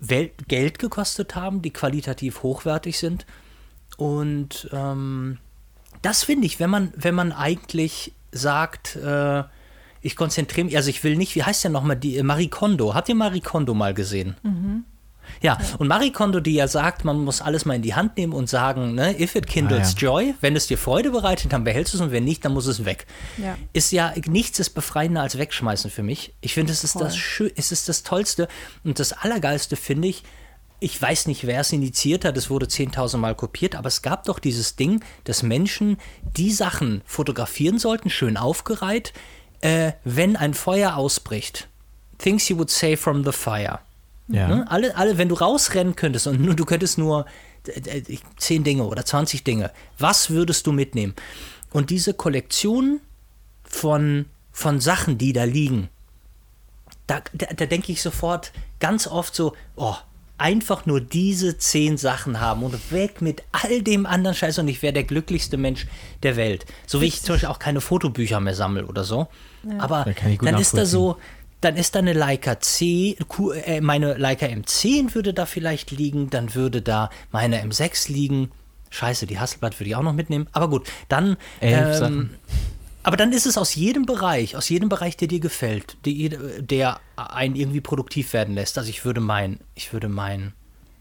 Welt 0.00 0.48
Geld 0.48 0.78
gekostet 0.78 1.34
haben, 1.34 1.62
die 1.62 1.72
qualitativ 1.72 2.42
hochwertig 2.42 2.98
sind. 2.98 3.24
Und 3.96 4.68
ähm, 4.72 5.38
das 6.02 6.24
finde 6.24 6.46
ich, 6.46 6.60
wenn 6.60 6.68
man, 6.68 6.92
wenn 6.96 7.14
man 7.14 7.32
eigentlich 7.32 8.12
sagt, 8.30 8.96
äh, 8.96 9.44
ich 10.06 10.16
konzentriere 10.16 10.64
mich, 10.66 10.76
also 10.76 10.88
ich 10.88 11.02
will 11.04 11.16
nicht, 11.16 11.34
wie 11.34 11.42
heißt 11.42 11.64
der 11.64 11.70
nochmal, 11.70 11.96
die 11.96 12.16
äh, 12.16 12.22
Marie 12.22 12.48
Kondo. 12.48 12.94
Habt 12.94 13.08
ihr 13.08 13.14
Marie 13.14 13.40
Kondo 13.40 13.74
mal 13.74 13.92
gesehen? 13.92 14.36
Ja, 15.42 15.58
und 15.78 15.88
Marie 15.88 16.12
Kondo, 16.12 16.38
die 16.38 16.54
ja 16.54 16.68
sagt, 16.68 17.04
man 17.04 17.18
muss 17.24 17.42
alles 17.42 17.64
mal 17.64 17.74
in 17.74 17.82
die 17.82 17.94
Hand 17.94 18.16
nehmen 18.16 18.32
und 18.32 18.48
sagen, 18.48 18.94
ne, 18.94 19.20
if 19.20 19.34
it 19.34 19.48
kindles 19.48 19.88
Ah, 19.88 20.00
ja. 20.00 20.08
joy, 20.08 20.34
wenn 20.40 20.54
es 20.54 20.68
dir 20.68 20.78
Freude 20.78 21.10
bereitet, 21.10 21.52
dann 21.52 21.64
behältst 21.64 21.92
du 21.92 21.98
es 21.98 22.00
und 22.02 22.12
wenn 22.12 22.24
nicht, 22.24 22.44
dann 22.44 22.52
muss 22.52 22.66
es 22.66 22.84
weg. 22.84 23.06
Ja. 23.36 23.58
Ist 23.72 23.90
ja, 23.90 24.14
nichts 24.26 24.60
ist 24.60 24.70
befreiender 24.70 25.22
als 25.22 25.36
wegschmeißen 25.36 25.90
für 25.90 26.04
mich. 26.04 26.32
Ich 26.40 26.54
finde, 26.54 26.72
es 26.72 26.84
ist 26.84 26.92
Voll. 26.92 27.02
das 27.02 27.16
schön, 27.16 27.50
es 27.56 27.72
ist 27.72 27.88
das 27.88 28.04
Tollste 28.04 28.46
und 28.84 29.00
das 29.00 29.12
Allergeilste 29.12 29.74
finde 29.74 30.08
ich, 30.08 30.22
ich 30.78 31.00
weiß 31.00 31.26
nicht, 31.26 31.46
wer 31.46 31.60
es 31.60 31.72
initiiert 31.72 32.24
hat, 32.24 32.36
es 32.36 32.50
wurde 32.50 32.66
10.000 32.66 33.16
Mal 33.16 33.34
kopiert, 33.34 33.74
aber 33.74 33.88
es 33.88 34.02
gab 34.02 34.24
doch 34.24 34.38
dieses 34.38 34.76
Ding, 34.76 35.02
dass 35.24 35.42
Menschen 35.42 35.96
die 36.36 36.52
Sachen 36.52 37.00
fotografieren 37.06 37.78
sollten, 37.78 38.10
schön 38.10 38.36
aufgereiht, 38.36 39.12
äh, 39.66 39.92
wenn 40.04 40.36
ein 40.36 40.54
Feuer 40.54 40.96
ausbricht. 40.96 41.68
Things 42.18 42.48
you 42.48 42.56
would 42.56 42.70
say 42.70 42.96
from 42.96 43.24
the 43.24 43.32
fire. 43.32 43.80
Ja. 44.28 44.48
Ne? 44.48 44.70
Alle, 44.70 44.96
alle, 44.96 45.18
wenn 45.18 45.28
du 45.28 45.34
rausrennen 45.34 45.96
könntest 45.96 46.26
und 46.26 46.40
nur, 46.40 46.54
du 46.54 46.64
könntest 46.64 46.98
nur 46.98 47.26
zehn 48.36 48.64
Dinge 48.64 48.84
oder 48.84 49.04
20 49.04 49.44
Dinge, 49.44 49.72
was 49.98 50.30
würdest 50.30 50.66
du 50.66 50.72
mitnehmen? 50.72 51.14
Und 51.72 51.90
diese 51.90 52.14
Kollektion 52.14 53.00
von, 53.64 54.26
von 54.52 54.80
Sachen, 54.80 55.18
die 55.18 55.32
da 55.32 55.44
liegen, 55.44 55.88
da, 57.06 57.20
da, 57.32 57.46
da 57.46 57.66
denke 57.66 57.92
ich 57.92 58.02
sofort 58.02 58.52
ganz 58.78 59.06
oft 59.06 59.34
so, 59.34 59.54
oh, 59.74 59.96
einfach 60.38 60.86
nur 60.86 61.00
diese 61.00 61.56
zehn 61.56 61.96
Sachen 61.96 62.40
haben 62.40 62.62
und 62.62 62.92
weg 62.92 63.22
mit 63.22 63.42
all 63.52 63.82
dem 63.82 64.06
anderen 64.06 64.36
Scheiß 64.36 64.58
und 64.58 64.68
ich 64.68 64.82
wäre 64.82 64.92
der 64.92 65.04
glücklichste 65.04 65.56
Mensch 65.56 65.86
der 66.22 66.36
Welt. 66.36 66.66
So 66.86 67.00
wie 67.00 67.06
ich 67.06 67.22
zum 67.22 67.34
Beispiel 67.34 67.48
auch 67.48 67.58
keine 67.58 67.80
Fotobücher 67.80 68.40
mehr 68.40 68.54
sammle 68.54 68.86
oder 68.86 69.04
so. 69.04 69.28
Aber 69.78 70.06
Ja, 70.06 70.36
gut 70.36 70.46
dann 70.46 70.58
ist 70.60 70.76
da 70.76 70.86
so, 70.86 71.16
dann 71.60 71.76
ist 71.76 71.94
da 71.94 72.00
eine 72.00 72.12
Leica 72.12 72.60
C, 72.60 73.16
Q, 73.28 73.52
äh, 73.52 73.80
meine 73.80 74.14
Leica 74.14 74.46
M10 74.46 75.14
würde 75.14 75.34
da 75.34 75.46
vielleicht 75.46 75.90
liegen, 75.90 76.30
dann 76.30 76.54
würde 76.54 76.82
da 76.82 77.10
meine 77.32 77.62
M6 77.62 78.12
liegen. 78.12 78.50
Scheiße, 78.90 79.26
die 79.26 79.38
Hasselblatt 79.38 79.78
würde 79.78 79.90
ich 79.90 79.96
auch 79.96 80.02
noch 80.02 80.12
mitnehmen. 80.12 80.48
Aber 80.52 80.68
gut, 80.68 80.88
dann. 81.08 81.36
Elf 81.60 82.00
ähm, 82.02 82.30
aber 83.02 83.16
dann 83.16 83.30
ist 83.30 83.46
es 83.46 83.56
aus 83.56 83.76
jedem 83.76 84.04
Bereich, 84.04 84.56
aus 84.56 84.68
jedem 84.68 84.88
Bereich, 84.88 85.16
der 85.16 85.28
dir 85.28 85.38
gefällt, 85.38 85.96
die, 86.04 86.36
der 86.58 86.98
einen 87.14 87.54
irgendwie 87.54 87.80
produktiv 87.80 88.32
werden 88.32 88.56
lässt. 88.56 88.78
Also 88.78 88.90
ich 88.90 89.04
würde 89.04 89.20
mein, 89.20 89.60
ich 89.76 89.92
würde 89.92 90.08
mein 90.08 90.54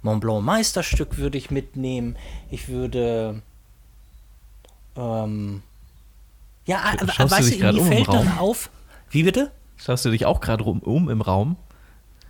Mont 0.03 0.21
Blanc 0.21 0.45
Meisterstück 0.45 1.17
würde 1.17 1.39
ich 1.39 1.49
mitnehmen. 1.49 2.15
Ich 2.51 2.69
würde 2.69 3.41
ähm, 4.95 5.63
ja, 6.65 6.81
aber, 6.99 7.11
schaust 7.11 7.31
du 7.33 7.37
weißt 7.37 7.49
dich 7.49 7.57
du, 7.57 7.63
grad 7.63 7.73
mir 7.75 7.81
um 7.81 7.87
im 7.87 7.93
fällt 7.93 8.07
dann 8.07 8.27
Raum? 8.27 8.37
auf. 8.39 8.69
Wie 9.09 9.23
bitte? 9.23 9.51
Schaust 9.77 10.05
du 10.05 10.09
dich 10.11 10.25
auch 10.25 10.39
gerade 10.41 10.63
rum- 10.63 10.79
um 10.79 11.09
im 11.09 11.21
Raum? 11.21 11.57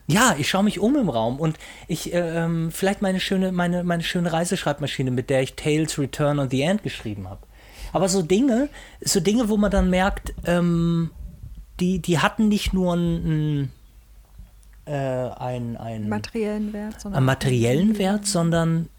Ja, 0.07 0.35
ich 0.37 0.47
schaue 0.49 0.63
mich 0.63 0.79
um 0.79 0.95
im 0.95 1.09
Raum 1.09 1.39
und 1.39 1.57
ich 1.87 2.13
äh, 2.13 2.17
ähm, 2.43 2.71
vielleicht 2.71 3.01
meine 3.01 3.19
schöne 3.19 3.51
meine 3.51 3.83
meine 3.83 4.03
schöne 4.03 4.31
Reiseschreibmaschine, 4.31 5.09
mit 5.09 5.29
der 5.31 5.41
ich 5.41 5.55
Tales 5.55 5.97
Return 5.97 6.37
on 6.39 6.49
the 6.49 6.61
End 6.61 6.83
geschrieben 6.83 7.27
habe. 7.29 7.41
Aber 7.91 8.07
so 8.09 8.21
Dinge, 8.21 8.69
so 9.01 9.19
Dinge, 9.19 9.49
wo 9.49 9.57
man 9.57 9.71
dann 9.71 9.89
merkt, 9.89 10.33
ähm, 10.45 11.09
die 11.79 11.99
die 11.99 12.19
hatten 12.19 12.49
nicht 12.49 12.71
nur 12.73 12.93
einen 12.93 13.71
äh, 14.85 14.91
ein, 14.93 15.75
ein 15.77 16.07
Materiellen 16.09 16.71
Wert, 16.73 17.01
sondern 17.01 17.17
einen 17.17 17.25
materiellen 17.25 17.97
Wert, 17.97 18.27
sondern 18.27 18.89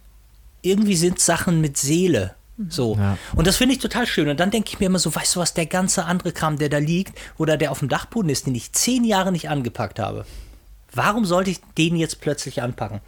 irgendwie 0.62 0.96
sind 0.96 1.20
Sachen 1.20 1.60
mit 1.60 1.76
Seele. 1.76 2.34
So. 2.68 2.96
Ja. 2.96 3.18
Und 3.34 3.46
das 3.46 3.56
finde 3.56 3.74
ich 3.74 3.80
total 3.80 4.06
schön. 4.06 4.28
Und 4.28 4.40
dann 4.40 4.50
denke 4.50 4.70
ich 4.72 4.80
mir 4.80 4.86
immer 4.86 4.98
so, 4.98 5.14
weißt 5.14 5.36
du 5.36 5.40
was, 5.40 5.54
der 5.54 5.66
ganze 5.66 6.04
andere 6.04 6.32
Kram, 6.32 6.58
der 6.58 6.68
da 6.68 6.78
liegt 6.78 7.18
oder 7.36 7.56
der 7.56 7.70
auf 7.70 7.80
dem 7.80 7.88
Dachboden 7.88 8.30
ist, 8.30 8.46
den 8.46 8.54
ich 8.54 8.72
zehn 8.72 9.04
Jahre 9.04 9.32
nicht 9.32 9.48
angepackt 9.48 9.98
habe. 9.98 10.24
Warum 10.92 11.26
sollte 11.26 11.50
ich 11.50 11.60
den 11.76 11.96
jetzt 11.96 12.20
plötzlich 12.20 12.62
anpacken? 12.62 13.00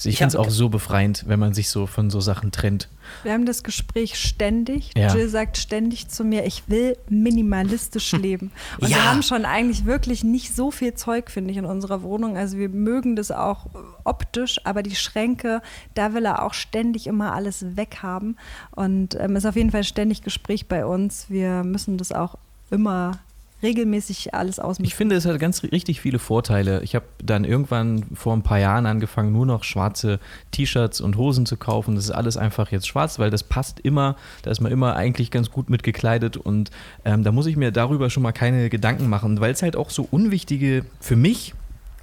Also 0.00 0.08
ich 0.08 0.16
finde 0.16 0.28
es 0.28 0.36
auch 0.36 0.48
so 0.48 0.70
befreiend, 0.70 1.24
wenn 1.26 1.38
man 1.38 1.52
sich 1.52 1.68
so 1.68 1.86
von 1.86 2.08
so 2.08 2.20
Sachen 2.20 2.52
trennt. 2.52 2.88
Wir 3.22 3.34
haben 3.34 3.44
das 3.44 3.62
Gespräch 3.62 4.14
ständig. 4.18 4.92
Ja. 4.96 5.14
Jill 5.14 5.28
sagt 5.28 5.58
ständig 5.58 6.08
zu 6.08 6.24
mir, 6.24 6.46
ich 6.46 6.62
will 6.68 6.96
minimalistisch 7.10 8.12
leben. 8.12 8.50
Und 8.80 8.88
Ja. 8.88 8.96
wir 8.96 9.10
haben 9.10 9.22
schon 9.22 9.44
eigentlich 9.44 9.84
wirklich 9.84 10.24
nicht 10.24 10.56
so 10.56 10.70
viel 10.70 10.94
Zeug, 10.94 11.30
finde 11.30 11.50
ich, 11.50 11.58
in 11.58 11.66
unserer 11.66 12.02
Wohnung. 12.02 12.38
Also 12.38 12.56
wir 12.56 12.70
mögen 12.70 13.14
das 13.14 13.30
auch 13.30 13.66
optisch, 14.04 14.58
aber 14.64 14.82
die 14.82 14.94
Schränke, 14.96 15.60
da 15.94 16.14
will 16.14 16.24
er 16.24 16.44
auch 16.44 16.54
ständig 16.54 17.06
immer 17.06 17.34
alles 17.34 17.76
weghaben. 17.76 18.38
Und 18.70 19.16
ähm, 19.20 19.36
ist 19.36 19.44
auf 19.44 19.56
jeden 19.56 19.70
Fall 19.70 19.84
ständig 19.84 20.22
Gespräch 20.22 20.66
bei 20.66 20.86
uns. 20.86 21.26
Wir 21.28 21.62
müssen 21.62 21.98
das 21.98 22.10
auch 22.10 22.36
immer 22.70 23.18
regelmäßig 23.62 24.34
alles 24.34 24.58
ausmisten. 24.58 24.86
Ich 24.86 24.94
finde, 24.94 25.16
es 25.16 25.26
hat 25.26 25.38
ganz 25.38 25.62
richtig 25.62 26.00
viele 26.00 26.18
Vorteile. 26.18 26.82
Ich 26.82 26.94
habe 26.94 27.06
dann 27.22 27.44
irgendwann 27.44 28.04
vor 28.14 28.34
ein 28.34 28.42
paar 28.42 28.58
Jahren 28.58 28.86
angefangen, 28.86 29.32
nur 29.32 29.46
noch 29.46 29.64
schwarze 29.64 30.18
T-Shirts 30.50 31.00
und 31.00 31.16
Hosen 31.16 31.46
zu 31.46 31.56
kaufen. 31.56 31.94
Das 31.94 32.04
ist 32.04 32.10
alles 32.10 32.36
einfach 32.36 32.72
jetzt 32.72 32.86
schwarz, 32.86 33.18
weil 33.18 33.30
das 33.30 33.42
passt 33.42 33.80
immer. 33.80 34.16
Da 34.42 34.50
ist 34.50 34.60
man 34.60 34.72
immer 34.72 34.96
eigentlich 34.96 35.30
ganz 35.30 35.50
gut 35.50 35.70
mit 35.70 35.82
gekleidet 35.82 36.36
und 36.36 36.70
ähm, 37.04 37.24
da 37.24 37.32
muss 37.32 37.46
ich 37.46 37.56
mir 37.56 37.70
darüber 37.70 38.10
schon 38.10 38.22
mal 38.22 38.32
keine 38.32 38.70
Gedanken 38.70 39.08
machen, 39.08 39.40
weil 39.40 39.52
es 39.52 39.62
halt 39.62 39.76
auch 39.76 39.90
so 39.90 40.06
unwichtige, 40.10 40.84
für 41.00 41.16
mich 41.16 41.54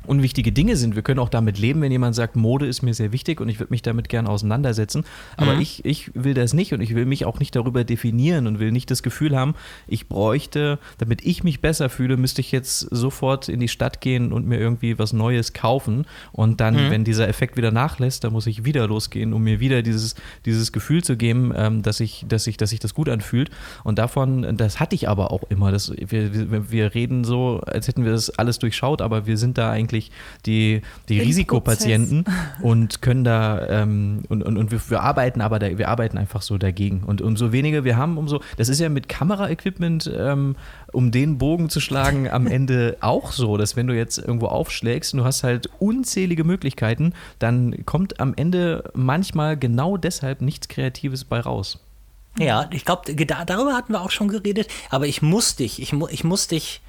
unwichtige 0.08 0.52
Dinge 0.52 0.76
sind. 0.78 0.96
Wir 0.96 1.02
können 1.04 1.20
auch 1.20 1.30
damit 1.30 1.58
leben, 1.60 1.82
wenn 1.82 1.92
jemand 1.92 2.16
sagt, 2.16 2.36
Mode 2.36 2.66
ist 2.66 2.82
mir 2.82 2.94
sehr 2.94 3.12
wichtig 3.12 3.40
und 3.42 3.50
ich 3.50 3.60
würde 3.60 3.72
mich 3.72 3.82
damit 3.82 4.10
gerne 4.10 4.30
auseinandersetzen. 4.30 5.04
Aber 5.38 5.54
Mhm. 5.56 5.62
ich, 5.62 5.86
ich 5.86 6.12
will 6.16 6.34
das 6.34 6.54
nicht 6.54 6.74
und 6.74 6.82
ich 6.82 6.96
will 6.96 7.06
mich 7.06 7.26
auch 7.26 7.40
nicht 7.40 7.56
darüber 7.56 7.84
definieren 7.84 8.48
und 8.48 8.60
will 8.60 8.72
nicht 8.72 8.90
das 8.92 9.04
Gefühl 9.04 9.36
haben, 9.36 9.56
ich 9.88 10.08
bräuchte, 10.08 10.80
damit 10.98 11.26
ich 11.26 11.44
mich 11.44 11.62
besser 11.62 11.90
fühle, 11.90 12.18
müsste 12.18 12.42
ich 12.42 12.52
jetzt 12.52 12.80
sofort 12.80 13.50
in 13.50 13.60
die 13.60 13.68
Stadt 13.68 14.02
gehen 14.02 14.32
und 14.32 14.48
mir 14.48 14.60
irgendwie 14.60 14.98
was 15.00 15.14
Neues 15.14 15.54
kaufen. 15.54 16.06
Und 16.32 16.62
dann, 16.62 16.76
Mhm. 16.76 16.92
wenn 16.92 17.04
dieser 17.04 17.28
Effekt 17.28 17.58
wieder 17.58 17.72
nachlässt, 17.72 18.24
dann 18.24 18.34
muss 18.34 18.48
ich 18.48 18.66
wieder 18.66 18.88
losgehen, 18.88 19.34
um 19.34 19.44
mir 19.44 19.60
wieder 19.60 19.82
dieses, 19.82 20.16
dieses 20.46 20.72
Gefühl 20.72 21.04
zu 21.04 21.18
geben, 21.18 21.52
ähm, 21.56 21.82
dass, 21.82 22.00
ich, 22.00 22.26
dass, 22.28 22.48
ich, 22.48 22.58
dass 22.58 22.70
sich 22.70 22.80
das 22.80 22.94
gut 22.94 23.10
anfühlt. 23.10 23.50
Und 23.84 23.98
davon, 24.00 24.58
das 24.58 24.80
hatte 24.80 24.96
ich 24.96 25.10
aber 25.10 25.32
auch 25.32 25.44
immer. 25.50 25.72
Das, 25.72 25.92
wir, 25.98 26.52
wir, 26.52 26.72
wir 26.72 26.94
reden 26.96 27.24
so, 27.24 27.62
als 27.66 27.88
hätten 27.88 28.06
wir 28.06 28.12
das 28.12 28.30
alles 28.30 28.60
durchschaut, 28.60 29.02
aber 29.02 29.26
wir 29.26 29.38
sind 29.38 29.58
da 29.58 29.72
eigentlich 29.72 29.97
die, 30.46 30.82
die 31.10 31.18
Im 31.18 31.26
Risikopatienten 31.26 32.26
und 32.62 33.02
können 33.02 33.24
da 33.24 33.68
ähm, 33.68 34.24
und, 34.30 34.44
und, 34.44 34.58
und 34.58 34.72
wir, 34.72 34.80
wir 34.90 35.02
arbeiten 35.02 35.42
aber 35.42 35.60
da, 35.60 35.78
wir 35.78 35.90
arbeiten 35.90 36.18
einfach 36.18 36.42
so 36.42 36.58
dagegen. 36.58 37.04
Und 37.04 37.22
umso 37.22 37.52
weniger 37.52 37.84
wir 37.84 37.98
haben, 37.98 38.18
umso, 38.18 38.42
das 38.58 38.70
ist 38.70 38.80
ja 38.80 38.90
mit 38.90 39.10
Kameraequipment, 39.10 40.12
ähm, 40.16 40.56
um 40.92 41.12
den 41.12 41.38
Bogen 41.38 41.70
zu 41.70 41.80
schlagen, 41.80 42.30
am 42.30 42.48
Ende 42.58 42.98
auch 43.02 43.32
so, 43.32 43.58
dass 43.58 43.76
wenn 43.76 43.88
du 43.88 43.96
jetzt 43.96 44.18
irgendwo 44.18 44.48
aufschlägst 44.48 45.14
und 45.14 45.20
du 45.20 45.26
hast 45.26 45.44
halt 45.44 45.70
unzählige 45.80 46.44
Möglichkeiten, 46.44 47.14
dann 47.40 47.86
kommt 47.86 48.20
am 48.20 48.34
Ende 48.36 48.92
manchmal 48.94 49.58
genau 49.58 49.98
deshalb 49.98 50.42
nichts 50.42 50.68
Kreatives 50.68 51.24
bei 51.24 51.40
raus. 51.40 51.80
Ja, 52.40 52.70
ich 52.72 52.86
glaube, 52.86 53.14
da, 53.26 53.46
darüber 53.46 53.74
hatten 53.74 53.94
wir 53.94 54.02
auch 54.02 54.12
schon 54.12 54.28
geredet, 54.28 54.68
aber 54.90 55.08
ich 55.08 55.22
muss 55.22 55.56
dich, 55.56 55.82
ich, 55.82 55.92
mu, 55.94 56.08
ich 56.10 56.24
muss 56.24 56.48
dich, 56.48 56.82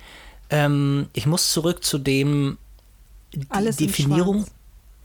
ähm, 0.50 1.08
ich 1.14 1.26
muss 1.26 1.52
zurück 1.52 1.82
zu 1.84 1.98
dem 1.98 2.58
die 2.58 2.67
Alles 3.48 3.80
in 3.80 3.88
Definierung. 3.88 4.46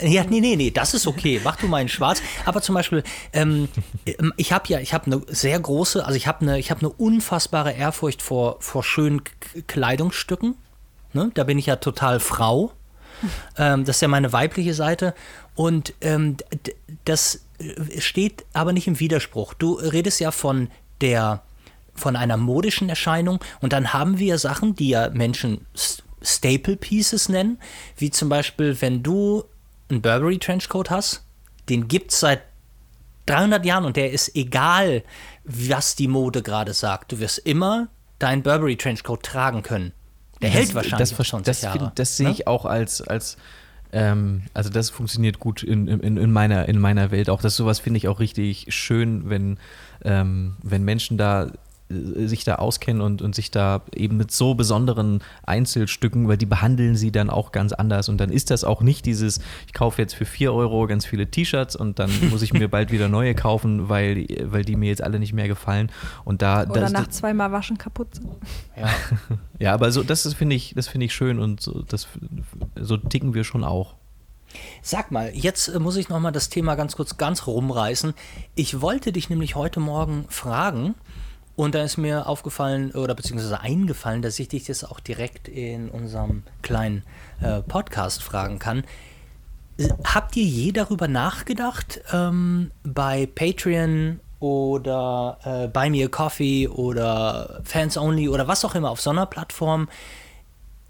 Ja, 0.02 0.24
nee, 0.24 0.40
nee, 0.40 0.56
nee, 0.56 0.70
das 0.70 0.92
ist 0.92 1.06
okay. 1.06 1.40
Mach 1.44 1.56
du 1.56 1.68
mal 1.68 1.80
in 1.80 1.88
schwarz. 1.88 2.20
Aber 2.44 2.60
zum 2.60 2.74
Beispiel, 2.74 3.04
ähm, 3.32 3.68
ich 4.36 4.52
habe 4.52 4.68
ja, 4.68 4.80
ich 4.80 4.92
habe 4.92 5.06
eine 5.06 5.22
sehr 5.28 5.58
große, 5.58 6.04
also 6.04 6.16
ich 6.16 6.26
habe 6.26 6.40
eine, 6.40 6.58
ich 6.58 6.70
habe 6.70 6.80
eine 6.80 6.88
unfassbare 6.90 7.72
Ehrfurcht 7.72 8.20
vor, 8.20 8.56
vor 8.60 8.82
schönen 8.82 9.22
Kleidungsstücken. 9.68 10.56
Ne? 11.12 11.30
Da 11.34 11.44
bin 11.44 11.58
ich 11.58 11.66
ja 11.66 11.76
total 11.76 12.18
Frau. 12.18 12.72
Ähm, 13.56 13.84
das 13.84 13.96
ist 13.96 14.02
ja 14.02 14.08
meine 14.08 14.32
weibliche 14.32 14.74
Seite. 14.74 15.14
Und 15.54 15.94
ähm, 16.00 16.36
das 17.04 17.44
äh, 17.58 18.00
steht 18.00 18.44
aber 18.52 18.72
nicht 18.72 18.88
im 18.88 18.98
Widerspruch. 18.98 19.54
Du 19.54 19.74
redest 19.74 20.20
ja 20.20 20.32
von 20.32 20.68
der, 21.00 21.42
von 21.94 22.16
einer 22.16 22.36
modischen 22.36 22.88
Erscheinung 22.88 23.38
und 23.60 23.72
dann 23.72 23.92
haben 23.92 24.18
wir 24.18 24.38
Sachen, 24.38 24.74
die 24.74 24.88
ja 24.88 25.10
Menschen 25.10 25.64
Staple 26.24 26.76
Pieces 26.76 27.28
nennen, 27.28 27.58
wie 27.96 28.10
zum 28.10 28.28
Beispiel, 28.28 28.80
wenn 28.80 29.02
du 29.02 29.44
einen 29.90 30.02
Burberry 30.02 30.38
Trenchcoat 30.38 30.90
hast, 30.90 31.24
den 31.68 31.88
gibt 31.88 32.12
es 32.12 32.20
seit 32.20 32.42
300 33.26 33.64
Jahren 33.64 33.84
und 33.84 33.96
der 33.96 34.12
ist 34.12 34.34
egal, 34.36 35.02
was 35.44 35.96
die 35.96 36.08
Mode 36.08 36.42
gerade 36.42 36.74
sagt. 36.74 37.12
Du 37.12 37.18
wirst 37.18 37.38
immer 37.38 37.88
deinen 38.18 38.42
Burberry 38.42 38.76
Trenchcoat 38.76 39.22
tragen 39.22 39.62
können. 39.62 39.92
Der 40.42 40.50
das, 40.50 40.58
hält 40.58 40.74
wahrscheinlich 40.74 41.10
das, 41.10 41.28
20 41.28 41.44
das, 41.44 41.62
Jahre. 41.62 41.92
Das 41.94 42.16
sehe 42.16 42.26
ne? 42.26 42.32
ich 42.32 42.46
auch 42.46 42.64
als, 42.64 43.00
als 43.00 43.36
ähm, 43.92 44.42
also 44.52 44.70
das 44.70 44.90
funktioniert 44.90 45.38
gut 45.38 45.62
in, 45.62 45.86
in, 45.86 46.16
in, 46.16 46.32
meiner, 46.32 46.68
in 46.68 46.78
meiner 46.78 47.10
Welt. 47.10 47.30
Auch 47.30 47.40
das 47.40 47.56
sowas 47.56 47.78
finde 47.78 47.98
ich 47.98 48.08
auch 48.08 48.20
richtig 48.20 48.66
schön, 48.68 49.30
wenn, 49.30 49.58
ähm, 50.04 50.56
wenn 50.62 50.82
Menschen 50.82 51.16
da 51.16 51.52
sich 51.90 52.44
da 52.44 52.56
auskennen 52.56 53.02
und, 53.02 53.20
und 53.20 53.34
sich 53.34 53.50
da 53.50 53.82
eben 53.94 54.16
mit 54.16 54.30
so 54.30 54.54
besonderen 54.54 55.22
Einzelstücken, 55.44 56.28
weil 56.28 56.38
die 56.38 56.46
behandeln 56.46 56.96
sie 56.96 57.12
dann 57.12 57.28
auch 57.28 57.52
ganz 57.52 57.72
anders. 57.72 58.08
Und 58.08 58.18
dann 58.18 58.30
ist 58.30 58.50
das 58.50 58.64
auch 58.64 58.80
nicht 58.80 59.04
dieses, 59.04 59.40
ich 59.66 59.74
kaufe 59.74 60.00
jetzt 60.00 60.14
für 60.14 60.24
4 60.24 60.52
Euro 60.52 60.86
ganz 60.86 61.04
viele 61.04 61.30
T-Shirts 61.30 61.76
und 61.76 61.98
dann 61.98 62.10
muss 62.30 62.40
ich 62.42 62.54
mir 62.54 62.68
bald 62.68 62.90
wieder 62.90 63.08
neue 63.08 63.34
kaufen, 63.34 63.88
weil, 63.90 64.26
weil 64.44 64.64
die 64.64 64.76
mir 64.76 64.88
jetzt 64.88 65.02
alle 65.02 65.18
nicht 65.18 65.34
mehr 65.34 65.46
gefallen. 65.46 65.90
Und 66.24 66.40
da, 66.40 66.62
Oder 66.62 66.80
das, 66.80 66.92
nach 66.92 67.08
zweimal 67.08 67.52
Waschen 67.52 67.76
kaputt 67.76 68.14
sind. 68.14 68.28
Ja. 68.76 68.88
ja, 69.58 69.74
aber 69.74 69.92
so, 69.92 70.02
das 70.02 70.32
finde 70.32 70.56
ich, 70.56 70.72
das 70.74 70.88
finde 70.88 71.06
ich 71.06 71.14
schön 71.14 71.38
und 71.38 71.60
so, 71.60 71.82
das, 71.82 72.08
so 72.76 72.96
ticken 72.96 73.34
wir 73.34 73.44
schon 73.44 73.62
auch. 73.62 73.94
Sag 74.82 75.10
mal, 75.10 75.32
jetzt 75.34 75.68
äh, 75.68 75.78
muss 75.78 75.96
ich 75.96 76.08
noch 76.08 76.20
mal 76.20 76.30
das 76.30 76.48
Thema 76.48 76.74
ganz 76.74 76.96
kurz 76.96 77.16
ganz 77.16 77.46
rumreißen. 77.46 78.14
Ich 78.54 78.80
wollte 78.80 79.12
dich 79.12 79.28
nämlich 79.28 79.54
heute 79.54 79.80
Morgen 79.80 80.26
fragen, 80.28 80.94
und 81.56 81.74
da 81.74 81.82
ist 81.84 81.96
mir 81.96 82.26
aufgefallen 82.26 82.92
oder 82.92 83.14
beziehungsweise 83.14 83.60
eingefallen, 83.60 84.22
dass 84.22 84.38
ich 84.38 84.48
dich 84.48 84.64
das 84.64 84.84
auch 84.84 85.00
direkt 85.00 85.48
in 85.48 85.88
unserem 85.88 86.42
kleinen 86.62 87.04
äh, 87.40 87.62
Podcast 87.62 88.22
fragen 88.22 88.58
kann. 88.58 88.84
Habt 90.04 90.36
ihr 90.36 90.44
je 90.44 90.72
darüber 90.72 91.08
nachgedacht, 91.08 92.00
ähm, 92.12 92.70
bei 92.84 93.26
Patreon 93.26 94.20
oder 94.40 95.38
äh, 95.44 95.68
Buy 95.68 95.90
Me 95.90 96.04
a 96.04 96.08
Coffee 96.08 96.68
oder 96.68 97.60
Fans 97.64 97.96
Only 97.96 98.28
oder 98.28 98.46
was 98.46 98.64
auch 98.64 98.74
immer 98.74 98.90
auf 98.90 99.00
so 99.00 99.10
einer 99.10 99.26
Plattform 99.26 99.88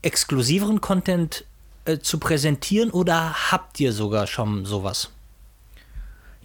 exklusiveren 0.02 0.80
Content 0.80 1.44
äh, 1.84 1.98
zu 1.98 2.18
präsentieren 2.18 2.90
oder 2.90 3.50
habt 3.50 3.80
ihr 3.80 3.92
sogar 3.92 4.26
schon 4.26 4.64
sowas? 4.64 5.10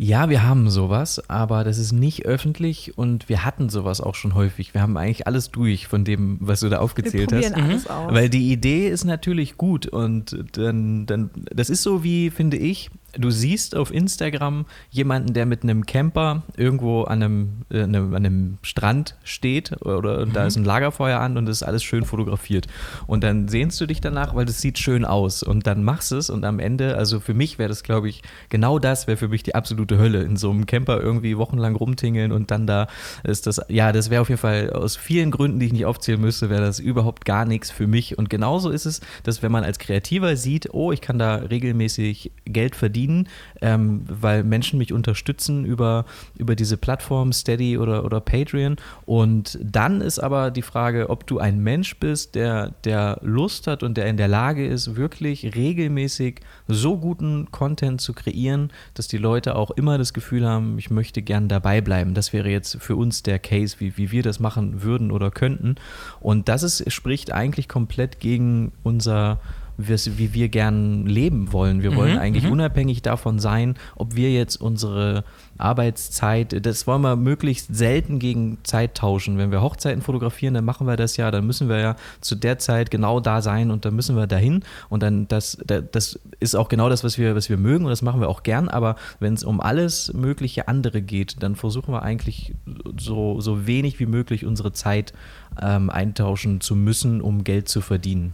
Ja, 0.01 0.29
wir 0.29 0.43
haben 0.43 0.69
sowas, 0.69 1.21
aber 1.29 1.65
das 1.65 1.77
ist 1.77 1.91
nicht 1.91 2.25
öffentlich 2.25 2.97
und 2.97 3.27
wir 3.27 3.43
hatten 3.43 3.67
sowas 3.67 3.99
auch 3.99 4.15
schon 4.15 4.33
häufig. 4.33 4.73
Wir 4.73 4.81
haben 4.81 4.95
eigentlich 4.95 5.27
alles 5.27 5.51
durch 5.51 5.87
von 5.87 6.05
dem, 6.05 6.37
was 6.39 6.61
du 6.61 6.69
da 6.69 6.79
aufgezählt 6.79 7.31
wir 7.31 7.39
hast. 7.39 7.53
alles 7.53 7.87
aus. 7.89 8.13
Weil 8.13 8.29
die 8.29 8.49
Idee 8.49 8.87
ist 8.87 9.03
natürlich 9.03 9.57
gut 9.57 9.87
und 9.87 10.37
dann, 10.53 11.05
dann, 11.05 11.31
das 11.53 11.69
ist 11.69 11.83
so 11.83 12.01
wie, 12.01 12.29
finde 12.29 12.55
ich, 12.55 12.89
du 13.17 13.31
siehst 13.31 13.75
auf 13.75 13.93
Instagram 13.93 14.65
jemanden, 14.89 15.33
der 15.33 15.45
mit 15.45 15.63
einem 15.63 15.85
Camper 15.85 16.43
irgendwo 16.55 17.03
an 17.03 17.23
einem, 17.23 17.49
äh, 17.69 17.81
an 17.81 18.15
einem 18.15 18.57
Strand 18.61 19.15
steht 19.23 19.81
oder 19.85 20.19
und 20.19 20.35
da 20.35 20.45
ist 20.45 20.57
ein 20.57 20.63
Lagerfeuer 20.63 21.19
an 21.19 21.37
und 21.37 21.45
das 21.45 21.57
ist 21.57 21.63
alles 21.63 21.83
schön 21.83 22.05
fotografiert. 22.05 22.67
Und 23.07 23.23
dann 23.23 23.47
sehnst 23.47 23.79
du 23.81 23.85
dich 23.85 24.01
danach, 24.01 24.35
weil 24.35 24.45
das 24.45 24.61
sieht 24.61 24.79
schön 24.79 25.05
aus. 25.05 25.43
Und 25.43 25.67
dann 25.67 25.83
machst 25.83 26.11
du 26.11 26.17
es 26.17 26.29
und 26.29 26.45
am 26.45 26.59
Ende, 26.59 26.95
also 26.95 27.19
für 27.19 27.33
mich 27.33 27.57
wäre 27.59 27.69
das, 27.69 27.83
glaube 27.83 28.09
ich, 28.09 28.21
genau 28.49 28.79
das 28.79 29.07
wäre 29.07 29.17
für 29.17 29.27
mich 29.27 29.43
die 29.43 29.55
absolute 29.89 29.97
Hölle, 29.97 30.23
in 30.23 30.37
so 30.37 30.51
einem 30.51 30.65
Camper 30.65 31.01
irgendwie 31.01 31.37
wochenlang 31.37 31.75
rumtingeln 31.75 32.31
und 32.31 32.51
dann 32.51 32.67
da 32.67 32.87
ist 33.23 33.47
das, 33.47 33.61
ja, 33.69 33.91
das 33.91 34.09
wäre 34.09 34.21
auf 34.21 34.29
jeden 34.29 34.39
Fall 34.39 34.71
aus 34.71 34.95
vielen 34.95 35.31
Gründen, 35.31 35.59
die 35.59 35.67
ich 35.67 35.73
nicht 35.73 35.85
aufzählen 35.85 36.21
müsste, 36.21 36.49
wäre 36.49 36.61
das 36.61 36.79
überhaupt 36.79 37.25
gar 37.25 37.45
nichts 37.45 37.71
für 37.71 37.87
mich. 37.87 38.17
Und 38.17 38.29
genauso 38.29 38.69
ist 38.69 38.85
es, 38.85 39.01
dass 39.23 39.41
wenn 39.41 39.51
man 39.51 39.63
als 39.63 39.79
Kreativer 39.79 40.35
sieht, 40.35 40.73
oh, 40.73 40.91
ich 40.91 41.01
kann 41.01 41.17
da 41.19 41.35
regelmäßig 41.35 42.31
Geld 42.45 42.75
verdienen, 42.75 43.27
ähm, 43.61 44.03
weil 44.07 44.43
Menschen 44.43 44.77
mich 44.77 44.93
unterstützen 44.93 45.65
über, 45.65 46.05
über 46.37 46.55
diese 46.55 46.77
Plattform 46.77 47.33
Steady 47.33 47.77
oder, 47.77 48.05
oder 48.05 48.19
Patreon. 48.19 48.77
Und 49.05 49.57
dann 49.61 50.01
ist 50.01 50.19
aber 50.19 50.51
die 50.51 50.61
Frage, 50.61 51.09
ob 51.09 51.25
du 51.25 51.39
ein 51.39 51.59
Mensch 51.59 51.97
bist, 51.99 52.35
der, 52.35 52.71
der 52.83 53.19
Lust 53.21 53.67
hat 53.67 53.83
und 53.83 53.97
der 53.97 54.07
in 54.07 54.17
der 54.17 54.27
Lage 54.27 54.65
ist, 54.65 54.95
wirklich 54.95 55.55
regelmäßig 55.55 56.41
so 56.67 56.97
guten 56.97 57.51
Content 57.51 58.01
zu 58.01 58.13
kreieren, 58.13 58.71
dass 58.93 59.07
die 59.07 59.17
Leute 59.17 59.55
auch 59.55 59.71
immer 59.79 59.97
das 59.97 60.13
Gefühl 60.13 60.45
haben, 60.45 60.77
ich 60.77 60.91
möchte 60.91 61.21
gern 61.21 61.47
dabei 61.47 61.81
bleiben. 61.81 62.13
Das 62.13 62.33
wäre 62.33 62.49
jetzt 62.49 62.77
für 62.79 62.95
uns 62.95 63.23
der 63.23 63.39
Case, 63.39 63.77
wie, 63.79 63.97
wie 63.97 64.11
wir 64.11 64.21
das 64.21 64.39
machen 64.39 64.83
würden 64.83 65.09
oder 65.11 65.31
könnten. 65.31 65.75
Und 66.19 66.49
das 66.49 66.63
ist, 66.63 66.91
spricht 66.91 67.31
eigentlich 67.31 67.67
komplett 67.67 68.19
gegen 68.19 68.71
unser 68.83 69.39
wie 69.79 70.33
wir 70.33 70.49
gern 70.49 71.05
leben 71.05 71.53
wollen. 71.53 71.81
Wir 71.81 71.95
wollen 71.95 72.15
Mhm, 72.15 72.19
eigentlich 72.19 72.43
mhm. 72.43 72.51
unabhängig 72.51 73.01
davon 73.01 73.39
sein, 73.39 73.75
ob 73.95 74.15
wir 74.15 74.29
jetzt 74.31 74.57
unsere 74.57 75.23
Arbeitszeit, 75.59 76.65
das 76.65 76.87
wollen 76.87 77.01
wir 77.01 77.15
möglichst 77.15 77.75
selten 77.75 78.19
gegen 78.19 78.57
Zeit 78.63 78.95
tauschen. 78.95 79.37
Wenn 79.37 79.51
wir 79.51 79.61
Hochzeiten 79.61 80.01
fotografieren, 80.01 80.53
dann 80.53 80.65
machen 80.65 80.87
wir 80.87 80.95
das 80.97 81.17
ja, 81.17 81.31
dann 81.31 81.45
müssen 81.45 81.69
wir 81.69 81.79
ja 81.79 81.95
zu 82.21 82.35
der 82.35 82.59
Zeit 82.59 82.91
genau 82.91 83.19
da 83.19 83.41
sein 83.41 83.71
und 83.71 83.85
dann 83.85 83.95
müssen 83.95 84.15
wir 84.15 84.27
dahin. 84.27 84.63
Und 84.89 85.03
dann, 85.03 85.27
das, 85.27 85.57
da- 85.65 85.81
das 85.81 86.19
ist 86.39 86.55
auch 86.55 86.69
genau 86.69 86.89
das, 86.89 87.03
was 87.03 87.17
wir, 87.17 87.35
was 87.35 87.49
wir 87.49 87.57
mögen 87.57 87.85
und 87.85 87.89
das 87.91 88.01
machen 88.01 88.21
wir 88.21 88.29
auch 88.29 88.43
gern. 88.43 88.69
Aber 88.69 88.95
wenn 89.19 89.33
es 89.33 89.43
um 89.43 89.61
alles 89.61 90.13
mögliche 90.13 90.67
andere 90.67 91.01
geht, 91.01 91.41
dann 91.43 91.55
versuchen 91.55 91.93
wir 91.93 92.03
eigentlich 92.03 92.53
so, 92.97 93.41
so 93.41 93.67
wenig 93.67 93.99
wie 93.99 94.05
möglich 94.05 94.45
unsere 94.45 94.73
Zeit 94.73 95.13
ähm, 95.61 95.89
eintauschen 95.89 96.61
zu 96.61 96.75
müssen, 96.75 97.21
um 97.21 97.43
Geld 97.43 97.69
zu 97.69 97.81
verdienen. 97.81 98.33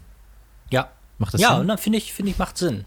Ja. 0.71 0.89
Macht 1.17 1.33
das 1.33 1.41
ja, 1.41 1.51
Sinn? 1.51 1.61
und 1.61 1.67
dann 1.69 1.77
finde 1.77 1.97
ich, 1.97 2.13
finde 2.13 2.31
ich, 2.31 2.37
macht 2.37 2.57
Sinn. 2.57 2.85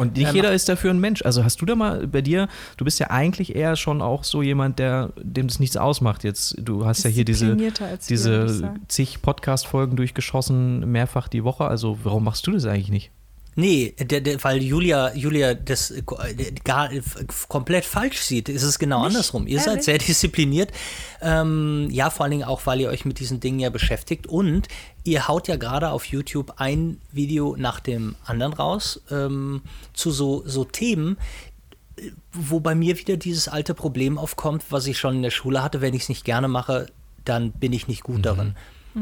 Und 0.00 0.16
nicht 0.16 0.28
Ähm, 0.28 0.34
jeder 0.36 0.52
ist 0.52 0.68
dafür 0.68 0.90
ein 0.90 0.98
Mensch. 0.98 1.22
Also 1.22 1.44
hast 1.44 1.60
du 1.60 1.66
da 1.66 1.74
mal 1.74 2.06
bei 2.06 2.22
dir, 2.22 2.48
du 2.76 2.84
bist 2.84 2.98
ja 2.98 3.10
eigentlich 3.10 3.54
eher 3.54 3.76
schon 3.76 4.00
auch 4.00 4.24
so 4.24 4.42
jemand, 4.42 4.78
der, 4.78 5.12
dem 5.20 5.46
das 5.46 5.60
nichts 5.60 5.76
ausmacht. 5.76 6.24
Jetzt, 6.24 6.56
du 6.58 6.86
hast 6.86 7.04
ja 7.04 7.10
hier 7.10 7.24
diese, 7.24 7.56
diese 8.08 8.74
zig 8.88 9.20
Podcast-Folgen 9.22 9.96
durchgeschossen, 9.96 10.90
mehrfach 10.90 11.28
die 11.28 11.44
Woche. 11.44 11.66
Also 11.66 11.98
warum 12.02 12.24
machst 12.24 12.46
du 12.46 12.52
das 12.52 12.64
eigentlich 12.64 12.90
nicht? 12.90 13.10
Nee, 13.56 13.94
der, 13.98 14.20
der, 14.20 14.42
weil 14.44 14.62
Julia, 14.62 15.14
Julia 15.14 15.54
das 15.54 15.90
äh, 15.90 16.02
gar 16.64 16.92
äh, 16.92 17.02
komplett 17.48 17.84
falsch 17.84 18.20
sieht. 18.20 18.48
Es 18.48 18.62
ist 18.62 18.78
genau 18.78 19.02
andersrum. 19.02 19.46
Ihr 19.46 19.58
seid 19.58 19.68
Ehrlich? 19.68 19.84
sehr 19.84 19.98
diszipliniert. 19.98 20.72
Ähm, 21.20 21.88
ja, 21.90 22.10
vor 22.10 22.24
allen 22.24 22.30
Dingen 22.30 22.44
auch, 22.44 22.64
weil 22.66 22.80
ihr 22.80 22.88
euch 22.88 23.04
mit 23.04 23.18
diesen 23.18 23.40
Dingen 23.40 23.58
ja 23.58 23.70
beschäftigt. 23.70 24.28
Und 24.28 24.68
ihr 25.04 25.26
haut 25.26 25.48
ja 25.48 25.56
gerade 25.56 25.90
auf 25.90 26.04
YouTube 26.04 26.54
ein 26.56 27.00
Video 27.12 27.56
nach 27.58 27.80
dem 27.80 28.14
anderen 28.24 28.52
raus 28.52 29.02
ähm, 29.10 29.62
zu 29.94 30.10
so, 30.10 30.42
so 30.46 30.64
Themen, 30.64 31.18
wo 32.32 32.60
bei 32.60 32.74
mir 32.74 32.98
wieder 32.98 33.16
dieses 33.16 33.48
alte 33.48 33.74
Problem 33.74 34.16
aufkommt, 34.16 34.64
was 34.70 34.86
ich 34.86 34.98
schon 34.98 35.16
in 35.16 35.22
der 35.22 35.30
Schule 35.30 35.62
hatte. 35.62 35.80
Wenn 35.80 35.94
ich 35.94 36.02
es 36.02 36.08
nicht 36.08 36.24
gerne 36.24 36.48
mache, 36.48 36.86
dann 37.24 37.50
bin 37.52 37.72
ich 37.72 37.88
nicht 37.88 38.04
gut 38.04 38.24
darin. 38.24 38.54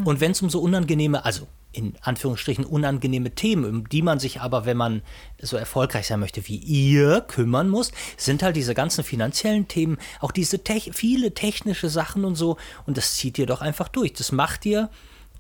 Und 0.05 0.21
wenn 0.21 0.33
es 0.33 0.43
um 0.43 0.51
so 0.51 0.61
unangenehme, 0.61 1.25
also 1.25 1.47
in 1.79 1.95
Anführungsstrichen 2.03 2.65
unangenehme 2.65 3.31
Themen, 3.31 3.65
um 3.65 3.89
die 3.89 4.03
man 4.03 4.19
sich 4.19 4.41
aber, 4.41 4.67
wenn 4.67 4.77
man 4.77 5.03
so 5.41 5.57
erfolgreich 5.57 6.09
sein 6.09 6.19
möchte 6.19 6.47
wie 6.49 6.57
ihr, 6.57 7.21
kümmern 7.21 7.69
muss, 7.69 7.93
sind 8.17 8.43
halt 8.43 8.57
diese 8.57 8.75
ganzen 8.75 9.05
finanziellen 9.05 9.69
Themen, 9.69 9.99
auch 10.21 10.33
diese 10.33 10.65
tech 10.65 10.91
viele 10.93 11.35
technische 11.35 11.89
Sachen 11.89 12.25
und 12.25 12.35
so. 12.35 12.57
Und 12.87 12.97
das 12.97 13.15
zieht 13.15 13.39
ihr 13.39 13.47
doch 13.47 13.61
einfach 13.61 13.89
durch. 13.89 14.13
Das 14.13 14.33
macht 14.33 14.67
ihr. 14.67 14.91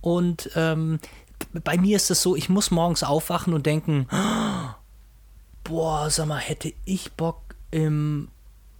Und 0.00 0.50
ähm, 0.54 1.00
bei 1.64 1.76
mir 1.76 1.96
ist 1.96 2.10
es 2.10 2.22
so, 2.22 2.36
ich 2.36 2.48
muss 2.48 2.70
morgens 2.70 3.02
aufwachen 3.02 3.52
und 3.52 3.66
denken, 3.66 4.06
boah, 5.64 6.08
sag 6.08 6.28
mal, 6.28 6.38
hätte 6.38 6.72
ich 6.84 7.12
Bock 7.12 7.40
im, 7.72 8.28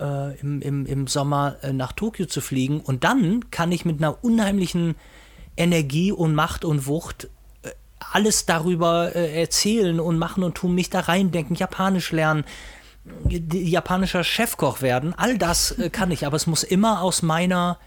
äh, 0.01 0.39
im, 0.39 0.63
im, 0.63 0.87
im 0.87 1.07
Sommer 1.09 1.57
äh, 1.63 1.73
nach 1.73 1.93
Tokio 1.93 2.27
zu 2.27 2.41
fliegen 2.41 2.81
und 2.81 3.03
dann 3.03 3.51
kann 3.51 3.73
ich 3.73 3.85
mit 3.85 3.99
einer 3.99 4.23
unheimlichen 4.23 4.95
Energie 5.57 6.13
und 6.13 6.35
Macht 6.35 6.65
und 6.65 6.87
Wucht 6.87 7.29
alles 8.13 8.47
darüber 8.47 9.15
äh, 9.15 9.41
erzählen 9.41 10.01
und 10.01 10.19
machen 10.19 10.43
und 10.43 10.55
tun, 10.55 10.75
mich 10.75 10.91
da 10.91 11.01
reindenken, 11.01 11.57
Japanisch 11.57 12.13
lernen, 12.13 12.45
japanischer 13.29 14.25
Chefkoch 14.25 14.83
werden, 14.83 15.15
all 15.17 15.39
das 15.39 15.73
äh, 15.73 15.91
kann 15.91 16.11
ich, 16.11 16.27
aber 16.27 16.37
es 16.37 16.47
muss 16.47 16.63
immer 16.63 17.03
aus 17.03 17.23
meiner 17.23 17.79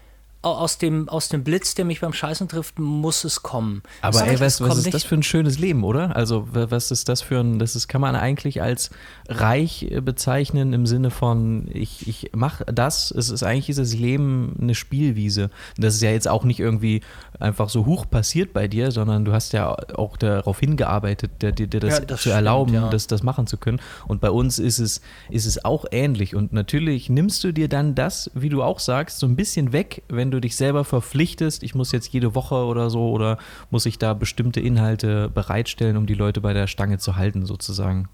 aus 0.42 0.78
dem, 0.78 1.08
aus 1.08 1.28
dem 1.28 1.44
Blitz, 1.44 1.74
der 1.74 1.84
mich 1.84 2.00
beim 2.00 2.12
Scheißen 2.12 2.48
trifft, 2.48 2.78
muss 2.78 3.22
es 3.24 3.42
kommen. 3.42 3.82
Aber 4.00 4.26
ey, 4.26 4.40
was, 4.40 4.60
was 4.60 4.78
ist 4.78 4.84
nicht- 4.86 4.94
das 4.94 5.04
für 5.04 5.14
ein 5.14 5.22
schönes 5.22 5.58
Leben, 5.58 5.84
oder? 5.84 6.16
Also 6.16 6.48
wa- 6.52 6.66
was 6.70 6.90
ist 6.90 7.08
das 7.08 7.22
für 7.22 7.38
ein, 7.40 7.58
das 7.60 7.76
ist, 7.76 7.86
kann 7.88 8.00
man 8.00 8.16
eigentlich 8.16 8.60
als 8.60 8.90
reich 9.28 9.84
äh, 9.90 10.00
bezeichnen 10.00 10.72
im 10.72 10.86
Sinne 10.86 11.10
von, 11.10 11.68
ich, 11.72 12.08
ich 12.08 12.30
mache 12.34 12.64
das, 12.66 13.10
es 13.12 13.30
ist 13.30 13.42
eigentlich 13.44 13.66
dieses 13.66 13.94
Leben 13.94 14.56
eine 14.60 14.74
Spielwiese. 14.74 15.50
Das 15.78 15.94
ist 15.94 16.02
ja 16.02 16.10
jetzt 16.10 16.26
auch 16.28 16.42
nicht 16.44 16.58
irgendwie 16.58 17.02
einfach 17.38 17.68
so 17.68 17.86
hoch 17.86 18.08
passiert 18.10 18.52
bei 18.52 18.66
dir, 18.66 18.90
sondern 18.90 19.24
du 19.24 19.32
hast 19.32 19.52
ja 19.52 19.74
auch 19.94 20.16
darauf 20.16 20.58
hingearbeitet, 20.58 21.30
dir, 21.40 21.52
dir 21.52 21.68
dir 21.68 21.78
das, 21.80 21.98
Ja, 21.98 22.00
das 22.00 22.16
zu 22.18 22.22
stimmt, 22.22 22.34
erlauben, 22.34 22.74
ja. 22.74 22.88
das, 22.90 23.06
das 23.06 23.22
machen 23.22 23.46
zu 23.46 23.56
können. 23.58 23.80
Und 24.08 24.20
bei 24.20 24.30
uns 24.30 24.58
ist 24.58 24.80
es, 24.80 25.00
ist 25.30 25.46
es 25.46 25.64
auch 25.64 25.84
ähnlich. 25.92 26.34
Und 26.34 26.52
natürlich 26.52 27.08
nimmst 27.08 27.44
du 27.44 27.52
dir 27.52 27.68
dann 27.68 27.94
das, 27.94 28.28
wie 28.34 28.48
du 28.48 28.62
auch 28.62 28.80
sagst, 28.80 29.20
so 29.20 29.26
ein 29.26 29.36
bisschen 29.36 29.72
weg, 29.72 30.02
wenn 30.08 30.31
du 30.32 30.40
dich 30.40 30.56
selber 30.56 30.84
verpflichtest, 30.84 31.62
ich 31.62 31.74
muss 31.74 31.92
jetzt 31.92 32.12
jede 32.12 32.34
Woche 32.34 32.56
oder 32.56 32.90
so 32.90 33.10
oder 33.10 33.38
muss 33.70 33.86
ich 33.86 33.98
da 33.98 34.14
bestimmte 34.14 34.60
Inhalte 34.60 35.28
bereitstellen, 35.28 35.96
um 35.96 36.06
die 36.06 36.14
Leute 36.14 36.40
bei 36.40 36.52
der 36.52 36.66
Stange 36.66 36.98
zu 36.98 37.16
halten, 37.16 37.46
sozusagen. 37.46 38.08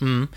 Mhm. 0.00 0.28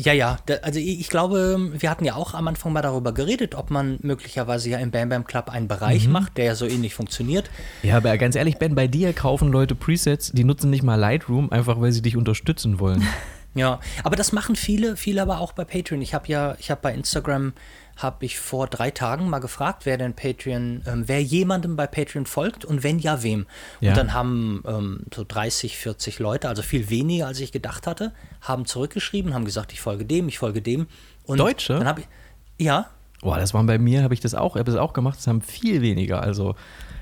Ja, 0.00 0.12
ja, 0.12 0.38
also 0.62 0.78
ich, 0.78 1.00
ich, 1.00 1.08
glaube, 1.08 1.72
wir 1.76 1.90
hatten 1.90 2.04
ja 2.04 2.14
auch 2.14 2.34
am 2.34 2.46
Anfang 2.46 2.72
mal 2.72 2.82
darüber 2.82 3.12
geredet, 3.12 3.56
ob 3.56 3.70
man 3.70 3.98
möglicherweise 4.02 4.70
ja 4.70 4.78
im 4.78 4.92
Bam 4.92 5.08
Bam 5.08 5.24
Club 5.24 5.50
einen 5.50 5.66
Bereich 5.66 6.06
mhm. 6.06 6.12
macht, 6.12 6.36
der 6.36 6.44
ja 6.44 6.54
so 6.54 6.66
ähnlich 6.66 6.94
funktioniert. 6.94 7.50
Ja, 7.82 7.96
aber 7.96 8.16
ganz 8.16 8.36
ehrlich, 8.36 8.58
Ben, 8.58 8.76
bei 8.76 8.86
dir 8.86 9.12
kaufen 9.12 9.50
Leute 9.50 9.74
Presets, 9.74 10.30
die 10.30 10.44
nutzen 10.44 10.70
nicht 10.70 10.84
mal 10.84 10.94
Lightroom, 10.94 11.50
einfach 11.50 11.80
weil 11.80 11.90
sie 11.90 12.02
dich 12.02 12.16
unterstützen 12.16 12.78
wollen. 12.78 13.02
ja, 13.56 13.80
aber 14.04 14.14
das 14.14 14.30
machen 14.30 14.54
viele, 14.54 14.96
viele 14.96 15.20
aber 15.20 15.40
auch 15.40 15.52
bei 15.52 15.64
Patreon. 15.64 16.00
Ich 16.00 16.14
habe 16.14 16.28
ja, 16.28 16.54
ich 16.60 16.70
habe 16.70 16.80
bei 16.80 16.94
Instagram 16.94 17.52
habe 17.98 18.24
ich 18.24 18.38
vor 18.38 18.68
drei 18.68 18.90
Tagen 18.90 19.28
mal 19.28 19.40
gefragt, 19.40 19.84
wer 19.84 19.98
denn 19.98 20.14
Patreon, 20.14 20.82
ähm, 20.86 21.04
wer 21.06 21.22
jemandem 21.22 21.76
bei 21.76 21.86
Patreon 21.86 22.26
folgt 22.26 22.64
und 22.64 22.82
wenn 22.82 22.98
ja, 22.98 23.22
wem. 23.22 23.46
Ja. 23.80 23.90
Und 23.90 23.98
dann 23.98 24.14
haben 24.14 24.62
ähm, 24.66 25.00
so 25.14 25.24
30, 25.26 25.76
40 25.76 26.20
Leute, 26.20 26.48
also 26.48 26.62
viel 26.62 26.88
weniger 26.90 27.26
als 27.26 27.40
ich 27.40 27.52
gedacht 27.52 27.86
hatte, 27.86 28.12
haben 28.40 28.64
zurückgeschrieben, 28.64 29.34
haben 29.34 29.44
gesagt, 29.44 29.72
ich 29.72 29.80
folge 29.80 30.04
dem, 30.04 30.28
ich 30.28 30.38
folge 30.38 30.62
dem. 30.62 30.86
Und 31.24 31.38
Deutsche? 31.38 31.74
Dann 31.74 31.86
habe 31.86 32.00
ich, 32.00 32.06
ja. 32.64 32.86
Boah, 33.20 33.38
das 33.38 33.52
waren 33.52 33.66
bei 33.66 33.78
mir, 33.78 34.04
habe 34.04 34.14
ich 34.14 34.20
das 34.20 34.34
auch, 34.34 34.54
habe 34.54 34.70
das 34.70 34.76
auch 34.76 34.92
gemacht, 34.92 35.18
das 35.18 35.26
haben 35.26 35.42
viel 35.42 35.82
weniger, 35.82 36.22
also 36.22 36.54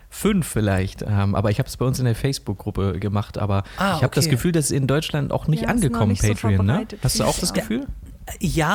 fünf 0.09 0.47
vielleicht. 0.47 1.03
Ähm, 1.03 1.35
aber 1.35 1.51
ich 1.51 1.59
habe 1.59 1.69
es 1.69 1.77
bei 1.77 1.85
uns 1.85 1.99
in 1.99 2.07
der 2.07 2.15
Facebook-Gruppe 2.15 2.99
gemacht. 2.99 3.37
Aber 3.37 3.65
ah, 3.77 3.97
ich 3.97 3.97
habe 3.97 4.07
okay. 4.07 4.15
das 4.15 4.29
Gefühl, 4.29 4.53
das 4.53 4.67
ist 4.67 4.71
in 4.71 4.87
Deutschland 4.87 5.31
auch 5.31 5.47
nicht 5.47 5.65
ja, 5.65 5.69
angekommen, 5.69 6.13
nicht 6.13 6.23
Patreon. 6.23 6.57
So 6.57 6.63
ne? 6.63 6.87
Hast 7.03 7.21
du 7.21 7.25
auch 7.25 7.39
das 7.39 7.53
Gefühl? 7.53 7.81
Ja, 7.81 8.16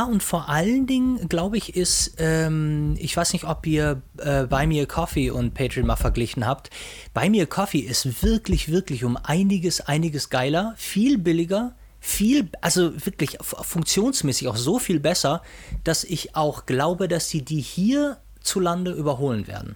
und 0.06 0.24
vor 0.24 0.50
allen 0.50 0.88
Dingen, 0.88 1.28
glaube 1.28 1.58
ich, 1.58 1.76
ist, 1.76 2.16
ähm, 2.20 2.96
ich 2.98 3.16
weiß 3.16 3.34
nicht, 3.34 3.46
ob 3.46 3.68
ihr 3.68 4.02
äh, 4.18 4.46
Buy 4.46 4.66
Me 4.66 4.82
a 4.82 4.86
Coffee 4.86 5.30
und 5.30 5.54
Patreon 5.54 5.86
mal 5.86 5.98
verglichen 5.98 6.48
habt. 6.48 6.70
Buy 7.14 7.30
Me 7.30 7.42
a 7.42 7.46
Coffee 7.46 7.80
ist 7.80 8.24
wirklich, 8.24 8.72
wirklich 8.72 9.04
um 9.04 9.18
einiges, 9.18 9.82
einiges 9.82 10.30
geiler, 10.30 10.74
viel 10.78 11.18
billiger, 11.18 11.74
viel, 12.00 12.50
also 12.62 12.94
wirklich 13.06 13.38
funktionsmäßig 13.42 14.48
auch 14.48 14.56
so 14.56 14.80
viel 14.80 15.00
besser, 15.00 15.42
dass 15.84 16.04
ich 16.04 16.36
auch 16.36 16.66
glaube, 16.66 17.08
dass 17.08 17.30
sie 17.30 17.44
die 17.44 17.62
hierzulande 17.62 18.92
überholen 18.92 19.48
werden. 19.48 19.76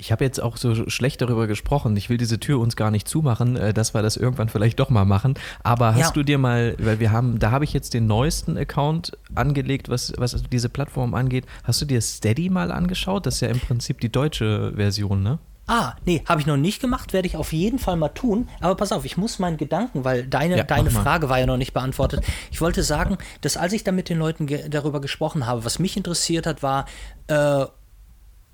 Ich 0.00 0.10
habe 0.12 0.24
jetzt 0.24 0.42
auch 0.42 0.56
so 0.56 0.88
schlecht 0.88 1.20
darüber 1.20 1.46
gesprochen. 1.46 1.96
Ich 1.96 2.08
will 2.08 2.16
diese 2.16 2.40
Tür 2.40 2.58
uns 2.58 2.74
gar 2.74 2.90
nicht 2.90 3.06
zumachen, 3.06 3.56
äh, 3.56 3.74
dass 3.74 3.94
wir 3.94 4.02
das 4.02 4.16
irgendwann 4.16 4.48
vielleicht 4.48 4.80
doch 4.80 4.88
mal 4.88 5.04
machen. 5.04 5.34
Aber 5.62 5.94
hast 5.94 6.00
ja. 6.00 6.10
du 6.12 6.22
dir 6.22 6.38
mal, 6.38 6.74
weil 6.78 7.00
wir 7.00 7.12
haben, 7.12 7.38
da 7.38 7.50
habe 7.50 7.64
ich 7.64 7.72
jetzt 7.72 7.92
den 7.92 8.06
neuesten 8.06 8.56
Account 8.56 9.16
angelegt, 9.34 9.90
was, 9.90 10.12
was 10.16 10.42
diese 10.50 10.70
Plattform 10.70 11.14
angeht. 11.14 11.44
Hast 11.64 11.82
du 11.82 11.84
dir 11.84 12.00
Steady 12.00 12.48
mal 12.48 12.72
angeschaut? 12.72 13.26
Das 13.26 13.34
ist 13.34 13.40
ja 13.42 13.48
im 13.48 13.60
Prinzip 13.60 14.00
die 14.00 14.10
deutsche 14.10 14.72
Version, 14.74 15.22
ne? 15.22 15.38
Ah, 15.66 15.94
nee, 16.04 16.24
habe 16.26 16.40
ich 16.40 16.48
noch 16.48 16.56
nicht 16.56 16.80
gemacht, 16.80 17.12
werde 17.12 17.28
ich 17.28 17.36
auf 17.36 17.52
jeden 17.52 17.78
Fall 17.78 17.94
mal 17.94 18.08
tun. 18.08 18.48
Aber 18.60 18.74
pass 18.74 18.90
auf, 18.90 19.04
ich 19.04 19.16
muss 19.16 19.38
meinen 19.38 19.56
Gedanken, 19.56 20.04
weil 20.04 20.26
deine, 20.26 20.56
ja, 20.56 20.64
deine 20.64 20.90
Frage 20.90 21.28
war 21.28 21.38
ja 21.38 21.46
noch 21.46 21.58
nicht 21.58 21.72
beantwortet. 21.72 22.24
Ich 22.50 22.60
wollte 22.60 22.82
sagen, 22.82 23.18
dass 23.42 23.56
als 23.56 23.72
ich 23.72 23.84
da 23.84 23.92
mit 23.92 24.08
den 24.08 24.18
Leuten 24.18 24.46
ge 24.46 24.68
darüber 24.68 25.00
gesprochen 25.00 25.46
habe, 25.46 25.64
was 25.64 25.78
mich 25.78 25.96
interessiert 25.96 26.46
hat, 26.46 26.64
war, 26.64 26.86
äh, 27.28 27.66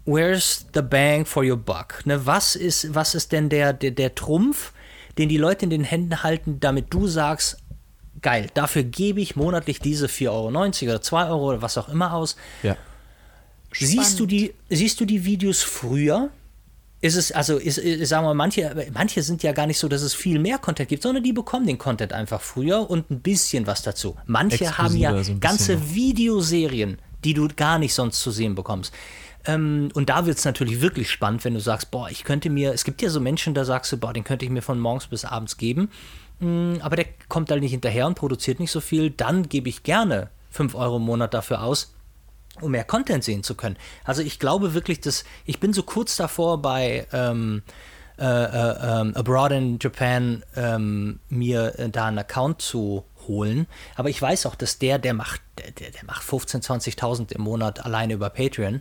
where's 0.07 0.65
the 0.73 0.83
bang 0.83 1.27
for 1.27 1.45
your 1.45 1.57
buck? 1.57 2.05
Ne, 2.07 2.25
was, 2.25 2.57
ist, 2.57 2.95
was 2.95 3.15
ist 3.15 3.33
denn 3.33 3.49
der, 3.49 3.73
der, 3.73 3.91
der 3.91 4.15
Trumpf, 4.15 4.73
den 5.19 5.29
die 5.29 5.37
Leute 5.37 5.65
in 5.65 5.71
den 5.71 5.85
Händen 5.85 6.23
halten, 6.23 6.61
damit 6.61 6.87
du 6.95 7.07
sagst, 7.07 7.59
geil, 8.23 8.49
dafür 8.55 8.85
gebe 8.85 9.21
ich 9.21 9.37
monatlich 9.37 9.81
diese 9.81 10.07
4,90 10.07 10.31
Euro 10.31 10.49
oder 10.49 11.03
2 11.03 11.29
Euro 11.29 11.49
oder 11.51 11.63
was 11.63 11.77
auch 11.77 11.89
immer 11.89 12.15
aus. 12.15 12.37
Ja. 12.63 12.77
Siehst 13.73 14.19
du, 14.21 14.27
die, 14.27 14.55
siehst 14.71 15.01
du 15.01 15.05
die 15.05 15.25
Videos 15.25 15.63
früher? 15.63 16.31
Ist 17.03 17.17
es, 17.17 17.31
also, 17.31 17.59
ist, 17.59 17.77
sagen 18.09 18.25
wir 18.25 18.29
mal, 18.29 18.35
manche, 18.35 18.91
manche 18.95 19.23
sind 19.23 19.43
ja 19.43 19.53
gar 19.53 19.67
nicht 19.67 19.79
so, 19.79 19.87
dass 19.87 20.01
es 20.01 20.15
viel 20.15 20.39
mehr 20.39 20.57
Content 20.57 20.89
gibt, 20.89 21.03
sondern 21.03 21.23
die 21.23 21.35
bekommen 21.35 21.67
den 21.67 21.77
Content 21.77 22.15
einfach 22.15 22.41
früher 22.41 22.89
und 22.89 23.11
ein 23.11 23.21
bisschen 23.21 23.67
was 23.67 23.83
dazu. 23.83 24.17
Manche 24.25 24.65
Exklusiver, 24.65 25.09
haben 25.09 25.17
ja 25.19 25.23
so 25.23 25.37
ganze 25.39 25.95
Videoserien, 25.95 26.99
die 27.23 27.35
du 27.35 27.49
gar 27.55 27.79
nicht 27.79 27.93
sonst 27.93 28.23
zu 28.23 28.31
sehen 28.31 28.55
bekommst. 28.55 28.95
Ähm, 29.47 29.91
und 29.95 30.09
da 30.09 30.27
wird 30.27 30.39
es 30.39 30.45
natürlich 30.45 30.81
wirklich 30.81 31.11
spannend, 31.11 31.45
wenn 31.45 31.55
du 31.55 31.61
sagst, 31.61 31.91
boah, 31.91 32.09
ich 32.11 32.25
könnte 32.25 32.51
mir, 32.51 32.73
es 32.73 32.85
gibt 32.85 33.03
ja 33.03 33.11
so 33.11 33.21
Menschen, 33.21 33.55
da 33.55 33.65
sagst 33.65 33.93
du, 33.93 33.97
boah, 33.97 34.13
den 34.13 34.25
könnte 34.25 34.45
ich 34.45 34.51
mir 34.51 34.63
von 34.63 34.79
morgens 34.79 35.07
bis 35.07 35.25
abends 35.25 35.57
geben, 35.57 35.91
mm, 36.41 36.77
aber 36.81 36.97
der 36.97 37.07
kommt 37.29 37.51
halt 37.51 37.61
nicht 37.61 37.73
hinterher 37.73 38.07
und 38.07 38.15
produziert 38.15 38.61
nicht 38.61 38.71
so 38.71 38.81
viel, 38.81 39.11
dann 39.11 39.49
gebe 39.49 39.69
ich 39.69 39.83
gerne 39.83 40.31
5 40.51 40.75
Euro 40.75 40.97
im 40.97 41.03
Monat 41.03 41.35
dafür 41.35 41.63
aus, 41.63 41.95
um 42.61 42.71
mehr 42.73 42.85
Content 42.85 43.23
sehen 43.25 43.43
zu 43.43 43.55
können. 43.55 43.77
Also 44.05 44.23
ich 44.23 44.39
glaube 44.39 44.75
wirklich, 44.75 45.01
dass 45.01 45.25
ich 45.45 45.61
bin 45.61 45.73
so 45.73 45.83
kurz 45.83 46.17
davor 46.17 46.63
bei 46.63 47.07
ähm, 47.13 47.63
äh, 48.19 48.25
äh, 48.25 49.01
ähm, 49.01 49.15
Abroad 49.15 49.53
in 49.53 49.79
Japan 49.79 50.43
ähm, 50.57 51.21
mir 51.29 51.79
äh, 51.79 51.91
da 51.91 52.07
einen 52.07 52.19
Account 52.19 52.63
zu 52.63 53.05
holen. 53.29 53.67
Aber 53.95 54.09
ich 54.09 54.21
weiß 54.21 54.47
auch, 54.47 54.55
dass 54.55 54.79
der, 54.79 54.99
der 54.99 55.13
macht, 55.13 55.43
der, 55.59 55.91
der 55.91 56.05
macht 56.07 56.23
15.000, 56.23 56.97
20.000 56.97 57.33
im 57.33 57.43
Monat 57.43 57.85
alleine 57.85 58.15
über 58.15 58.31
Patreon. 58.31 58.81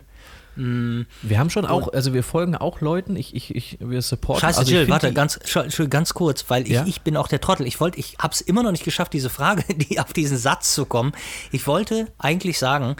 Wir 0.56 1.38
haben 1.38 1.50
schon 1.50 1.66
auch, 1.66 1.92
also 1.92 2.14
wir 2.14 2.22
folgen 2.22 2.56
auch 2.56 2.80
Leuten, 2.80 3.14
ich, 3.14 3.34
ich, 3.34 3.54
ich 3.54 3.78
wir 3.80 4.00
supporten. 4.00 4.40
Scheiße, 4.40 4.58
also 4.60 4.72
Jill, 4.72 4.88
warte, 4.88 5.12
ganz, 5.12 5.38
ganz 5.90 6.14
kurz, 6.14 6.46
weil 6.48 6.62
ich, 6.62 6.70
ja? 6.70 6.84
ich 6.86 7.02
bin 7.02 7.16
auch 7.16 7.28
der 7.28 7.40
Trottel. 7.40 7.66
Ich 7.66 7.78
wollte, 7.78 7.98
ich 7.98 8.16
habe 8.18 8.32
es 8.32 8.40
immer 8.40 8.62
noch 8.62 8.72
nicht 8.72 8.84
geschafft, 8.84 9.12
diese 9.12 9.30
Frage, 9.30 9.62
die 9.74 10.00
auf 10.00 10.12
diesen 10.12 10.38
Satz 10.38 10.74
zu 10.74 10.86
kommen. 10.86 11.12
Ich 11.52 11.66
wollte 11.66 12.06
eigentlich 12.18 12.58
sagen, 12.58 12.96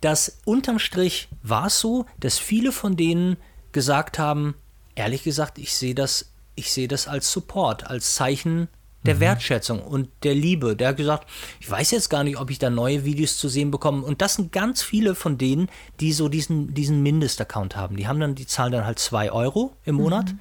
dass 0.00 0.38
unterm 0.44 0.78
Strich 0.78 1.28
war 1.42 1.66
es 1.66 1.80
so, 1.80 2.06
dass 2.20 2.38
viele 2.38 2.72
von 2.72 2.96
denen 2.96 3.36
gesagt 3.72 4.18
haben, 4.18 4.54
ehrlich 4.94 5.24
gesagt, 5.24 5.58
ich 5.58 5.74
sehe 5.74 5.94
das, 5.94 6.32
ich 6.54 6.72
sehe 6.72 6.88
das 6.88 7.08
als 7.08 7.32
Support, 7.32 7.88
als 7.88 8.14
Zeichen 8.14 8.68
der 9.04 9.16
mhm. 9.16 9.20
Wertschätzung 9.20 9.80
und 9.80 10.08
der 10.22 10.34
Liebe. 10.34 10.76
Der 10.76 10.88
hat 10.88 10.96
gesagt, 10.96 11.28
ich 11.60 11.70
weiß 11.70 11.90
jetzt 11.90 12.10
gar 12.10 12.24
nicht, 12.24 12.38
ob 12.38 12.50
ich 12.50 12.58
da 12.58 12.70
neue 12.70 13.04
Videos 13.04 13.38
zu 13.38 13.48
sehen 13.48 13.70
bekomme. 13.70 14.04
Und 14.04 14.22
das 14.22 14.34
sind 14.34 14.52
ganz 14.52 14.82
viele 14.82 15.14
von 15.14 15.38
denen, 15.38 15.68
die 16.00 16.12
so 16.12 16.28
diesen, 16.28 16.74
diesen 16.74 17.02
Mindestaccount 17.02 17.76
haben. 17.76 17.96
Die 17.96 18.08
haben 18.08 18.20
dann, 18.20 18.34
die 18.34 18.46
zahlen 18.46 18.72
dann 18.72 18.86
halt 18.86 18.98
zwei 18.98 19.30
Euro 19.30 19.76
im 19.84 19.96
Monat. 19.96 20.32
Mhm. 20.32 20.38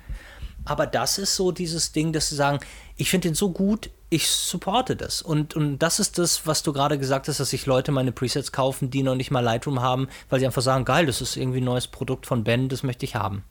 Aber 0.65 0.87
das 0.87 1.17
ist 1.17 1.35
so 1.35 1.51
dieses 1.51 1.91
Ding, 1.91 2.13
dass 2.13 2.29
sie 2.29 2.35
sagen, 2.35 2.59
ich 2.95 3.09
finde 3.09 3.29
den 3.29 3.35
so 3.35 3.51
gut, 3.51 3.89
ich 4.09 4.27
supporte 4.29 4.95
das. 4.95 5.21
Und, 5.21 5.55
und 5.55 5.79
das 5.79 5.99
ist 5.99 6.17
das, 6.17 6.45
was 6.45 6.63
du 6.63 6.71
gerade 6.71 6.97
gesagt 6.97 7.27
hast, 7.27 7.39
dass 7.39 7.49
sich 7.49 7.65
Leute 7.65 7.91
meine 7.91 8.11
Presets 8.11 8.51
kaufen, 8.51 8.89
die 8.89 9.03
noch 9.03 9.15
nicht 9.15 9.31
mal 9.31 9.41
Lightroom 9.41 9.81
haben, 9.81 10.07
weil 10.29 10.39
sie 10.39 10.45
einfach 10.45 10.61
sagen, 10.61 10.85
geil, 10.85 11.05
das 11.05 11.19
ist 11.19 11.35
irgendwie 11.35 11.59
ein 11.59 11.65
neues 11.65 11.87
Produkt 11.87 12.27
von 12.27 12.43
Ben, 12.43 12.69
das 12.69 12.83
möchte 12.83 13.05
ich 13.05 13.15
haben. 13.15 13.43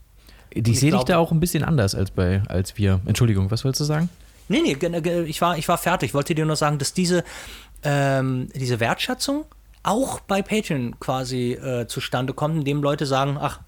Die 0.55 0.75
sehe 0.75 0.95
ich 0.95 1.03
da 1.05 1.19
auch 1.19 1.33
ein 1.33 1.41
bisschen 1.41 1.65
anders 1.65 1.95
als 1.95 2.11
bei 2.11 2.43
als 2.47 2.77
wir. 2.77 3.01
Entschuldigung, 3.07 3.51
was 3.51 3.65
wolltest 3.65 3.81
du 3.81 3.85
sagen? 3.85 4.09
Nee, 4.49 4.63
nee, 4.63 4.77
ich 5.27 5.41
war, 5.41 5.57
ich 5.57 5.69
war 5.69 5.79
fertig. 5.79 6.11
Ich 6.11 6.15
wollte 6.15 6.35
dir 6.35 6.45
nur 6.45 6.57
sagen, 6.57 6.79
dass 6.79 6.93
diese, 6.93 7.25
ähm, 7.83 8.49
diese 8.55 8.81
Wertschätzung 8.81 9.45
auch 9.83 10.21
bei 10.21 10.43
Patreon 10.43 10.99
quasi 11.01 11.53
äh, 11.53 11.87
zustande 11.87 12.35
kommt, 12.35 12.57
indem 12.57 12.83
Leute 12.83 13.07
sagen, 13.07 13.37
ach, 13.41 13.61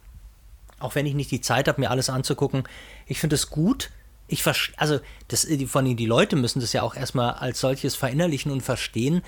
auch 0.79 0.95
wenn 0.95 1.07
ich 1.07 1.15
nicht 1.15 1.31
die 1.31 1.41
Zeit 1.41 1.69
habe, 1.69 1.81
mir 1.81 1.91
alles 1.91 2.11
anzugucken, 2.11 2.65
ich 3.07 3.19
finde 3.19 3.35
es 3.35 3.51
gut. 3.51 3.91
Ich 4.27 4.45
also 4.77 5.01
das, 5.29 5.47
von 5.67 5.85
die 5.97 6.07
Leute 6.07 6.37
müssen 6.37 6.61
das 6.61 6.73
ja 6.73 6.83
auch 6.83 6.95
erstmal 6.95 7.35
als 7.35 7.61
solches 7.61 7.95
verinnerlichen 7.95 8.51
und 8.51 8.63
verstehen, 8.63 9.23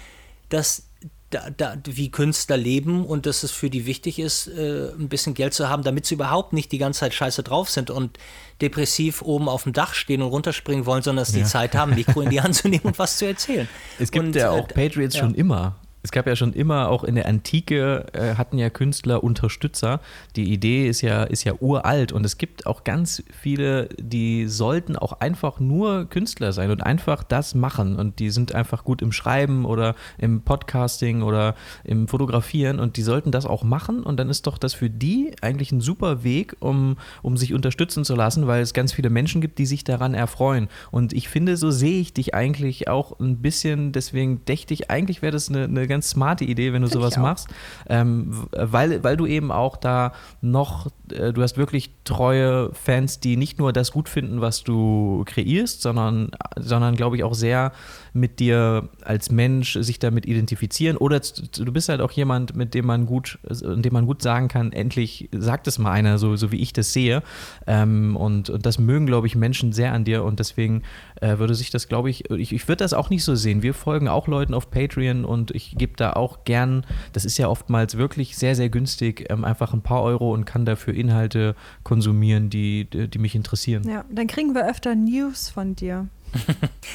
dass 0.48 0.84
da, 1.30 1.50
da, 1.50 1.76
wie 1.84 2.10
Künstler 2.10 2.56
leben 2.56 3.04
und 3.04 3.26
dass 3.26 3.42
es 3.42 3.50
für 3.50 3.68
die 3.68 3.84
wichtig 3.84 4.18
ist, 4.18 4.46
äh, 4.46 4.90
ein 4.92 5.08
bisschen 5.08 5.34
Geld 5.34 5.54
zu 5.54 5.68
haben, 5.68 5.82
damit 5.82 6.06
sie 6.06 6.14
überhaupt 6.14 6.52
nicht 6.52 6.70
die 6.70 6.78
ganze 6.78 7.00
Zeit 7.00 7.14
scheiße 7.14 7.42
drauf 7.42 7.68
sind 7.68 7.90
und 7.90 8.18
depressiv 8.60 9.22
oben 9.22 9.48
auf 9.48 9.64
dem 9.64 9.72
Dach 9.72 9.94
stehen 9.94 10.22
und 10.22 10.28
runterspringen 10.28 10.86
wollen, 10.86 11.02
sondern 11.02 11.22
dass 11.22 11.32
sie 11.32 11.40
ja. 11.40 11.46
Zeit 11.46 11.74
haben, 11.74 11.94
Mikro 11.94 12.20
in 12.20 12.30
die 12.30 12.40
Hand 12.40 12.54
zu 12.54 12.68
nehmen 12.68 12.84
und 12.84 12.98
was 12.98 13.18
zu 13.18 13.26
erzählen. 13.26 13.68
Es 13.98 14.10
gibt 14.10 14.26
und, 14.26 14.36
ja 14.36 14.50
auch 14.50 14.68
äh, 14.68 14.74
Patriots 14.74 15.16
ja. 15.16 15.22
schon 15.22 15.34
immer. 15.34 15.76
Es 16.06 16.12
gab 16.12 16.28
ja 16.28 16.36
schon 16.36 16.52
immer, 16.52 16.88
auch 16.88 17.02
in 17.02 17.16
der 17.16 17.26
Antike 17.26 18.06
äh, 18.12 18.36
hatten 18.36 18.58
ja 18.58 18.70
Künstler 18.70 19.24
Unterstützer. 19.24 19.98
Die 20.36 20.52
Idee 20.52 20.86
ist 20.86 21.00
ja, 21.00 21.24
ist 21.24 21.42
ja 21.42 21.54
uralt 21.58 22.12
und 22.12 22.24
es 22.24 22.38
gibt 22.38 22.64
auch 22.64 22.84
ganz 22.84 23.24
viele, 23.32 23.88
die 23.98 24.46
sollten 24.46 24.94
auch 24.94 25.14
einfach 25.18 25.58
nur 25.58 26.08
Künstler 26.08 26.52
sein 26.52 26.70
und 26.70 26.80
einfach 26.86 27.24
das 27.24 27.56
machen. 27.56 27.96
Und 27.96 28.20
die 28.20 28.30
sind 28.30 28.54
einfach 28.54 28.84
gut 28.84 29.02
im 29.02 29.10
Schreiben 29.10 29.64
oder 29.64 29.96
im 30.16 30.42
Podcasting 30.42 31.22
oder 31.22 31.56
im 31.82 32.06
Fotografieren 32.06 32.78
und 32.78 32.98
die 32.98 33.02
sollten 33.02 33.32
das 33.32 33.44
auch 33.44 33.64
machen. 33.64 34.04
Und 34.04 34.20
dann 34.20 34.30
ist 34.30 34.46
doch 34.46 34.58
das 34.58 34.74
für 34.74 34.90
die 34.90 35.34
eigentlich 35.42 35.72
ein 35.72 35.80
super 35.80 36.22
Weg, 36.22 36.54
um, 36.60 36.98
um 37.22 37.36
sich 37.36 37.52
unterstützen 37.52 38.04
zu 38.04 38.14
lassen, 38.14 38.46
weil 38.46 38.62
es 38.62 38.74
ganz 38.74 38.92
viele 38.92 39.10
Menschen 39.10 39.40
gibt, 39.40 39.58
die 39.58 39.66
sich 39.66 39.82
daran 39.82 40.14
erfreuen. 40.14 40.68
Und 40.92 41.12
ich 41.12 41.28
finde, 41.28 41.56
so 41.56 41.72
sehe 41.72 41.98
ich 41.98 42.12
dich 42.12 42.32
eigentlich 42.32 42.86
auch 42.86 43.18
ein 43.18 43.38
bisschen, 43.38 43.90
deswegen 43.90 44.44
dächte 44.44 44.72
ich, 44.72 44.88
eigentlich 44.88 45.20
wäre 45.20 45.32
das 45.32 45.48
eine, 45.48 45.64
eine 45.64 45.88
ganz 45.88 45.95
ganz 45.96 46.10
smarte 46.10 46.44
Idee, 46.44 46.72
wenn 46.72 46.82
du 46.82 46.88
Find 46.88 47.02
sowas 47.02 47.16
machst, 47.16 47.48
ähm, 47.88 48.46
weil, 48.52 49.02
weil 49.02 49.16
du 49.16 49.26
eben 49.26 49.50
auch 49.50 49.76
da 49.76 50.12
noch, 50.42 50.88
äh, 51.10 51.32
du 51.32 51.42
hast 51.42 51.56
wirklich 51.56 51.90
treue 52.04 52.70
Fans, 52.74 53.20
die 53.20 53.36
nicht 53.36 53.58
nur 53.58 53.72
das 53.72 53.92
gut 53.92 54.08
finden, 54.08 54.42
was 54.42 54.62
du 54.62 55.24
kreierst, 55.26 55.80
sondern, 55.80 56.30
sondern 56.56 56.96
glaube 56.96 57.16
ich 57.16 57.24
auch 57.24 57.34
sehr 57.34 57.72
mit 58.16 58.40
dir 58.40 58.88
als 59.02 59.30
Mensch 59.30 59.74
sich 59.80 59.98
damit 59.98 60.26
identifizieren 60.26 60.96
oder 60.96 61.20
du 61.20 61.72
bist 61.72 61.88
halt 61.88 62.00
auch 62.00 62.10
jemand, 62.10 62.56
mit 62.56 62.74
dem 62.74 62.86
man 62.86 63.06
gut, 63.06 63.38
dem 63.50 63.92
man 63.92 64.06
gut 64.06 64.22
sagen 64.22 64.48
kann, 64.48 64.72
endlich 64.72 65.28
sagt 65.32 65.66
es 65.66 65.78
mal 65.78 65.92
einer, 65.92 66.18
so, 66.18 66.34
so 66.36 66.50
wie 66.50 66.60
ich 66.60 66.72
das 66.72 66.92
sehe. 66.92 67.22
Ähm, 67.66 68.16
und, 68.16 68.50
und 68.50 68.64
das 68.64 68.78
mögen, 68.78 69.06
glaube 69.06 69.26
ich, 69.26 69.36
Menschen 69.36 69.72
sehr 69.72 69.92
an 69.92 70.04
dir 70.04 70.24
und 70.24 70.40
deswegen 70.40 70.82
äh, 71.20 71.38
würde 71.38 71.54
sich 71.54 71.70
das, 71.70 71.88
glaube 71.88 72.10
ich, 72.10 72.30
ich, 72.30 72.52
ich 72.52 72.66
würde 72.68 72.78
das 72.78 72.94
auch 72.94 73.10
nicht 73.10 73.22
so 73.22 73.34
sehen. 73.34 73.62
Wir 73.62 73.74
folgen 73.74 74.08
auch 74.08 74.26
Leuten 74.28 74.54
auf 74.54 74.70
Patreon 74.70 75.24
und 75.24 75.50
ich 75.50 75.76
gebe 75.76 75.92
da 75.96 76.14
auch 76.14 76.44
gern, 76.44 76.84
das 77.12 77.24
ist 77.24 77.38
ja 77.38 77.48
oftmals 77.48 77.96
wirklich 77.96 78.36
sehr, 78.36 78.56
sehr 78.56 78.70
günstig, 78.70 79.26
ähm, 79.30 79.44
einfach 79.44 79.72
ein 79.72 79.82
paar 79.82 80.02
Euro 80.02 80.32
und 80.32 80.46
kann 80.46 80.64
dafür 80.64 80.94
Inhalte 80.94 81.54
konsumieren, 81.84 82.50
die, 82.50 82.84
die 82.86 83.18
mich 83.18 83.34
interessieren. 83.34 83.88
Ja, 83.88 84.04
dann 84.10 84.26
kriegen 84.26 84.54
wir 84.54 84.68
öfter 84.68 84.94
News 84.94 85.50
von 85.50 85.76
dir. 85.76 86.08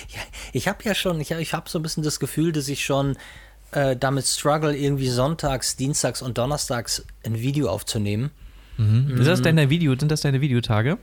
Ja, 0.09 0.19
ich 0.53 0.67
habe 0.67 0.83
ja 0.83 0.93
schon, 0.93 1.19
ich, 1.19 1.31
ich 1.31 1.53
habe 1.53 1.69
so 1.69 1.79
ein 1.79 1.81
bisschen 1.81 2.03
das 2.03 2.19
Gefühl, 2.19 2.51
dass 2.51 2.67
ich 2.67 2.83
schon 2.83 3.17
äh, 3.71 3.95
damit 3.95 4.25
struggle, 4.25 4.75
irgendwie 4.75 5.09
sonntags, 5.09 5.75
dienstags 5.75 6.21
und 6.21 6.37
donnerstags 6.37 7.05
ein 7.25 7.39
Video 7.39 7.69
aufzunehmen. 7.69 8.31
Mhm. 8.77 9.17
Ist 9.19 9.27
das 9.27 9.39
mhm. 9.39 9.43
deine 9.43 9.69
Video, 9.69 9.97
sind 9.97 10.11
das 10.11 10.21
deine 10.21 10.41
Videotage? 10.41 10.97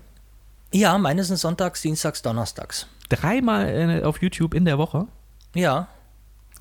Ja, 0.72 0.98
meine 0.98 1.24
sind 1.24 1.36
sonntags, 1.36 1.80
dienstags, 1.82 2.22
donnerstags. 2.22 2.86
Dreimal 3.08 3.68
äh, 3.68 4.02
auf 4.02 4.20
YouTube 4.20 4.54
in 4.54 4.64
der 4.64 4.76
Woche? 4.78 5.06
Ja. 5.54 5.88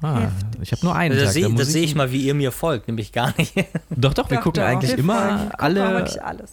Ah, 0.02 0.30
ich 0.62 0.72
habe 0.72 0.86
nur 0.86 0.96
einen 0.96 1.16
das 1.16 1.34
Tag. 1.34 1.34
Seh, 1.34 1.56
da 1.56 1.66
sehe 1.66 1.84
ich 1.84 1.96
mal, 1.96 2.12
wie 2.12 2.22
ihr 2.22 2.36
mir 2.36 2.52
folgt, 2.52 2.88
nämlich 2.88 3.12
gar 3.12 3.34
nicht. 3.38 3.54
Doch, 3.90 4.14
doch, 4.14 4.30
wir 4.30 4.38
doch, 4.38 4.44
gucken 4.44 4.62
doch, 4.62 4.68
eigentlich 4.68 4.92
wir 4.92 5.00
immer 5.00 5.50
alle. 5.58 6.06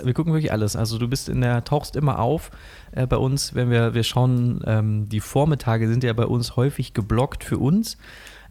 Wir 0.03 0.15
gucken 0.15 0.33
wirklich 0.33 0.51
alles. 0.51 0.77
Also 0.77 0.99
du 0.99 1.09
bist 1.09 1.29
in 1.29 1.43
der, 1.43 1.63
tauchst 1.65 1.95
immer 1.95 2.19
auf 2.19 2.51
äh, 2.93 3.07
bei 3.07 3.17
uns, 3.17 3.55
wenn 3.55 3.71
wir, 3.71 3.93
wir 3.93 4.03
schauen, 4.03 4.63
ähm, 4.67 5.09
die 5.09 5.21
Vormittage 5.21 5.89
sind 5.89 6.05
ja 6.05 6.13
bei 6.15 6.25
uns 6.25 6.57
häufig 6.57 6.95
geblockt 6.95 7.45
für 7.45 7.59
uns. 7.59 7.99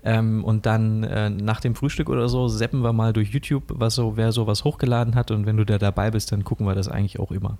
Ähm, 0.03 0.43
und 0.43 0.65
dann 0.65 1.03
äh, 1.03 1.29
nach 1.29 1.61
dem 1.61 1.75
Frühstück 1.75 2.09
oder 2.09 2.27
so 2.27 2.47
seppen 2.47 2.83
wir 2.83 2.93
mal 2.93 3.13
durch 3.13 3.29
YouTube, 3.29 3.63
was 3.69 3.95
so, 3.95 4.17
wer 4.17 4.31
sowas 4.31 4.63
hochgeladen 4.63 5.15
hat. 5.15 5.31
Und 5.31 5.45
wenn 5.45 5.57
du 5.57 5.65
da 5.65 5.77
dabei 5.77 6.11
bist, 6.11 6.31
dann 6.31 6.43
gucken 6.43 6.67
wir 6.67 6.75
das 6.75 6.87
eigentlich 6.87 7.19
auch 7.19 7.31
immer. 7.31 7.57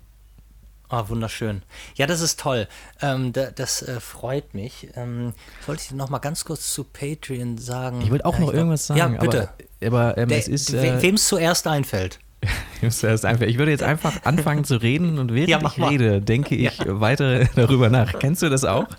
Ah, 0.94 1.10
wunderschön. 1.10 1.64
Ja, 1.96 2.06
das 2.06 2.22
ist 2.22 2.40
toll. 2.40 2.68
Ähm, 3.02 3.34
da, 3.34 3.50
das 3.50 3.82
äh, 3.82 4.00
freut 4.00 4.54
mich. 4.54 4.90
Ähm, 4.96 5.34
wollte 5.66 5.82
ich 5.86 5.92
noch 5.92 6.10
mal 6.10 6.20
ganz 6.20 6.46
kurz 6.46 6.72
zu 6.72 6.84
Patreon 6.84 7.58
sagen. 7.58 8.02
Ich 8.04 8.12
wollte 8.12 8.26
auch 8.28 8.38
noch 8.38 8.54
irgendwas 8.54 8.86
sagen. 8.86 9.00
Ja, 9.00 9.20
bitte. 9.20 9.50
Aber, 9.84 10.10
aber 10.12 10.18
ähm, 10.20 10.30
Der, 10.30 10.38
es 10.38 10.48
ist. 10.48 10.72
Äh, 10.72 11.02
Wem 11.02 11.16
es 11.16 11.28
zuerst 11.28 11.66
einfällt. 11.66 12.20
zuerst 12.90 13.26
einfällt. 13.26 13.50
Ich 13.50 13.58
würde 13.58 13.72
jetzt 13.72 13.82
einfach 13.82 14.24
anfangen 14.24 14.66
zu 14.66 14.76
reden 14.76 15.18
und 15.18 15.34
während 15.34 15.50
ja, 15.50 15.62
ich 15.66 15.78
mal. 15.78 15.90
rede, 15.90 16.22
denke 16.22 16.54
ich 16.54 16.78
ja. 16.78 17.00
weiter 17.02 17.46
darüber 17.56 17.90
nach. 17.90 18.20
Kennst 18.20 18.44
du 18.44 18.50
das 18.50 18.64
auch? 18.64 18.86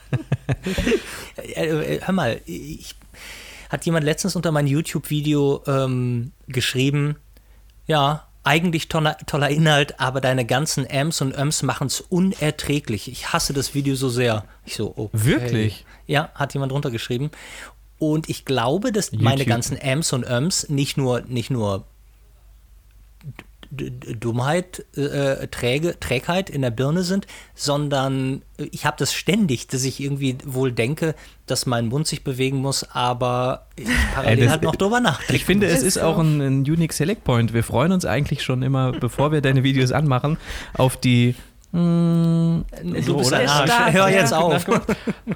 Äh, 1.37 1.67
äh, 1.67 2.01
hör 2.01 2.15
mal, 2.15 2.41
ich, 2.47 2.95
hat 3.69 3.85
jemand 3.85 4.05
letztens 4.05 4.37
unter 4.37 4.53
mein 4.53 4.69
YouTube-Video 4.69 5.63
ähm, 5.67 6.31
geschrieben, 6.47 7.17
ja, 7.87 8.29
eigentlich 8.45 8.89
toller, 8.89 9.17
toller 9.27 9.49
Inhalt, 9.49 9.99
aber 9.99 10.21
deine 10.21 10.45
ganzen 10.45 10.87
Ms 10.87 11.23
und 11.23 11.37
Öms 11.37 11.63
machen 11.63 11.87
es 11.87 12.01
unerträglich. 12.01 13.11
Ich 13.11 13.33
hasse 13.33 13.53
das 13.53 13.75
Video 13.75 13.97
so 13.97 14.09
sehr. 14.09 14.45
Ich 14.65 14.77
so, 14.77 14.93
okay. 14.97 15.11
Wirklich? 15.13 15.85
Ja, 16.07 16.31
hat 16.35 16.55
jemand 16.55 16.73
runtergeschrieben. 16.73 17.31
Und 17.99 18.29
ich 18.29 18.45
glaube, 18.45 18.93
dass 18.93 19.07
YouTube. 19.07 19.23
meine 19.23 19.47
ganzen 19.47 19.79
Ms 19.79 20.13
und 20.13 20.25
Öms 20.25 20.69
nicht 20.69 20.97
nur, 20.97 21.23
nicht 21.23 21.51
nur 21.51 21.87
Dummheit, 23.77 24.85
äh, 24.97 25.47
Träge, 25.49 25.99
Trägheit 25.99 26.51
in 26.51 26.63
der 26.63 26.71
Birne 26.71 27.03
sind, 27.03 27.27
sondern 27.55 28.43
ich 28.57 28.87
habe 28.87 28.97
das 28.99 29.13
ständig, 29.13 29.69
dass 29.69 29.85
ich 29.85 30.01
irgendwie 30.01 30.37
wohl 30.45 30.73
denke, 30.73 31.15
dass 31.47 31.67
mein 31.67 31.89
Mund 31.89 32.07
sich 32.07 32.25
bewegen 32.25 32.59
muss, 32.59 32.85
aber 32.91 33.67
ich 33.77 33.89
parallel 34.15 34.39
äh, 34.39 34.43
das, 34.43 34.51
halt 34.53 34.63
noch 34.63 34.77
drüber 34.77 35.01
nachdenke. 35.01 35.37
Ich 35.37 35.45
finde, 35.45 35.67
es 35.67 35.83
ist 35.83 35.99
auch 35.99 36.19
ein, 36.19 36.41
ein 36.41 36.61
Unique 36.61 36.93
Select 36.93 37.25
Point. 37.25 37.53
Wir 37.53 37.65
freuen 37.65 37.93
uns 37.93 38.05
eigentlich 38.05 38.43
schon 38.43 38.63
immer, 38.63 38.93
bevor 38.93 39.33
wir 39.33 39.41
deine 39.41 39.63
Videos 39.63 39.93
anmachen, 39.93 40.39
auf 40.75 40.97
die 40.97 41.35
Mm, 41.75 42.61
du 43.05 43.17
bist 43.17 43.33
ein 43.33 43.49
Arsch. 43.49 43.69
Start, 43.69 43.93
Hör 43.93 44.09
jetzt 44.09 44.33
auf. 44.33 44.65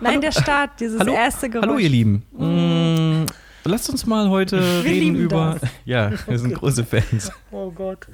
Nein, 0.01 0.20
der 0.20 0.30
Start, 0.30 0.78
dieses 0.78 1.01
hallo, 1.01 1.12
erste 1.12 1.51
Geräusch. 1.51 1.66
Hallo, 1.66 1.78
ihr 1.78 1.89
Lieben. 1.89 2.22
Mm, 2.30 3.26
Lasst 3.69 3.91
uns 3.91 4.07
mal 4.07 4.31
heute 4.31 4.61
wir 4.61 4.85
reden 4.85 5.14
über. 5.14 5.59
Das. 5.61 5.71
Ja, 5.85 6.12
wir 6.27 6.39
sind 6.39 6.55
große 6.59 6.87
Fans. 6.87 7.31
Oh 7.51 7.71
Gott. 7.71 8.07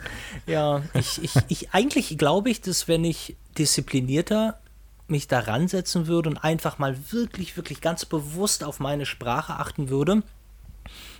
Ja, 0.46 0.82
ich, 0.94 1.22
ich, 1.22 1.32
ich 1.46 1.70
eigentlich 1.72 2.18
glaube 2.18 2.50
ich, 2.50 2.60
dass 2.60 2.88
wenn 2.88 3.04
ich 3.04 3.36
disziplinierter 3.56 4.58
mich 5.06 5.28
daran 5.28 5.68
setzen 5.68 6.08
würde 6.08 6.30
und 6.30 6.38
einfach 6.38 6.78
mal 6.78 6.96
wirklich, 7.12 7.56
wirklich 7.56 7.80
ganz 7.80 8.04
bewusst 8.04 8.64
auf 8.64 8.80
meine 8.80 9.06
Sprache 9.06 9.54
achten 9.54 9.90
würde, 9.90 10.24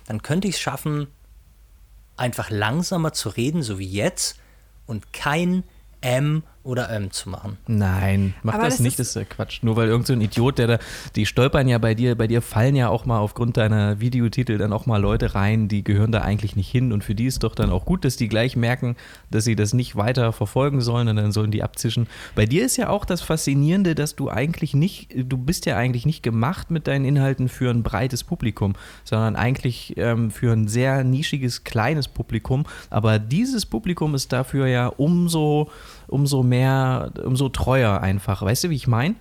dann 0.05 0.21
könnte 0.21 0.49
ich 0.49 0.55
es 0.55 0.61
schaffen, 0.61 1.07
einfach 2.17 2.49
langsamer 2.49 3.13
zu 3.13 3.29
reden, 3.29 3.63
so 3.63 3.79
wie 3.79 3.87
jetzt, 3.87 4.37
und 4.85 5.13
kein 5.13 5.63
M 6.01 6.43
oder 6.65 6.89
M 6.89 7.11
zu 7.11 7.29
machen. 7.29 7.57
Nein, 7.67 8.33
mach 8.41 8.55
das, 8.55 8.75
das, 8.75 8.79
nicht, 8.79 8.99
das 8.99 9.09
ist 9.09 9.15
ja 9.15 9.23
Quatsch. 9.23 9.59
Nur 9.61 9.75
weil 9.75 9.87
irgend 9.87 10.07
so 10.07 10.13
ein 10.13 10.21
Idiot, 10.21 10.57
der 10.57 10.67
da, 10.67 10.79
die 11.15 11.27
stolpern 11.27 11.67
ja 11.67 11.77
bei 11.77 11.93
dir, 11.93 12.15
bei 12.15 12.25
dir 12.25 12.41
fallen 12.41 12.75
ja 12.75 12.89
auch 12.89 13.05
mal 13.05 13.19
aufgrund 13.19 13.57
deiner 13.57 13.99
Videotitel 13.99 14.57
dann 14.57 14.73
auch 14.73 14.87
mal 14.87 14.99
Leute 14.99 15.35
rein, 15.35 15.67
die 15.67 15.83
gehören 15.83 16.11
da 16.11 16.21
eigentlich 16.21 16.55
nicht 16.55 16.69
hin 16.69 16.91
und 16.91 17.03
für 17.03 17.13
die 17.13 17.27
ist 17.27 17.43
doch 17.43 17.53
dann 17.53 17.69
auch 17.69 17.85
gut, 17.85 18.03
dass 18.03 18.17
die 18.17 18.27
gleich 18.27 18.55
merken, 18.55 18.95
dass 19.29 19.43
sie 19.45 19.55
das 19.55 19.73
nicht 19.73 19.95
weiter 19.95 20.33
verfolgen 20.33 20.81
sollen 20.81 21.07
und 21.07 21.17
dann 21.17 21.31
sollen 21.31 21.51
die 21.51 21.61
abzischen. 21.61 22.07
Bei 22.33 22.47
dir 22.47 22.65
ist 22.65 22.77
ja 22.77 22.89
auch 22.89 23.05
das 23.05 23.21
Faszinierende, 23.21 23.93
dass 23.93 24.15
du 24.15 24.31
eigentlich 24.31 24.73
nicht, 24.73 25.13
du 25.15 25.37
bist 25.37 25.67
ja 25.67 25.77
eigentlich 25.77 26.07
nicht 26.07 26.23
gemacht 26.23 26.71
mit 26.71 26.87
deinen 26.87 27.05
Inhalten 27.05 27.47
für 27.47 27.69
ein 27.69 27.83
breites 27.83 28.23
Publikum, 28.23 28.73
sondern 29.03 29.35
eigentlich 29.35 29.93
ähm, 29.97 30.31
für 30.31 30.51
ein 30.51 30.67
sehr 30.67 31.03
nischiges, 31.03 31.63
kleines 31.63 32.07
Publikum, 32.07 32.65
aber 32.89 33.19
dieses 33.19 33.67
Publikum 33.67 34.15
ist 34.15 34.33
dafür 34.33 34.65
ja 34.65 34.87
umso 34.87 35.69
umso 36.07 36.43
mehr, 36.43 36.54
umso 37.23 37.49
treuer 37.49 38.01
einfach. 38.01 38.41
Weißt 38.41 38.65
du, 38.65 38.69
wie 38.69 38.75
ich 38.75 38.87
meine? 38.87 39.15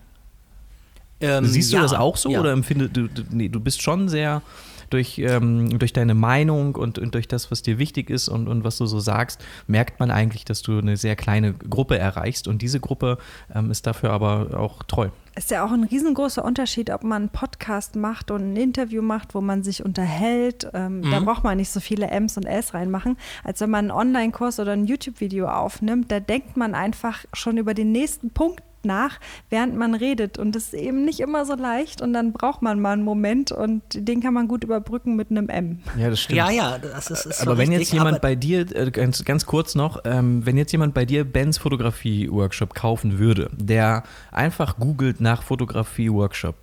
Ähm, 1.20 1.44
Siehst 1.44 1.72
du 1.72 1.76
ja, 1.76 1.82
das 1.82 1.94
auch 1.94 2.16
so 2.16 2.30
ja. 2.30 2.40
oder 2.40 2.52
empfindest 2.52 2.96
du, 2.96 3.08
nee, 3.30 3.48
du 3.48 3.60
bist 3.60 3.82
schon 3.82 4.08
sehr 4.08 4.42
durch, 4.90 5.18
ähm, 5.18 5.78
durch 5.78 5.92
deine 5.92 6.14
Meinung 6.14 6.74
und, 6.74 6.98
und, 6.98 7.14
durch 7.14 7.28
das, 7.28 7.50
was 7.50 7.62
dir 7.62 7.78
wichtig 7.78 8.10
ist 8.10 8.28
und, 8.28 8.48
und 8.48 8.64
was 8.64 8.78
du 8.78 8.86
so 8.86 9.00
sagst, 9.00 9.42
merkt 9.66 10.00
man 10.00 10.10
eigentlich, 10.10 10.44
dass 10.44 10.62
du 10.62 10.78
eine 10.78 10.96
sehr 10.96 11.16
kleine 11.16 11.52
Gruppe 11.52 11.98
erreichst 11.98 12.48
und 12.48 12.62
diese 12.62 12.80
Gruppe 12.80 13.18
ähm, 13.54 13.70
ist 13.70 13.86
dafür 13.86 14.10
aber 14.10 14.58
auch 14.58 14.82
treu. 14.82 15.08
Ist 15.36 15.50
ja 15.50 15.64
auch 15.64 15.72
ein 15.72 15.82
riesengroßer 15.82 16.44
Unterschied, 16.44 16.90
ob 16.90 17.02
man 17.02 17.22
einen 17.22 17.28
Podcast 17.28 17.96
macht 17.96 18.30
und 18.30 18.52
ein 18.52 18.56
Interview 18.56 19.02
macht, 19.02 19.34
wo 19.34 19.40
man 19.40 19.64
sich 19.64 19.84
unterhält. 19.84 20.68
Ähm, 20.72 21.00
mhm. 21.00 21.10
Da 21.10 21.20
braucht 21.20 21.42
man 21.42 21.56
nicht 21.56 21.70
so 21.70 21.80
viele 21.80 22.06
Ms 22.08 22.36
und 22.36 22.46
Ls 22.46 22.72
reinmachen, 22.72 23.16
als 23.42 23.60
wenn 23.60 23.70
man 23.70 23.90
einen 23.90 23.98
Online-Kurs 23.98 24.60
oder 24.60 24.72
ein 24.72 24.84
YouTube-Video 24.84 25.48
aufnimmt. 25.48 26.12
Da 26.12 26.20
denkt 26.20 26.56
man 26.56 26.76
einfach 26.76 27.24
schon 27.32 27.58
über 27.58 27.74
den 27.74 27.90
nächsten 27.90 28.30
Punkt 28.30 28.62
nach, 28.84 29.18
während 29.50 29.76
man 29.76 29.94
redet. 29.94 30.38
Und 30.38 30.54
das 30.54 30.72
ist 30.72 30.74
eben 30.74 31.04
nicht 31.04 31.20
immer 31.20 31.44
so 31.44 31.54
leicht 31.54 32.00
und 32.02 32.12
dann 32.12 32.32
braucht 32.32 32.62
man 32.62 32.80
mal 32.80 32.92
einen 32.92 33.02
Moment 33.02 33.52
und 33.52 33.82
den 33.92 34.20
kann 34.20 34.34
man 34.34 34.48
gut 34.48 34.64
überbrücken 34.64 35.16
mit 35.16 35.30
einem 35.30 35.48
M. 35.48 35.80
Ja, 35.98 36.10
das 36.10 36.20
stimmt. 36.20 36.36
Ja, 36.36 36.50
ja, 36.50 36.78
das 36.78 37.10
ist, 37.10 37.26
ist 37.26 37.42
Aber 37.42 37.58
wenn 37.58 37.68
richtig, 37.68 37.88
jetzt 37.88 37.92
jemand 37.92 38.20
bei 38.20 38.34
dir, 38.34 38.60
äh, 38.74 38.90
ganz, 38.90 39.24
ganz 39.24 39.46
kurz 39.46 39.74
noch, 39.74 40.00
ähm, 40.04 40.44
wenn 40.44 40.56
jetzt 40.56 40.72
jemand 40.72 40.94
bei 40.94 41.04
dir 41.04 41.24
Bens 41.24 41.58
Fotografie-Workshop 41.58 42.74
kaufen 42.74 43.18
würde, 43.18 43.50
der 43.52 44.04
einfach 44.30 44.78
googelt 44.78 45.20
nach 45.20 45.42
Fotografie-Workshop, 45.42 46.56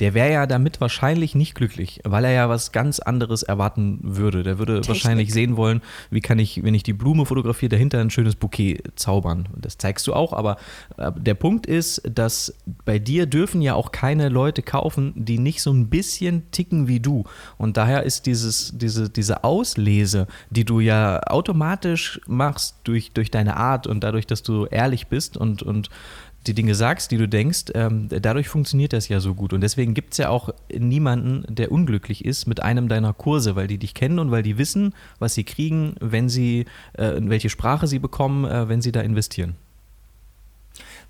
der 0.00 0.14
wäre 0.14 0.32
ja 0.32 0.46
damit 0.46 0.80
wahrscheinlich 0.80 1.34
nicht 1.34 1.54
glücklich, 1.54 2.00
weil 2.04 2.24
er 2.24 2.32
ja 2.32 2.48
was 2.48 2.70
ganz 2.72 3.00
anderes 3.00 3.42
erwarten 3.42 3.98
würde. 4.02 4.42
Der 4.42 4.58
würde 4.58 4.74
Technik. 4.74 4.88
wahrscheinlich 4.88 5.32
sehen 5.32 5.56
wollen, 5.56 5.82
wie 6.10 6.20
kann 6.20 6.38
ich, 6.38 6.62
wenn 6.62 6.74
ich 6.74 6.84
die 6.84 6.92
Blume 6.92 7.26
fotografiere, 7.26 7.70
dahinter 7.70 8.00
ein 8.00 8.10
schönes 8.10 8.36
Bouquet 8.36 8.82
zaubern. 8.94 9.48
Das 9.56 9.76
zeigst 9.76 10.06
du 10.06 10.14
auch, 10.14 10.32
aber 10.32 10.56
äh, 10.96 11.10
der 11.16 11.34
Punkt 11.34 11.66
ist, 11.66 12.02
dass 12.08 12.54
bei 12.84 12.98
dir 12.98 13.26
dürfen 13.26 13.60
ja 13.60 13.74
auch 13.74 13.90
keine 13.90 14.28
Leute 14.28 14.62
kaufen, 14.62 15.12
die 15.16 15.38
nicht 15.38 15.62
so 15.62 15.72
ein 15.72 15.88
bisschen 15.88 16.50
ticken 16.52 16.86
wie 16.86 17.00
du. 17.00 17.24
Und 17.56 17.76
daher 17.76 18.04
ist 18.04 18.26
dieses, 18.26 18.72
diese, 18.76 19.10
diese 19.10 19.42
Auslese, 19.42 20.28
die 20.50 20.64
du 20.64 20.78
ja 20.80 21.20
automatisch 21.26 22.20
machst 22.26 22.76
durch, 22.84 23.12
durch 23.12 23.30
deine 23.30 23.56
Art 23.56 23.86
und 23.86 24.04
dadurch, 24.04 24.26
dass 24.26 24.42
du 24.42 24.66
ehrlich 24.66 25.08
bist 25.08 25.36
und, 25.36 25.62
und 25.62 25.90
die 26.46 26.54
Dinge 26.54 26.74
sagst, 26.74 27.10
die 27.10 27.18
du 27.18 27.28
denkst, 27.28 27.66
ähm, 27.74 28.08
dadurch 28.08 28.48
funktioniert 28.48 28.92
das 28.92 29.08
ja 29.08 29.20
so 29.20 29.34
gut. 29.34 29.52
Und 29.52 29.60
deswegen 29.60 29.94
gibt 29.94 30.12
es 30.12 30.18
ja 30.18 30.30
auch 30.30 30.50
niemanden, 30.72 31.44
der 31.48 31.70
unglücklich 31.72 32.24
ist 32.24 32.46
mit 32.46 32.62
einem 32.62 32.88
deiner 32.88 33.12
Kurse, 33.12 33.56
weil 33.56 33.66
die 33.66 33.78
dich 33.78 33.94
kennen 33.94 34.18
und 34.18 34.30
weil 34.30 34.42
die 34.42 34.58
wissen, 34.58 34.94
was 35.18 35.34
sie 35.34 35.44
kriegen, 35.44 35.94
wenn 36.00 36.28
sie, 36.28 36.64
äh, 36.94 37.12
welche 37.18 37.50
Sprache 37.50 37.86
sie 37.86 37.98
bekommen, 37.98 38.44
äh, 38.44 38.68
wenn 38.68 38.80
sie 38.80 38.92
da 38.92 39.00
investieren. 39.00 39.56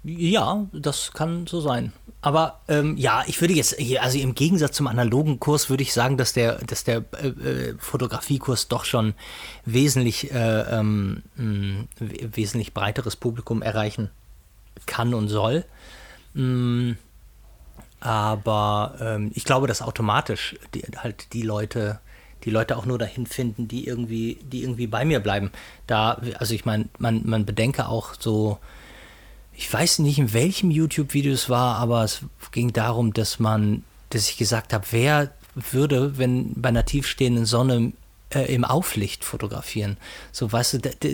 Ja, 0.05 0.67
das 0.73 1.13
kann 1.13 1.47
so 1.47 1.61
sein. 1.61 1.93
Aber 2.21 2.61
ähm, 2.69 2.97
ja, 2.97 3.25
ich 3.27 3.41
würde 3.41 3.55
jetzt, 3.55 3.77
also 4.01 4.19
im 4.19 4.35
Gegensatz 4.35 4.77
zum 4.77 4.87
analogen 4.87 5.39
Kurs 5.39 5.71
würde 5.71 5.83
ich 5.83 5.93
sagen, 5.93 6.17
dass 6.17 6.33
der, 6.33 6.59
dass 6.65 6.85
der 6.85 7.05
äh, 7.21 7.29
äh 7.29 7.75
Fotografiekurs 7.79 8.69
doch 8.69 8.85
schon 8.85 9.15
wesentlich, 9.65 10.33
äh, 10.33 10.61
ähm, 10.79 11.23
wesentlich 11.99 12.75
breiteres 12.75 13.17
Publikum 13.17 13.63
erreichen 13.63 14.11
kann 14.87 15.15
und 15.15 15.29
soll. 15.29 15.65
Mm, 16.35 16.93
aber 18.01 18.95
ähm, 19.01 19.31
ich 19.35 19.45
glaube, 19.45 19.67
dass 19.67 19.83
automatisch 19.83 20.57
die, 20.75 20.83
halt 20.97 21.33
die 21.33 21.43
Leute, 21.43 22.01
die 22.45 22.51
Leute 22.51 22.77
auch 22.77 22.87
nur 22.87 22.99
dahin 22.99 23.27
finden, 23.27 23.67
die 23.67 23.87
irgendwie, 23.87 24.39
die 24.43 24.63
irgendwie 24.63 24.87
bei 24.87 25.05
mir 25.05 25.21
bleiben. 25.21 25.51
Da, 25.87 26.21
also 26.39 26.55
ich 26.55 26.65
meine, 26.65 26.89
man, 26.99 27.23
man 27.25 27.45
bedenke 27.45 27.89
auch 27.89 28.15
so, 28.19 28.59
ich 29.53 29.73
weiß 29.73 29.99
nicht, 30.01 30.19
in 30.19 30.33
welchem 30.33 30.71
YouTube-Video 30.71 31.33
es 31.33 31.51
war, 31.51 31.77
aber 31.77 32.05
es 32.05 32.23
ging 32.53 32.73
darum, 32.73 33.13
dass 33.13 33.41
man, 33.41 33.83
dass 34.11 34.29
ich 34.31 34.37
gesagt 34.37 34.73
habe, 34.73 34.87
wer 34.93 35.33
würde, 35.57 36.17
wenn 36.17 36.53
bei 36.55 36.69
einer 36.69 36.85
tiefstehenden 36.85 37.45
Sonne 37.45 37.93
äh, 38.35 38.53
im 38.55 38.65
Auflicht 38.65 39.25
fotografieren. 39.25 39.97
So, 40.33 40.51
weißt 40.51 40.75
du, 40.75 40.79
da, 40.79 40.91
da, 41.01 41.09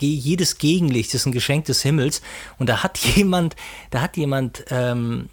jedes 0.00 0.58
Gegenlicht 0.58 1.14
ist 1.14 1.26
ein 1.26 1.32
Geschenk 1.32 1.66
des 1.66 1.82
Himmels. 1.82 2.22
Und 2.58 2.68
da 2.68 2.82
hat 2.82 2.98
jemand, 2.98 3.56
da 3.90 4.00
hat 4.00 4.16
jemand 4.16 4.64
ähm, 4.70 5.28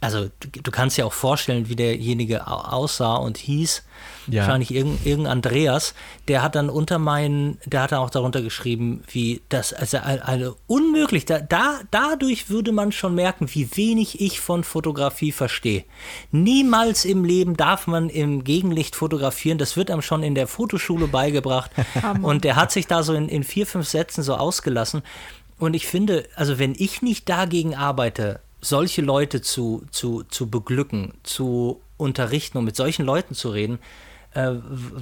also 0.00 0.28
du, 0.40 0.62
du, 0.62 0.70
kannst 0.70 0.98
dir 0.98 1.06
auch 1.06 1.12
vorstellen, 1.12 1.68
wie 1.68 1.76
derjenige 1.76 2.46
aussah 2.46 3.16
und 3.16 3.38
hieß. 3.38 3.82
Ja. 4.26 4.42
Wahrscheinlich 4.42 4.74
irgendein, 4.74 5.06
irgendein 5.06 5.32
Andreas, 5.32 5.94
der 6.28 6.42
hat 6.42 6.54
dann 6.54 6.68
unter 6.68 6.98
meinen, 6.98 7.58
der 7.64 7.82
hat 7.82 7.92
dann 7.92 8.00
auch 8.00 8.10
darunter 8.10 8.42
geschrieben, 8.42 9.02
wie 9.08 9.40
das, 9.48 9.72
also 9.72 9.98
eine 9.98 10.54
unmöglich, 10.66 11.24
da, 11.24 11.40
da, 11.40 11.80
dadurch 11.90 12.50
würde 12.50 12.72
man 12.72 12.92
schon 12.92 13.14
merken, 13.14 13.48
wie 13.54 13.74
wenig 13.76 14.20
ich 14.20 14.40
von 14.40 14.64
Fotografie 14.64 15.32
verstehe. 15.32 15.84
Niemals 16.30 17.04
im 17.04 17.24
Leben 17.24 17.56
darf 17.56 17.86
man 17.86 18.10
im 18.10 18.44
Gegenlicht 18.44 18.96
fotografieren, 18.96 19.58
das 19.58 19.76
wird 19.76 19.90
einem 19.90 20.02
schon 20.02 20.22
in 20.22 20.34
der 20.34 20.46
Fotoschule 20.46 21.06
beigebracht. 21.06 21.70
und 22.22 22.44
der 22.44 22.56
hat 22.56 22.70
sich 22.70 22.86
da 22.86 23.02
so 23.02 23.14
in, 23.14 23.28
in 23.28 23.44
vier, 23.44 23.66
fünf 23.66 23.88
Sätzen 23.88 24.22
so 24.22 24.34
ausgelassen. 24.34 25.02
Und 25.58 25.74
ich 25.74 25.86
finde, 25.86 26.28
also 26.34 26.58
wenn 26.58 26.74
ich 26.76 27.00
nicht 27.00 27.28
dagegen 27.28 27.74
arbeite, 27.74 28.40
solche 28.66 29.02
Leute 29.02 29.40
zu, 29.40 29.84
zu, 29.90 30.22
zu 30.24 30.50
beglücken, 30.50 31.14
zu 31.22 31.80
unterrichten 31.96 32.58
und 32.58 32.64
mit 32.64 32.76
solchen 32.76 33.04
Leuten 33.04 33.34
zu 33.34 33.50
reden, 33.50 33.78
äh, 34.34 34.54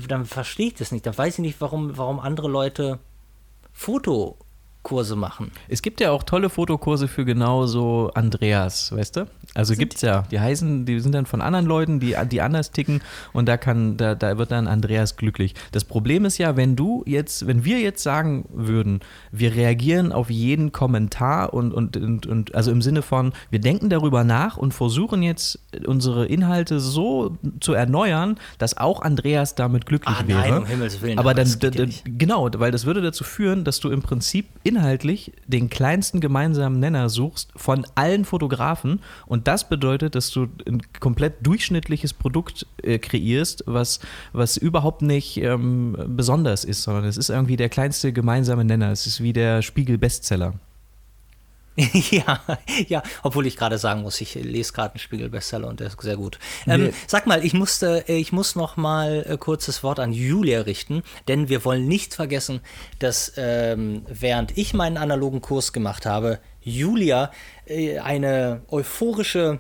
dann 0.09 0.27
verstehe 0.27 0.69
ich 0.69 0.75
das 0.75 0.93
nicht. 0.93 1.07
Dann 1.07 1.17
weiß 1.17 1.35
ich 1.35 1.41
nicht, 1.41 1.61
warum, 1.61 1.97
warum 1.97 2.21
andere 2.21 2.49
Leute 2.49 2.99
Foto 3.73 4.37
Kurse 4.85 5.17
machen. 5.17 5.51
Es 5.67 5.83
gibt 5.83 6.01
ja 6.01 6.13
auch 6.13 6.23
tolle 6.23 6.51
Fotokurse 6.51 7.09
für 7.09 7.25
genau 7.25 7.67
so 7.67 8.11
Andreas, 8.15 8.93
weißt 8.93 9.17
du? 9.17 9.27
Also 9.55 9.75
gibt 9.75 9.95
es 9.95 10.03
ja. 10.03 10.23
Die 10.31 10.39
heißen, 10.39 10.85
die 10.85 11.01
sind 11.01 11.15
dann 11.15 11.27
von 11.27 11.41
anderen 11.41 11.67
Leuten, 11.67 12.01
die, 12.01 12.15
die 12.31 12.41
anders 12.41 12.71
ticken 12.71 13.01
und 13.33 13.49
da 13.49 13.57
kann, 13.57 13.97
da, 13.97 14.15
da 14.15 14.37
wird 14.39 14.51
dann 14.51 14.67
Andreas 14.67 15.17
glücklich. 15.17 15.55
Das 15.73 15.85
Problem 15.85 16.25
ist 16.25 16.39
ja, 16.39 16.57
wenn 16.57 16.77
du 16.77 17.03
jetzt, 17.07 17.47
wenn 17.47 17.65
wir 17.65 17.81
jetzt 17.81 18.03
sagen 18.03 18.47
würden, 18.53 19.01
wir 19.33 19.55
reagieren 19.55 20.13
auf 20.13 20.31
jeden 20.31 20.73
Kommentar 20.73 21.55
und, 21.55 21.73
und, 21.73 21.97
und, 21.97 22.27
und 22.27 22.55
also 22.55 22.71
im 22.71 22.83
Sinne 22.83 23.03
von, 23.03 23.33
wir 23.51 23.61
denken 23.61 23.89
darüber 23.89 24.25
nach 24.25 24.57
und 24.57 24.75
versuchen 24.75 25.23
jetzt 25.23 25.61
unsere 25.87 26.27
Inhalte 26.27 26.81
so 26.81 27.39
zu 27.61 27.73
erneuern, 27.73 28.37
dass 28.59 28.77
auch 28.77 29.01
Andreas 29.01 29.55
damit 29.55 29.87
glücklich 29.87 30.17
ah, 30.19 30.27
wäre. 30.27 30.41
Nein, 30.41 30.59
um 30.59 30.67
Himmels 30.67 31.01
Willen. 31.01 31.19
Aber 31.19 31.33
dann, 31.33 31.49
genau, 32.05 32.51
weil 32.57 32.71
das 32.71 32.85
würde 32.85 33.01
dazu 33.01 33.25
führen, 33.25 33.65
dass 33.65 33.81
du 33.81 33.91
im 33.91 34.03
Prinzip 34.03 34.47
in 34.63 34.75
inhaltlich 34.75 35.33
den 35.47 35.71
kleinsten 35.71 36.21
gemeinsamen 36.21 36.81
Nenner 36.81 37.09
suchst 37.09 37.53
von 37.55 37.87
allen 37.95 38.25
Fotografen 38.25 39.01
und 39.27 39.44
das 39.45 39.69
bedeutet, 39.69 40.15
dass 40.15 40.31
du 40.31 40.49
ein 40.67 40.83
komplett 41.01 41.47
durchschnittliches 41.47 42.13
Produkt 42.13 42.67
äh, 42.83 42.99
kreierst, 42.99 43.65
was, 43.67 44.01
was 44.33 44.57
überhaupt 44.57 45.03
nicht 45.03 45.37
ähm, 45.39 45.97
besonders 46.09 46.65
ist, 46.65 46.83
sondern 46.83 47.05
es 47.05 47.17
ist 47.17 47.31
irgendwie 47.31 47.57
der 47.57 47.69
kleinste 47.69 48.13
gemeinsame 48.13 48.65
Nenner. 48.65 48.91
Es 48.91 49.07
ist 49.07 49.23
wie 49.23 49.33
der 49.33 49.63
Spiegel-Bestseller. 49.63 50.55
ja, 52.11 52.41
ja, 52.87 53.03
obwohl 53.23 53.47
ich 53.47 53.57
gerade 53.57 53.79
sagen 53.79 54.03
muss, 54.03 54.21
ich 54.21 54.35
lese 54.35 54.73
gerade 54.73 54.95
einen 54.95 55.01
Spiegel-Bestseller 55.01 55.67
und 55.67 55.81
der 55.81 55.89
ist 55.89 56.01
sehr 56.01 56.17
gut. 56.17 56.39
Ähm, 56.67 56.85
nee. 56.85 56.95
Sag 57.09 57.27
mal, 57.27 57.45
ich 57.45 57.53
musste, 57.53 58.09
äh, 58.09 58.17
ich 58.17 58.33
muss 58.33 58.55
noch 58.55 58.77
mal 58.77 59.25
äh, 59.29 59.37
kurzes 59.37 59.83
Wort 59.83 59.99
an 59.99 60.13
Julia 60.13 60.61
richten, 60.63 61.03
denn 61.27 61.49
wir 61.49 61.65
wollen 61.65 61.89
nicht 61.89 62.15
vergessen, 62.15 62.61
dass 63.01 63.33
ähm, 63.37 64.03
während 64.09 64.57
ich 64.57 64.73
meinen 64.73 64.97
analogen 64.97 65.41
Kurs 65.41 65.73
gemacht 65.73 66.07
habe, 66.07 66.39
Julia 66.61 67.33
äh, 67.67 67.99
eine 67.99 68.63
euphorische 68.69 69.59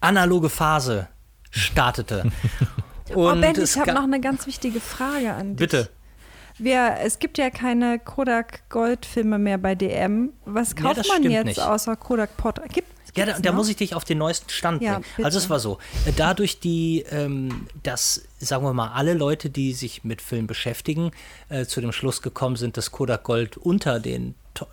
analoge 0.00 0.50
Phase 0.50 1.08
startete. 1.50 2.30
oh 3.14 3.32
Ben, 3.34 3.60
ich 3.60 3.76
habe 3.76 3.92
noch 3.92 4.04
eine 4.04 4.20
ganz 4.20 4.46
wichtige 4.46 4.80
Frage 4.80 5.32
an 5.32 5.56
dich. 5.56 5.56
Bitte. 5.56 5.90
Wir, 6.58 6.96
es 7.00 7.18
gibt 7.18 7.38
ja 7.38 7.50
keine 7.50 7.98
Kodak 7.98 8.68
Goldfilme 8.68 9.38
mehr 9.38 9.58
bei 9.58 9.74
DM. 9.74 10.32
Was 10.44 10.76
kauft 10.76 11.04
ja, 11.06 11.12
man 11.12 11.30
jetzt 11.30 11.46
nicht. 11.46 11.60
außer 11.60 11.96
Kodak 11.96 12.36
Pot? 12.36 12.60
Gibt 12.72 12.88
ja, 13.16 13.26
da, 13.26 13.38
da, 13.38 13.52
muss 13.52 13.68
ich 13.68 13.76
dich 13.76 13.94
auf 13.94 14.04
den 14.04 14.18
neuesten 14.18 14.50
Stand 14.50 14.82
ja, 14.82 14.94
bringen. 14.94 15.04
Bitte. 15.16 15.26
Also 15.26 15.38
es 15.38 15.48
war 15.48 15.60
so, 15.60 15.78
dadurch 16.16 16.58
die, 16.58 17.04
ähm, 17.10 17.68
dass, 17.82 18.24
sagen 18.38 18.64
wir 18.64 18.72
mal, 18.72 18.88
alle 18.88 19.14
Leute, 19.14 19.50
die 19.50 19.72
sich 19.72 20.02
mit 20.02 20.20
Film 20.20 20.46
beschäftigen, 20.46 21.12
äh, 21.48 21.64
zu 21.64 21.80
dem 21.80 21.92
Schluss 21.92 22.22
gekommen 22.22 22.56
sind, 22.56 22.76
dass 22.76 22.90
Kodak 22.90 23.22
Gold 23.22 23.56
unter 23.56 24.00
den 24.00 24.34
to 24.54 24.66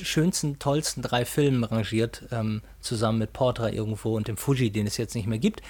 schönsten, 0.00 0.58
tollsten 0.58 1.02
drei 1.02 1.24
Filmen 1.24 1.64
rangiert, 1.64 2.24
ähm, 2.30 2.62
zusammen 2.80 3.18
mit 3.18 3.32
Portra 3.32 3.70
irgendwo 3.70 4.16
und 4.16 4.28
dem 4.28 4.36
Fuji, 4.36 4.70
den 4.70 4.86
es 4.86 4.96
jetzt 4.96 5.16
nicht 5.16 5.26
mehr 5.26 5.40
gibt, 5.40 5.60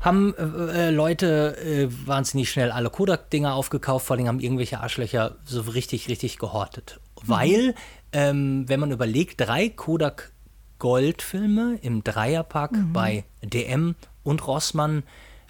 haben 0.00 0.34
äh, 0.34 0.88
äh, 0.88 0.90
Leute 0.90 1.56
äh, 1.58 1.88
wahnsinnig 2.06 2.50
schnell 2.50 2.70
alle 2.70 2.90
Kodak-Dinger 2.90 3.54
aufgekauft, 3.54 4.06
vor 4.06 4.16
allem 4.16 4.28
haben 4.28 4.40
irgendwelche 4.40 4.80
Arschlöcher 4.80 5.36
so 5.44 5.60
richtig, 5.60 6.08
richtig 6.08 6.38
gehortet. 6.38 7.00
Mhm. 7.22 7.28
Weil, 7.28 7.74
ähm, 8.12 8.68
wenn 8.68 8.80
man 8.80 8.90
überlegt, 8.90 9.40
drei 9.40 9.68
Kodak 9.68 10.32
Gold-Filme 10.78 11.78
im 11.82 12.02
Dreierpack 12.02 12.72
mhm. 12.72 12.92
bei 12.92 13.24
DM 13.42 13.94
und 14.24 14.46
Rossmann 14.46 15.02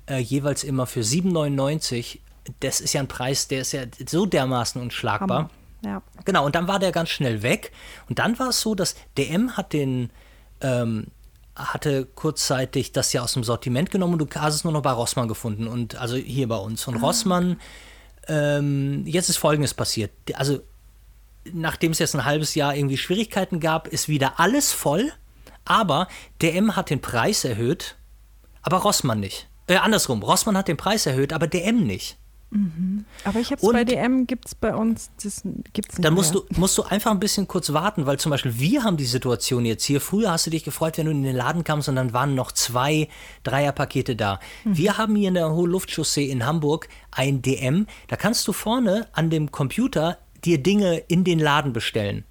äh, 0.07 0.19
jeweils 0.19 0.65
immer 0.65 0.87
für 0.87 1.01
7,99, 1.01 2.19
das 2.59 2.81
ist 2.81 2.93
ja 2.93 3.01
ein 3.01 3.09
Preis, 3.09 3.47
der 3.47 3.61
ist 3.61 3.73
ja 3.73 3.83
so 4.07 4.27
dermaßen 4.27 4.83
unschlagbar. 4.83 5.51
Ja. 5.85 6.03
Genau, 6.25 6.45
und 6.45 6.55
dann 6.57 6.69
war 6.69 6.79
der 6.79 6.93
ganz 6.93 7.09
schnell 7.11 7.43
weg. 7.43 7.73
Und 8.09 8.19
dann 8.19 8.39
war 8.39 8.49
es 8.49 8.61
so, 8.61 8.75
dass 8.75 8.97
DM 9.17 9.57
hat 9.57 9.73
den 9.73 10.11
ähm, 10.61 11.07
hatte 11.67 12.07
kurzzeitig 12.07 12.93
das 12.93 13.13
ja 13.13 13.23
aus 13.23 13.35
dem 13.35 13.45
Sortiment 13.45 13.91
genommen 13.91 14.15
und 14.15 14.19
du 14.19 14.41
hast 14.41 14.55
es 14.55 14.65
nur 14.65 14.73
noch 14.73 14.83
bei 14.83 14.93
Rossmann 14.93 15.29
gefunden 15.29 15.67
und 15.67 15.97
also 15.97 16.17
hier 16.17 16.49
bei 16.49 16.57
uns. 16.57 16.87
Und 16.87 16.97
ah. 16.97 17.01
Rossmann, 17.01 17.61
ähm, 18.29 19.05
jetzt 19.07 19.29
ist 19.29 19.37
Folgendes 19.37 19.75
passiert. 19.75 20.11
Also 20.35 20.61
nachdem 21.45 21.93
es 21.93 21.99
jetzt 21.99 22.15
ein 22.15 22.25
halbes 22.25 22.55
Jahr 22.55 22.75
irgendwie 22.75 22.97
Schwierigkeiten 22.97 23.61
gab, 23.61 23.89
ist 23.89 24.09
wieder 24.09 24.41
alles 24.41 24.73
voll, 24.73 25.13
aber 25.65 26.09
DM 26.43 26.77
hat 26.77 26.91
den 26.91 27.01
Preis 27.01 27.45
erhöht, 27.45 27.97
aber 28.63 28.79
Rossmann 28.79 29.21
nicht. 29.21 29.49
Äh, 29.67 29.77
andersrum, 29.77 30.23
Rossmann 30.23 30.57
hat 30.57 30.69
den 30.69 30.77
Preis 30.77 31.07
erhöht, 31.07 31.33
aber 31.33 31.47
DM 31.47 31.85
nicht. 31.85 32.19
Mhm. 32.51 33.05
Aber 33.25 33.39
ich 33.39 33.53
habe 33.53 33.63
es 33.63 33.73
bei 33.73 33.85
DM, 33.85 34.27
gibt 34.27 34.47
es 34.47 34.55
bei 34.55 34.75
uns, 34.75 35.11
das 35.23 35.43
gibt's 35.73 35.97
nicht 35.97 36.05
Dann 36.05 36.15
musst 36.15 36.35
du, 36.35 36.45
musst 36.57 36.77
du 36.77 36.83
einfach 36.83 37.13
ein 37.13 37.21
bisschen 37.21 37.47
kurz 37.47 37.73
warten, 37.73 38.07
weil 38.07 38.19
zum 38.19 38.31
Beispiel 38.31 38.59
wir 38.59 38.83
haben 38.83 38.97
die 38.97 39.05
Situation 39.05 39.65
jetzt 39.65 39.85
hier. 39.85 40.01
Früher 40.01 40.33
hast 40.33 40.47
du 40.47 40.51
dich 40.51 40.65
gefreut, 40.65 40.99
wenn 40.99 41.07
du 41.07 41.13
in 41.13 41.23
den 41.23 41.37
Laden 41.37 41.63
kamst 41.63 41.89
und 41.89 41.97
dann 41.97 42.13
waren 42.13 42.35
noch 42.35 42.51
zwei 42.53 43.09
Dreierpakete 43.45 44.17
da. 44.17 44.41
Mhm. 44.65 44.77
Wir 44.77 44.99
haben 44.99 45.15
hier 45.15 45.29
in 45.29 45.35
der 45.35 45.51
Hohe 45.53 45.69
Luftchaussee 45.69 46.29
in 46.29 46.45
Hamburg 46.45 46.89
ein 47.13 47.41
DM. 47.41 47.87
Da 48.09 48.17
kannst 48.17 48.47
du 48.49 48.53
vorne 48.53 49.09
an 49.13 49.31
dem 49.31 49.53
Computer 49.53 50.19
dir 50.45 50.61
Dinge 50.61 50.99
in 51.09 51.23
den 51.23 51.39
Laden 51.39 51.73
bestellen. 51.73 52.25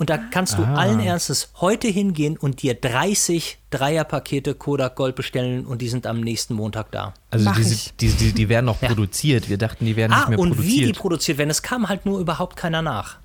Und 0.00 0.08
da 0.08 0.16
kannst 0.16 0.56
du 0.56 0.62
ah. 0.62 0.76
allen 0.76 0.98
Ernstes 0.98 1.50
heute 1.60 1.86
hingehen 1.86 2.38
und 2.38 2.62
dir 2.62 2.72
30 2.72 3.58
Dreierpakete 3.68 4.54
Kodak 4.54 4.96
Gold 4.96 5.14
bestellen 5.14 5.66
und 5.66 5.82
die 5.82 5.90
sind 5.90 6.06
am 6.06 6.22
nächsten 6.22 6.54
Montag 6.54 6.90
da. 6.90 7.12
Also 7.30 7.52
die, 7.52 7.76
die, 8.00 8.08
die, 8.08 8.32
die, 8.32 8.48
werden 8.48 8.64
noch 8.64 8.80
ja. 8.80 8.88
produziert. 8.88 9.50
Wir 9.50 9.58
dachten, 9.58 9.84
die 9.84 9.96
werden 9.96 10.12
ah, 10.12 10.20
nicht 10.20 10.28
mehr 10.30 10.38
und 10.38 10.52
produziert. 10.52 10.74
Und 10.74 10.80
wie 10.80 10.86
die 10.86 10.92
produziert 10.94 11.36
werden, 11.36 11.50
es 11.50 11.60
kam 11.60 11.90
halt 11.90 12.06
nur 12.06 12.18
überhaupt 12.18 12.56
keiner 12.56 12.80
nach. 12.80 13.18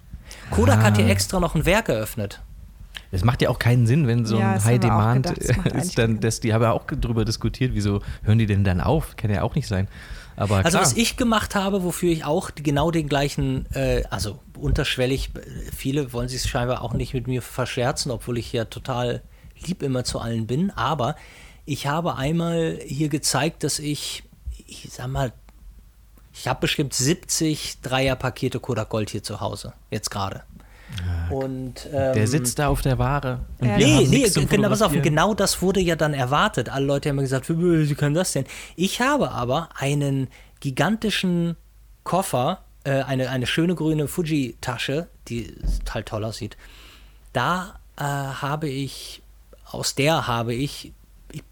Kodak 0.51 0.79
ah. 0.79 0.83
hat 0.83 0.97
hier 0.97 1.07
extra 1.07 1.39
noch 1.39 1.55
ein 1.55 1.65
Werk 1.65 1.87
eröffnet. 1.87 2.41
Es 3.09 3.23
macht 3.23 3.41
ja 3.41 3.47
auch 3.47 3.59
keinen 3.59 3.87
Sinn, 3.87 4.05
wenn 4.05 4.25
so 4.25 4.37
ja, 4.37 4.51
ein 4.51 4.65
High 4.65 4.79
Demand 4.81 5.27
ist, 5.37 5.97
dann, 5.97 6.19
dass 6.19 6.41
die 6.41 6.53
haben 6.53 6.61
ja 6.61 6.73
auch 6.73 6.83
darüber 6.99 7.23
diskutiert, 7.23 7.71
wieso 7.73 8.01
hören 8.23 8.37
die 8.37 8.47
denn 8.47 8.65
dann 8.65 8.81
auf? 8.81 9.15
Kann 9.15 9.31
ja 9.31 9.43
auch 9.43 9.55
nicht 9.55 9.69
sein. 9.69 9.87
Aber 10.37 10.57
also 10.65 10.79
was 10.79 10.93
ich 10.93 11.17
gemacht 11.17 11.55
habe, 11.55 11.83
wofür 11.83 12.11
ich 12.11 12.25
auch 12.25 12.51
genau 12.55 12.91
den 12.91 13.07
gleichen, 13.07 13.67
äh, 13.73 14.03
also 14.09 14.39
unterschwellig, 14.57 15.31
viele 15.75 16.11
wollen 16.13 16.27
sich 16.27 16.43
scheinbar 16.43 16.81
auch 16.81 16.93
nicht 16.93 17.13
mit 17.13 17.27
mir 17.27 17.41
verscherzen, 17.41 18.11
obwohl 18.11 18.37
ich 18.37 18.51
ja 18.51 18.65
total 18.65 19.21
lieb 19.65 19.81
immer 19.81 20.03
zu 20.03 20.19
allen 20.19 20.47
bin, 20.47 20.71
aber 20.71 21.15
ich 21.65 21.87
habe 21.87 22.15
einmal 22.15 22.79
hier 22.85 23.09
gezeigt, 23.09 23.63
dass 23.63 23.79
ich, 23.79 24.23
ich 24.67 24.89
sag 24.91 25.07
mal, 25.07 25.31
ich 26.33 26.47
habe 26.47 26.59
bestimmt 26.61 26.93
70 26.93 27.81
Dreierpakete 27.81 28.59
Kodak 28.59 28.89
Gold 28.89 29.09
hier 29.09 29.23
zu 29.23 29.39
Hause, 29.39 29.73
jetzt 29.89 30.11
gerade. 30.11 30.43
Und, 31.29 31.85
der 31.91 32.15
ähm, 32.15 32.27
sitzt 32.27 32.59
da 32.59 32.67
auf 32.67 32.81
der 32.81 32.99
Ware. 32.99 33.39
Und 33.59 33.67
Ja. 33.67 33.77
Nee, 33.77 34.07
nee, 34.07 34.29
genau, 34.49 34.69
pass 34.69 34.81
auf, 34.81 34.91
genau 34.91 35.33
das 35.33 35.61
wurde 35.61 35.79
ja 35.79 35.95
dann 35.95 36.13
erwartet. 36.13 36.69
Alle 36.69 36.85
Leute 36.85 37.09
haben 37.09 37.17
gesagt, 37.17 37.49
wie 37.49 37.89
wie 37.89 37.95
kann 37.95 38.13
das 38.13 38.33
denn? 38.33 38.45
Ich 38.75 39.01
habe 39.01 39.31
aber 39.31 39.69
einen 39.75 40.27
gigantischen 40.59 41.57
Koffer, 42.03 42.61
äh, 42.83 43.01
eine, 43.01 43.29
eine 43.29 43.47
schöne 43.47 43.75
grüne 43.75 44.07
Fuji-Tasche, 44.07 45.07
die 45.27 45.55
total 45.79 46.03
toll 46.03 46.23
aussieht. 46.23 46.57
Da 47.33 47.79
äh, 47.97 48.03
habe 48.03 48.69
ich, 48.69 49.21
aus 49.65 49.95
der 49.95 50.27
habe 50.27 50.53
ich, 50.53 50.93
ich 51.31 51.43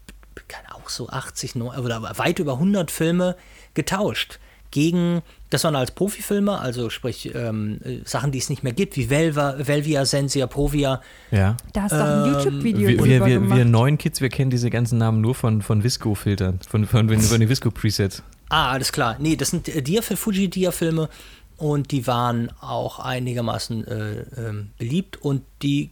kann 0.48 0.64
auch 0.72 0.88
so 0.88 1.08
80, 1.08 1.56
90, 1.56 1.84
oder 1.84 2.18
weit 2.18 2.38
über 2.38 2.54
100 2.54 2.90
Filme 2.90 3.36
getauscht. 3.74 4.38
Gegen, 4.70 5.22
das 5.54 5.64
waren 5.64 5.76
als 5.76 5.92
Profifilme, 5.92 6.58
also 6.58 6.90
sprich 6.90 7.34
ähm, 7.34 7.80
äh, 7.84 7.98
Sachen, 8.04 8.32
die 8.32 8.38
es 8.38 8.50
nicht 8.50 8.62
mehr 8.62 8.72
gibt, 8.72 8.96
wie 8.96 9.08
Velva, 9.08 9.54
Velvia, 9.58 10.04
Sensia, 10.04 10.46
Provia. 10.46 11.00
Ja. 11.30 11.56
Da 11.72 11.82
hast 11.82 11.92
du 11.92 11.96
auch 11.96 12.26
ein 12.26 12.32
YouTube-Video 12.32 12.88
Wir, 12.88 13.04
wir, 13.04 13.26
wir, 13.26 13.56
wir 13.56 13.64
neuen 13.64 13.96
Kids, 13.96 14.20
wir 14.20 14.28
kennen 14.28 14.50
diese 14.50 14.68
ganzen 14.68 14.98
Namen 14.98 15.20
nur 15.20 15.34
von, 15.34 15.62
von 15.62 15.84
Visco-Filtern, 15.84 16.58
von, 16.68 16.86
von, 16.86 17.08
von, 17.08 17.20
von 17.20 17.40
den 17.40 17.48
Visco-Presets. 17.48 18.22
Ah, 18.48 18.72
alles 18.72 18.92
klar. 18.92 19.16
Nee, 19.20 19.36
das 19.36 19.50
sind 19.50 19.68
äh, 19.68 19.80
Dia-Fil- 19.80 20.16
Fuji-Dia-Filme 20.16 21.08
und 21.56 21.92
die 21.92 22.06
waren 22.06 22.50
auch 22.60 22.98
einigermaßen 22.98 23.86
äh, 23.86 24.24
ähm, 24.36 24.70
beliebt 24.76 25.22
und 25.22 25.42
die 25.62 25.90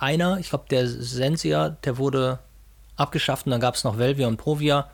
einer, 0.00 0.38
ich 0.38 0.48
glaube 0.48 0.64
der 0.70 0.88
Sensia, 0.88 1.68
der 1.68 1.98
wurde 1.98 2.38
abgeschafft 2.96 3.44
und 3.46 3.52
dann 3.52 3.60
gab 3.60 3.74
es 3.74 3.84
noch 3.84 3.98
Velvia 3.98 4.26
und 4.28 4.38
Provia. 4.38 4.88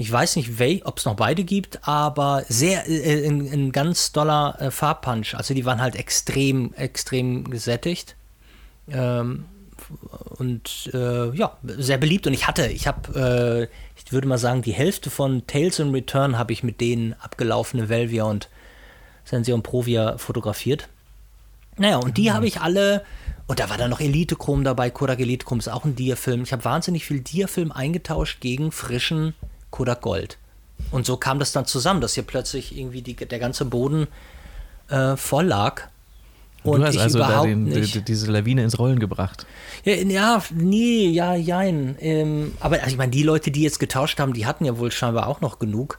Ich 0.00 0.10
weiß 0.10 0.36
nicht, 0.36 0.48
ob 0.86 0.96
es 0.96 1.04
noch 1.04 1.16
beide 1.16 1.44
gibt, 1.44 1.86
aber 1.86 2.42
sehr 2.48 2.88
äh, 2.88 3.28
ein, 3.28 3.52
ein 3.52 3.70
ganz 3.70 4.12
doller 4.12 4.56
äh, 4.58 4.70
Farbpunch. 4.70 5.34
Also 5.34 5.52
die 5.52 5.66
waren 5.66 5.82
halt 5.82 5.94
extrem, 5.94 6.72
extrem 6.72 7.50
gesättigt. 7.50 8.16
Ähm, 8.90 9.44
und 10.38 10.88
äh, 10.94 11.36
ja, 11.36 11.54
sehr 11.62 11.98
beliebt. 11.98 12.26
Und 12.26 12.32
ich 12.32 12.46
hatte, 12.48 12.68
ich 12.68 12.86
habe, 12.86 13.68
äh, 13.68 14.02
ich 14.02 14.10
würde 14.10 14.26
mal 14.26 14.38
sagen, 14.38 14.62
die 14.62 14.72
Hälfte 14.72 15.10
von 15.10 15.46
Tales 15.46 15.78
in 15.80 15.90
Return 15.90 16.38
habe 16.38 16.54
ich 16.54 16.62
mit 16.62 16.80
denen 16.80 17.14
abgelaufene 17.20 17.90
Velvia 17.90 18.24
und 18.24 18.48
Sensei 19.26 19.52
und 19.52 19.64
Provia 19.64 20.16
fotografiert. 20.16 20.88
Naja, 21.76 21.98
und 21.98 22.16
die 22.16 22.32
habe 22.32 22.46
ich 22.46 22.62
alle, 22.62 23.04
und 23.48 23.60
da 23.60 23.68
war 23.68 23.76
dann 23.76 23.90
noch 23.90 24.00
Elite 24.00 24.36
Chrom 24.36 24.64
dabei, 24.64 24.88
Kodak 24.88 25.20
Elite 25.20 25.44
Chrom 25.44 25.58
ist 25.58 25.68
auch 25.68 25.84
ein 25.84 25.94
Dia-Film. 25.94 26.42
Ich 26.42 26.52
habe 26.52 26.64
wahnsinnig 26.64 27.04
viel 27.04 27.20
Dia-Film 27.20 27.70
eingetauscht 27.70 28.40
gegen 28.40 28.72
frischen 28.72 29.34
Kodak 29.70 30.02
Gold. 30.02 30.38
Und 30.90 31.06
so 31.06 31.16
kam 31.16 31.38
das 31.38 31.52
dann 31.52 31.66
zusammen, 31.66 32.00
dass 32.00 32.14
hier 32.14 32.22
plötzlich 32.22 32.76
irgendwie 32.76 33.02
die, 33.02 33.14
der 33.14 33.38
ganze 33.38 33.64
Boden 33.64 34.08
äh, 34.88 35.16
voll 35.16 35.46
lag. 35.46 35.82
du 36.64 36.82
hast 36.82 36.94
ich 36.94 37.00
also 37.00 37.18
da 37.18 37.26
überhaupt 37.26 37.48
den, 37.48 37.64
nicht- 37.64 37.94
die, 37.94 38.02
diese 38.02 38.30
Lawine 38.30 38.64
ins 38.64 38.78
Rollen 38.78 38.98
gebracht. 38.98 39.46
ja, 39.84 39.94
ja, 39.94 40.42
nee, 40.54 41.08
ja, 41.08 41.34
jein. 41.34 41.96
Ähm, 42.00 42.54
aber 42.60 42.76
also 42.76 42.88
ich 42.88 42.96
meine, 42.96 43.12
die 43.12 43.22
Leute, 43.22 43.50
die 43.50 43.62
jetzt 43.62 43.78
getauscht 43.78 44.18
haben, 44.18 44.32
die 44.32 44.46
hatten 44.46 44.64
ja 44.64 44.78
wohl 44.78 44.90
scheinbar 44.90 45.26
auch 45.26 45.40
noch 45.40 45.58
genug. 45.58 45.98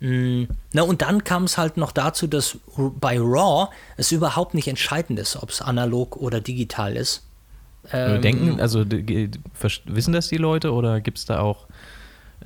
Mm, 0.00 0.44
na, 0.72 0.82
und 0.82 1.00
dann 1.00 1.24
kam 1.24 1.44
es 1.44 1.56
halt 1.56 1.78
noch 1.78 1.92
dazu, 1.92 2.26
dass 2.26 2.58
bei 3.00 3.18
RAW 3.18 3.68
es 3.96 4.12
überhaupt 4.12 4.52
nicht 4.52 4.68
entscheidend 4.68 5.18
ist, 5.18 5.36
ob 5.36 5.50
es 5.50 5.62
analog 5.62 6.16
oder 6.16 6.40
digital 6.40 6.96
ist. 6.96 7.22
Ähm, 7.92 8.20
Denken, 8.20 8.60
also 8.60 8.84
wissen 8.84 10.12
das 10.12 10.28
die 10.28 10.36
Leute 10.36 10.72
oder 10.72 11.00
gibt 11.00 11.18
es 11.18 11.24
da 11.24 11.40
auch 11.40 11.66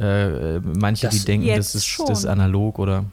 äh, 0.00 0.60
manche, 0.60 1.06
Das 1.06 1.14
die 1.14 1.24
denken, 1.24 1.48
das 1.54 1.74
ist, 1.74 1.86
schon. 1.86 2.06
das 2.06 2.20
ist 2.20 2.26
analog 2.26 2.78
oder. 2.78 3.04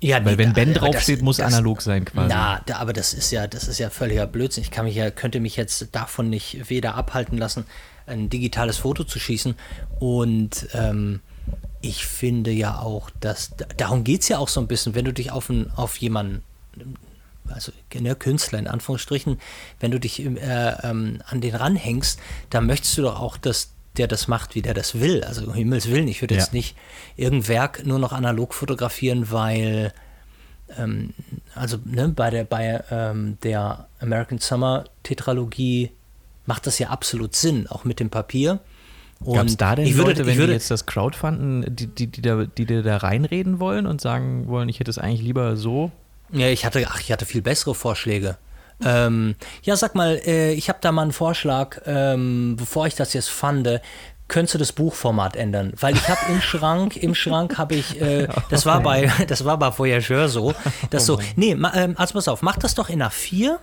Ja, 0.00 0.24
Weil 0.24 0.32
nee, 0.36 0.38
wenn 0.38 0.52
Ben 0.52 0.72
das- 0.74 0.82
draufsteht, 0.82 1.22
muss 1.22 1.38
das- 1.38 1.52
analog 1.52 1.82
sein 1.82 2.04
quasi. 2.04 2.28
Na, 2.28 2.60
da, 2.66 2.76
aber 2.76 2.92
das 2.92 3.12
ist 3.14 3.32
ja, 3.32 3.48
das 3.48 3.66
ist 3.66 3.78
ja 3.78 3.90
völliger 3.90 4.26
Blödsinn. 4.28 4.62
Ich 4.62 4.70
kann 4.70 4.84
mich 4.84 4.94
ja, 4.94 5.10
könnte 5.10 5.40
mich 5.40 5.56
jetzt 5.56 5.88
davon 5.92 6.30
nicht 6.30 6.70
weder 6.70 6.94
abhalten 6.94 7.36
lassen, 7.36 7.64
ein 8.06 8.28
digitales 8.30 8.76
Foto 8.76 9.02
zu 9.02 9.18
schießen. 9.18 9.56
Und 9.98 10.68
ähm, 10.72 11.20
ich 11.80 12.06
finde 12.06 12.52
ja 12.52 12.78
auch, 12.78 13.10
dass 13.20 13.50
darum 13.76 14.04
geht 14.04 14.22
es 14.22 14.28
ja 14.28 14.38
auch 14.38 14.48
so 14.48 14.60
ein 14.60 14.68
bisschen, 14.68 14.94
wenn 14.94 15.04
du 15.04 15.12
dich 15.12 15.32
auf, 15.32 15.48
ein, 15.48 15.70
auf 15.74 15.96
jemanden, 15.96 16.42
also 17.48 17.72
ne, 17.94 18.14
Künstler 18.14 18.58
in 18.60 18.68
Anführungsstrichen, 18.68 19.40
wenn 19.80 19.90
du 19.90 19.98
dich 19.98 20.20
äh, 20.24 20.28
ähm, 20.84 21.20
an 21.26 21.40
den 21.40 21.54
ranhängst, 21.56 22.20
dann 22.50 22.66
möchtest 22.66 22.96
du 22.98 23.02
doch 23.02 23.18
auch, 23.20 23.36
dass 23.36 23.70
der 23.98 24.06
das 24.08 24.28
macht, 24.28 24.54
wie 24.54 24.62
der 24.62 24.74
das 24.74 25.00
will. 25.00 25.24
Also 25.24 25.44
um 25.44 25.54
Himmels 25.54 25.88
Willen, 25.90 26.08
ich 26.08 26.22
würde 26.22 26.34
Ja. 26.34 26.40
jetzt 26.40 26.52
nicht 26.52 26.76
irgendein 27.16 27.48
Werk 27.48 27.86
nur 27.86 27.98
noch 27.98 28.12
analog 28.12 28.54
fotografieren, 28.54 29.30
weil 29.30 29.92
ähm, 30.78 31.14
also 31.54 31.78
ne, 31.84 32.08
bei 32.08 32.30
der 32.30 32.44
bei 32.44 32.82
ähm, 32.90 33.38
der 33.42 33.88
American 34.00 34.38
Summer 34.38 34.84
Tetralogie 35.02 35.90
macht 36.46 36.66
das 36.66 36.78
ja 36.78 36.88
absolut 36.88 37.34
Sinn, 37.34 37.66
auch 37.68 37.84
mit 37.84 38.00
dem 38.00 38.10
Papier. 38.10 38.60
Gab 39.24 39.46
es 39.46 39.52
Und 39.52 39.60
da 39.60 39.74
denn 39.74 39.86
ich 39.86 39.96
würde, 39.96 40.10
Leute, 40.10 40.26
wenn 40.26 40.32
ich 40.34 40.38
würde, 40.38 40.52
die 40.52 40.54
jetzt 40.54 40.70
das 40.70 40.86
Crowdfunden, 40.86 41.74
die, 41.74 41.88
die, 41.88 42.06
die, 42.06 42.22
da, 42.22 42.44
die 42.44 42.66
da 42.66 42.96
reinreden 42.98 43.58
wollen 43.58 43.86
und 43.86 44.00
sagen 44.00 44.46
wollen, 44.46 44.68
ich 44.68 44.78
hätte 44.78 44.90
es 44.90 44.98
eigentlich 44.98 45.22
lieber 45.22 45.56
so? 45.56 45.90
Ja, 46.30 46.46
ich 46.48 46.64
hatte, 46.64 46.86
ach, 46.88 47.00
ich 47.00 47.10
hatte 47.10 47.26
viel 47.26 47.42
bessere 47.42 47.74
Vorschläge. 47.74 48.36
Ähm, 48.84 49.34
ja, 49.62 49.76
sag 49.76 49.94
mal, 49.94 50.20
äh, 50.24 50.52
ich 50.52 50.68
habe 50.68 50.78
da 50.80 50.92
mal 50.92 51.02
einen 51.02 51.12
Vorschlag, 51.12 51.80
ähm, 51.86 52.56
bevor 52.56 52.86
ich 52.86 52.94
das 52.94 53.12
jetzt 53.12 53.28
fand, 53.30 53.68
könntest 54.28 54.54
du 54.54 54.58
das 54.58 54.72
Buchformat 54.72 55.36
ändern? 55.36 55.72
Weil 55.80 55.94
ich 55.96 56.08
habe 56.08 56.20
im 56.30 56.40
Schrank, 56.40 56.96
im 56.96 57.14
Schrank 57.14 57.58
habe 57.58 57.74
ich, 57.74 58.00
äh, 58.00 58.28
das 58.50 58.66
war 58.66 58.80
bei, 58.82 59.10
das 59.26 59.44
war 59.44 59.58
bei 59.58 59.76
Voyageur 59.76 60.28
so, 60.28 60.54
dass 60.90 61.06
so, 61.06 61.18
nee, 61.34 61.54
ma, 61.54 61.72
ähm, 61.74 61.94
also 61.96 62.14
pass 62.14 62.28
auf, 62.28 62.42
mach 62.42 62.56
das 62.56 62.74
doch 62.74 62.88
in 62.88 63.02
A4 63.02 63.56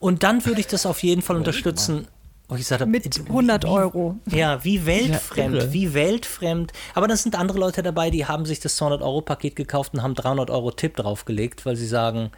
und 0.00 0.22
dann 0.22 0.44
würde 0.44 0.60
ich 0.60 0.66
das 0.66 0.84
auf 0.86 1.02
jeden 1.02 1.22
Fall 1.22 1.36
unterstützen. 1.36 2.06
wo 2.48 2.56
ich 2.56 2.70
hab, 2.70 2.84
Mit 2.86 3.06
äh, 3.18 3.22
100 3.28 3.64
wie- 3.64 3.68
Euro. 3.68 4.16
Ja, 4.26 4.62
wie 4.64 4.84
weltfremd, 4.86 5.72
wie 5.72 5.94
weltfremd. 5.94 6.72
Aber 6.94 7.08
da 7.08 7.16
sind 7.16 7.36
andere 7.38 7.58
Leute 7.58 7.82
dabei, 7.82 8.10
die 8.10 8.26
haben 8.26 8.44
sich 8.44 8.60
das 8.60 8.78
200-Euro-Paket 8.80 9.56
gekauft 9.56 9.94
und 9.94 10.02
haben 10.02 10.14
300 10.14 10.50
Euro 10.50 10.72
Tipp 10.72 10.96
draufgelegt, 10.96 11.64
weil 11.64 11.76
sie 11.76 11.86
sagen, 11.86 12.30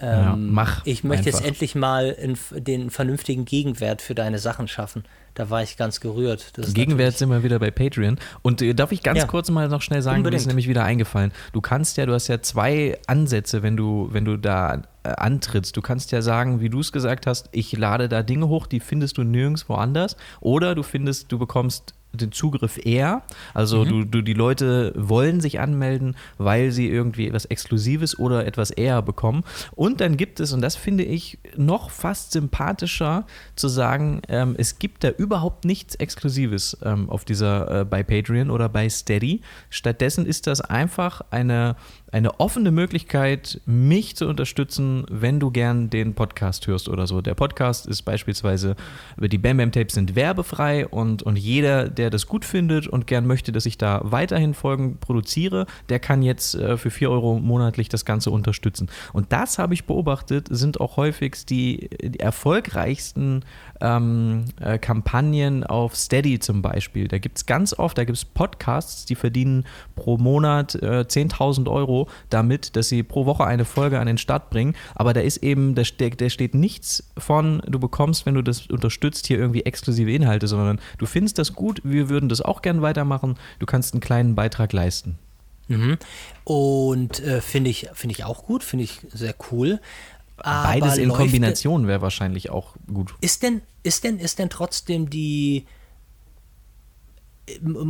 Ja, 0.00 0.34
ähm, 0.34 0.52
mach 0.52 0.86
ich 0.86 1.02
möchte 1.02 1.26
jetzt 1.26 1.36
einfach. 1.36 1.48
endlich 1.48 1.74
mal 1.74 2.10
in, 2.10 2.36
den 2.64 2.90
vernünftigen 2.90 3.44
Gegenwert 3.44 4.00
für 4.00 4.14
deine 4.14 4.38
Sachen 4.38 4.68
schaffen. 4.68 5.04
Da 5.34 5.50
war 5.50 5.62
ich 5.62 5.76
ganz 5.76 6.00
gerührt. 6.00 6.52
Gegenwert 6.74 7.16
sind 7.16 7.30
wir 7.30 7.42
wieder 7.44 7.58
bei 7.60 7.70
Patreon. 7.70 8.16
Und 8.42 8.60
äh, 8.62 8.74
darf 8.74 8.90
ich 8.92 9.02
ganz 9.02 9.18
Ja. 9.20 9.26
kurz 9.26 9.50
mal 9.50 9.68
noch 9.68 9.82
schnell 9.82 10.02
sagen, 10.02 10.22
mir 10.22 10.28
ist 10.28 10.32
Unbedingt. 10.34 10.46
nämlich 10.48 10.68
wieder 10.68 10.84
eingefallen. 10.84 11.32
Du 11.52 11.60
kannst 11.60 11.96
ja, 11.96 12.06
du 12.06 12.12
hast 12.12 12.26
ja 12.28 12.40
zwei 12.42 12.98
Ansätze, 13.06 13.62
wenn 13.62 13.76
du, 13.76 14.08
wenn 14.12 14.24
du 14.24 14.36
da 14.36 14.82
äh, 15.04 15.08
antrittst. 15.10 15.76
Du 15.76 15.80
kannst 15.80 16.10
ja 16.12 16.22
sagen, 16.22 16.60
wie 16.60 16.70
du 16.70 16.80
es 16.80 16.90
gesagt 16.92 17.26
hast, 17.26 17.48
ich 17.52 17.76
lade 17.76 18.08
da 18.08 18.22
Dinge 18.24 18.48
hoch, 18.48 18.66
die 18.66 18.80
findest 18.80 19.16
du 19.18 19.22
nirgendwo 19.22 19.74
anders. 19.74 20.16
Oder 20.40 20.74
du 20.74 20.82
findest, 20.82 21.30
du 21.30 21.38
bekommst 21.38 21.94
den 22.20 22.32
Zugriff 22.32 22.78
eher. 22.84 23.22
Also 23.54 23.84
Mhm. 23.84 23.88
du, 23.88 24.04
du, 24.04 24.22
die 24.22 24.34
Leute 24.34 24.92
wollen 24.96 25.40
sich 25.40 25.60
anmelden, 25.60 26.16
weil 26.36 26.70
sie 26.72 26.88
irgendwie 26.88 27.26
etwas 27.28 27.44
Exklusives 27.46 28.18
oder 28.18 28.46
etwas 28.46 28.70
eher 28.70 29.02
bekommen. 29.02 29.44
Und 29.74 30.00
dann 30.00 30.16
gibt 30.16 30.40
es, 30.40 30.52
und 30.52 30.60
das 30.60 30.76
finde 30.76 31.04
ich 31.04 31.38
noch 31.56 31.90
fast 31.90 32.32
sympathischer, 32.32 33.26
zu 33.56 33.68
sagen, 33.68 34.22
ähm, 34.28 34.54
es 34.58 34.78
gibt 34.78 35.04
da 35.04 35.10
überhaupt 35.10 35.64
nichts 35.64 35.94
Exklusives 35.94 36.76
ähm, 36.82 37.08
auf 37.10 37.24
dieser, 37.24 37.80
äh, 37.80 37.84
bei 37.84 38.02
Patreon 38.02 38.50
oder 38.50 38.68
bei 38.68 38.88
Steady. 38.88 39.40
Stattdessen 39.70 40.26
ist 40.26 40.46
das 40.46 40.60
einfach 40.60 41.22
eine, 41.30 41.76
eine 42.12 42.40
offene 42.40 42.70
Möglichkeit, 42.70 43.60
mich 43.66 44.16
zu 44.16 44.26
unterstützen, 44.26 45.04
wenn 45.10 45.40
du 45.40 45.50
gern 45.50 45.90
den 45.90 46.14
Podcast 46.14 46.66
hörst 46.66 46.88
oder 46.88 47.06
so. 47.06 47.20
Der 47.20 47.34
Podcast 47.34 47.86
ist 47.86 48.02
beispielsweise, 48.02 48.76
die 49.18 49.38
Bam 49.38 49.58
Bam 49.58 49.72
Tapes 49.72 49.94
sind 49.94 50.16
werbefrei 50.16 50.86
und, 50.86 51.22
und 51.22 51.36
jeder, 51.36 51.88
der 51.88 52.10
das 52.10 52.26
gut 52.26 52.44
findet 52.44 52.86
und 52.86 53.06
gern 53.06 53.26
möchte, 53.26 53.52
dass 53.52 53.66
ich 53.66 53.78
da 53.78 54.00
weiterhin 54.04 54.54
Folgen 54.54 54.98
produziere, 54.98 55.66
der 55.88 55.98
kann 55.98 56.22
jetzt 56.22 56.54
äh, 56.54 56.76
für 56.76 56.90
4 56.90 57.10
Euro 57.10 57.38
monatlich 57.38 57.88
das 57.88 58.04
Ganze 58.04 58.30
unterstützen. 58.30 58.88
Und 59.12 59.32
das 59.32 59.58
habe 59.58 59.74
ich 59.74 59.84
beobachtet, 59.84 60.48
sind 60.50 60.80
auch 60.80 60.96
häufigst 60.96 61.50
die, 61.50 61.90
die 62.02 62.20
erfolgreichsten 62.20 63.44
ähm, 63.80 64.46
äh, 64.60 64.78
Kampagnen 64.78 65.64
auf 65.64 65.96
Steady 65.96 66.38
zum 66.38 66.62
Beispiel. 66.62 67.08
Da 67.08 67.18
gibt 67.18 67.38
es 67.38 67.46
ganz 67.46 67.72
oft, 67.72 67.98
da 67.98 68.04
gibt 68.04 68.18
es 68.18 68.24
Podcasts, 68.24 69.04
die 69.04 69.14
verdienen 69.14 69.64
pro 69.96 70.18
Monat 70.18 70.74
äh, 70.76 71.04
10.000 71.08 71.70
Euro 71.70 72.08
damit, 72.30 72.76
dass 72.76 72.88
sie 72.88 73.02
pro 73.02 73.26
Woche 73.26 73.44
eine 73.44 73.64
Folge 73.64 73.98
an 74.00 74.06
den 74.06 74.18
Start 74.18 74.50
bringen. 74.50 74.74
Aber 74.94 75.12
da 75.12 75.20
ist 75.20 75.38
eben, 75.38 75.74
da 75.74 75.84
steht, 75.84 76.20
da 76.20 76.28
steht 76.28 76.54
nichts 76.54 77.04
von, 77.16 77.62
du 77.66 77.78
bekommst, 77.78 78.26
wenn 78.26 78.34
du 78.34 78.42
das 78.42 78.66
unterstützt, 78.66 79.26
hier 79.26 79.38
irgendwie 79.38 79.62
exklusive 79.62 80.10
Inhalte, 80.10 80.46
sondern 80.46 80.80
du 80.98 81.06
findest 81.06 81.38
das 81.38 81.54
gut, 81.54 81.80
wir 81.84 82.08
würden 82.08 82.28
das 82.28 82.40
auch 82.40 82.62
gern 82.62 82.82
weitermachen, 82.82 83.36
du 83.58 83.66
kannst 83.66 83.94
einen 83.94 84.00
kleinen 84.00 84.34
Beitrag 84.34 84.72
leisten. 84.72 85.18
Mhm. 85.68 85.98
Und 86.44 87.20
äh, 87.20 87.40
finde 87.40 87.70
ich, 87.70 87.88
finde 87.92 88.14
ich 88.14 88.24
auch 88.24 88.44
gut, 88.44 88.64
finde 88.64 88.84
ich 88.84 89.00
sehr 89.12 89.34
cool. 89.50 89.80
Aber 90.42 90.68
Beides 90.68 90.98
in 90.98 91.10
Kombination 91.10 91.86
wäre 91.86 92.02
wahrscheinlich 92.02 92.50
auch 92.50 92.74
gut. 92.92 93.14
Ist 93.20 93.42
denn, 93.42 93.62
ist 93.82 94.04
denn, 94.04 94.18
ist 94.18 94.38
denn 94.38 94.50
trotzdem 94.50 95.10
die, 95.10 95.66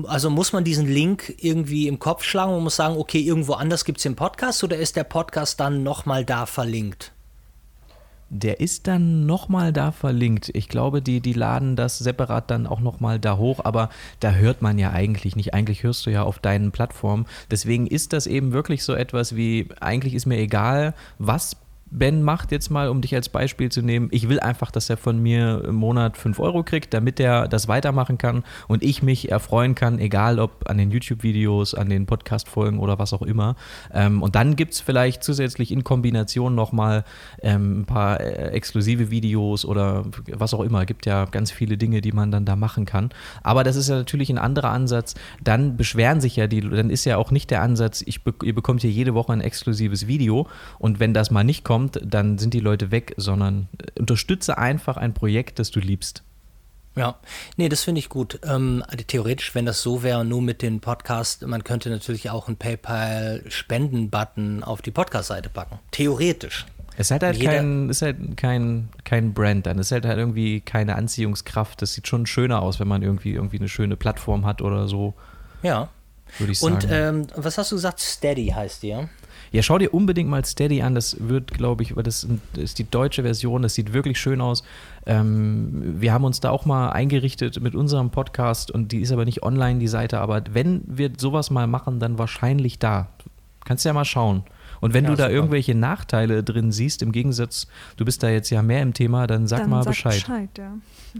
also 0.06 0.30
muss 0.30 0.52
man 0.52 0.64
diesen 0.64 0.86
Link 0.86 1.34
irgendwie 1.38 1.88
im 1.88 1.98
Kopf 1.98 2.24
schlagen 2.24 2.54
und 2.54 2.62
muss 2.62 2.76
sagen, 2.76 2.96
okay, 2.96 3.20
irgendwo 3.20 3.54
anders 3.54 3.84
gibt 3.84 3.98
es 3.98 4.02
den 4.02 4.16
Podcast 4.16 4.62
oder 4.64 4.76
ist 4.76 4.96
der 4.96 5.04
Podcast 5.04 5.60
dann 5.60 5.82
nochmal 5.82 6.24
da 6.24 6.46
verlinkt? 6.46 7.12
Der 8.30 8.60
ist 8.60 8.86
dann 8.86 9.24
nochmal 9.24 9.72
da 9.72 9.90
verlinkt. 9.90 10.50
Ich 10.52 10.68
glaube, 10.68 11.00
die, 11.00 11.20
die 11.20 11.32
laden 11.32 11.76
das 11.76 11.98
separat 11.98 12.50
dann 12.50 12.66
auch 12.66 12.80
nochmal 12.80 13.18
da 13.18 13.38
hoch, 13.38 13.60
aber 13.64 13.88
da 14.20 14.32
hört 14.32 14.60
man 14.60 14.78
ja 14.78 14.90
eigentlich 14.90 15.34
nicht. 15.34 15.54
Eigentlich 15.54 15.82
hörst 15.82 16.04
du 16.04 16.10
ja 16.10 16.24
auf 16.24 16.38
deinen 16.38 16.70
Plattformen. 16.70 17.26
Deswegen 17.50 17.86
ist 17.86 18.12
das 18.12 18.26
eben 18.26 18.52
wirklich 18.52 18.84
so 18.84 18.92
etwas 18.92 19.34
wie, 19.34 19.68
eigentlich 19.80 20.12
ist 20.12 20.26
mir 20.26 20.36
egal, 20.36 20.94
was 21.18 21.56
Ben 21.90 22.22
macht 22.22 22.52
jetzt 22.52 22.70
mal, 22.70 22.88
um 22.88 23.00
dich 23.00 23.14
als 23.14 23.28
Beispiel 23.28 23.70
zu 23.70 23.82
nehmen, 23.82 24.08
ich 24.10 24.28
will 24.28 24.40
einfach, 24.40 24.70
dass 24.70 24.90
er 24.90 24.96
von 24.96 25.22
mir 25.22 25.64
im 25.66 25.74
Monat 25.74 26.16
5 26.16 26.38
Euro 26.40 26.62
kriegt, 26.62 26.92
damit 26.92 27.18
er 27.20 27.48
das 27.48 27.68
weitermachen 27.68 28.18
kann 28.18 28.44
und 28.66 28.82
ich 28.82 29.02
mich 29.02 29.30
erfreuen 29.30 29.74
kann, 29.74 29.98
egal 29.98 30.38
ob 30.38 30.68
an 30.68 30.78
den 30.78 30.90
YouTube-Videos, 30.90 31.74
an 31.74 31.88
den 31.88 32.06
Podcast-Folgen 32.06 32.78
oder 32.78 32.98
was 32.98 33.12
auch 33.12 33.22
immer. 33.22 33.56
Ähm, 33.92 34.22
und 34.22 34.34
dann 34.34 34.56
gibt 34.56 34.74
es 34.74 34.80
vielleicht 34.80 35.22
zusätzlich 35.22 35.72
in 35.72 35.84
Kombination 35.84 36.54
nochmal 36.54 37.04
ähm, 37.42 37.80
ein 37.80 37.84
paar 37.86 38.20
äh, 38.20 38.50
exklusive 38.50 39.10
Videos 39.10 39.64
oder 39.64 40.04
was 40.32 40.54
auch 40.54 40.62
immer. 40.62 40.80
Es 40.80 40.86
gibt 40.86 41.06
ja 41.06 41.24
ganz 41.24 41.50
viele 41.50 41.78
Dinge, 41.78 42.00
die 42.00 42.12
man 42.12 42.30
dann 42.30 42.44
da 42.44 42.56
machen 42.56 42.84
kann. 42.84 43.10
Aber 43.42 43.64
das 43.64 43.76
ist 43.76 43.88
ja 43.88 43.96
natürlich 43.96 44.30
ein 44.30 44.38
anderer 44.38 44.70
Ansatz. 44.70 45.14
Dann 45.42 45.76
beschweren 45.76 46.20
sich 46.20 46.36
ja 46.36 46.46
die, 46.46 46.60
dann 46.60 46.90
ist 46.90 47.04
ja 47.04 47.16
auch 47.16 47.30
nicht 47.30 47.50
der 47.50 47.62
Ansatz, 47.62 48.02
ich, 48.04 48.20
ihr 48.42 48.54
bekommt 48.54 48.82
hier 48.82 48.90
jede 48.90 49.14
Woche 49.14 49.32
ein 49.32 49.40
exklusives 49.40 50.06
Video 50.06 50.46
und 50.78 51.00
wenn 51.00 51.14
das 51.14 51.30
mal 51.30 51.44
nicht 51.44 51.64
kommt, 51.64 51.77
kommt, 51.78 52.00
dann 52.02 52.38
sind 52.38 52.54
die 52.54 52.60
Leute 52.60 52.90
weg, 52.90 53.12
sondern 53.16 53.68
äh, 53.78 54.00
unterstütze 54.00 54.58
einfach 54.58 54.96
ein 54.96 55.14
Projekt, 55.14 55.60
das 55.60 55.70
du 55.70 55.78
liebst. 55.78 56.24
Ja, 56.96 57.14
nee, 57.56 57.68
das 57.68 57.84
finde 57.84 58.00
ich 58.00 58.08
gut. 58.08 58.40
Ähm, 58.42 58.82
theoretisch, 59.06 59.54
wenn 59.54 59.64
das 59.64 59.80
so 59.82 60.02
wäre, 60.02 60.24
nur 60.24 60.42
mit 60.42 60.62
dem 60.62 60.80
Podcast, 60.80 61.46
man 61.46 61.62
könnte 61.62 61.88
natürlich 61.90 62.30
auch 62.30 62.48
einen 62.48 62.56
PayPal-Spenden-Button 62.56 64.64
auf 64.64 64.82
die 64.82 64.90
Podcast-Seite 64.90 65.50
packen. 65.50 65.78
Theoretisch. 65.92 66.66
Es 66.96 67.12
hat 67.12 67.22
halt, 67.22 67.40
kein, 67.40 67.88
ist 67.88 68.02
halt 68.02 68.36
kein, 68.36 68.88
kein 69.04 69.32
Brand 69.32 69.66
dann. 69.66 69.78
Es 69.78 69.86
ist 69.86 69.92
halt, 69.92 70.04
halt 70.04 70.18
irgendwie 70.18 70.60
keine 70.60 70.96
Anziehungskraft. 70.96 71.80
Das 71.80 71.92
sieht 71.92 72.08
schon 72.08 72.26
schöner 72.26 72.60
aus, 72.60 72.80
wenn 72.80 72.88
man 72.88 73.02
irgendwie, 73.02 73.34
irgendwie 73.34 73.58
eine 73.58 73.68
schöne 73.68 73.96
Plattform 73.96 74.44
hat 74.44 74.62
oder 74.62 74.88
so. 74.88 75.14
Ja. 75.62 75.90
Würde 76.38 76.50
ich 76.50 76.58
sagen. 76.58 76.74
Und 76.74 76.88
ähm, 76.90 77.28
was 77.36 77.56
hast 77.56 77.70
du 77.70 77.76
gesagt? 77.76 78.00
Steady 78.00 78.48
heißt 78.48 78.82
die, 78.82 78.88
ja? 78.88 79.08
Ja, 79.52 79.62
schau 79.62 79.78
dir 79.78 79.94
unbedingt 79.94 80.28
mal 80.28 80.44
Steady 80.44 80.82
an. 80.82 80.94
Das 80.94 81.16
wird, 81.28 81.52
glaube 81.52 81.82
ich, 81.82 81.94
das 81.94 82.26
ist 82.56 82.78
die 82.78 82.90
deutsche 82.90 83.22
Version. 83.22 83.62
Das 83.62 83.74
sieht 83.74 83.92
wirklich 83.92 84.20
schön 84.20 84.40
aus. 84.40 84.62
Ähm, 85.06 86.00
wir 86.00 86.12
haben 86.12 86.24
uns 86.24 86.40
da 86.40 86.50
auch 86.50 86.66
mal 86.66 86.90
eingerichtet 86.90 87.60
mit 87.60 87.74
unserem 87.74 88.10
Podcast 88.10 88.70
und 88.70 88.92
die 88.92 89.00
ist 89.00 89.12
aber 89.12 89.24
nicht 89.24 89.42
online, 89.42 89.78
die 89.78 89.88
Seite. 89.88 90.20
Aber 90.20 90.42
wenn 90.50 90.82
wir 90.86 91.12
sowas 91.16 91.50
mal 91.50 91.66
machen, 91.66 92.00
dann 92.00 92.18
wahrscheinlich 92.18 92.78
da. 92.78 93.08
Kannst 93.64 93.84
ja 93.84 93.92
mal 93.92 94.04
schauen. 94.04 94.44
Und 94.80 94.94
wenn 94.94 95.04
ja, 95.04 95.10
du 95.10 95.16
da 95.16 95.24
super. 95.24 95.34
irgendwelche 95.34 95.74
Nachteile 95.74 96.42
drin 96.42 96.72
siehst, 96.72 97.02
im 97.02 97.12
Gegensatz, 97.12 97.66
du 97.96 98.04
bist 98.04 98.22
da 98.22 98.28
jetzt 98.28 98.50
ja 98.50 98.62
mehr 98.62 98.82
im 98.82 98.94
Thema, 98.94 99.26
dann 99.26 99.46
sag 99.46 99.60
dann 99.60 99.70
mal 99.70 99.82
sag 99.82 99.90
Bescheid. 99.90 100.14
Bescheid 100.14 100.50
ja. 100.56 100.72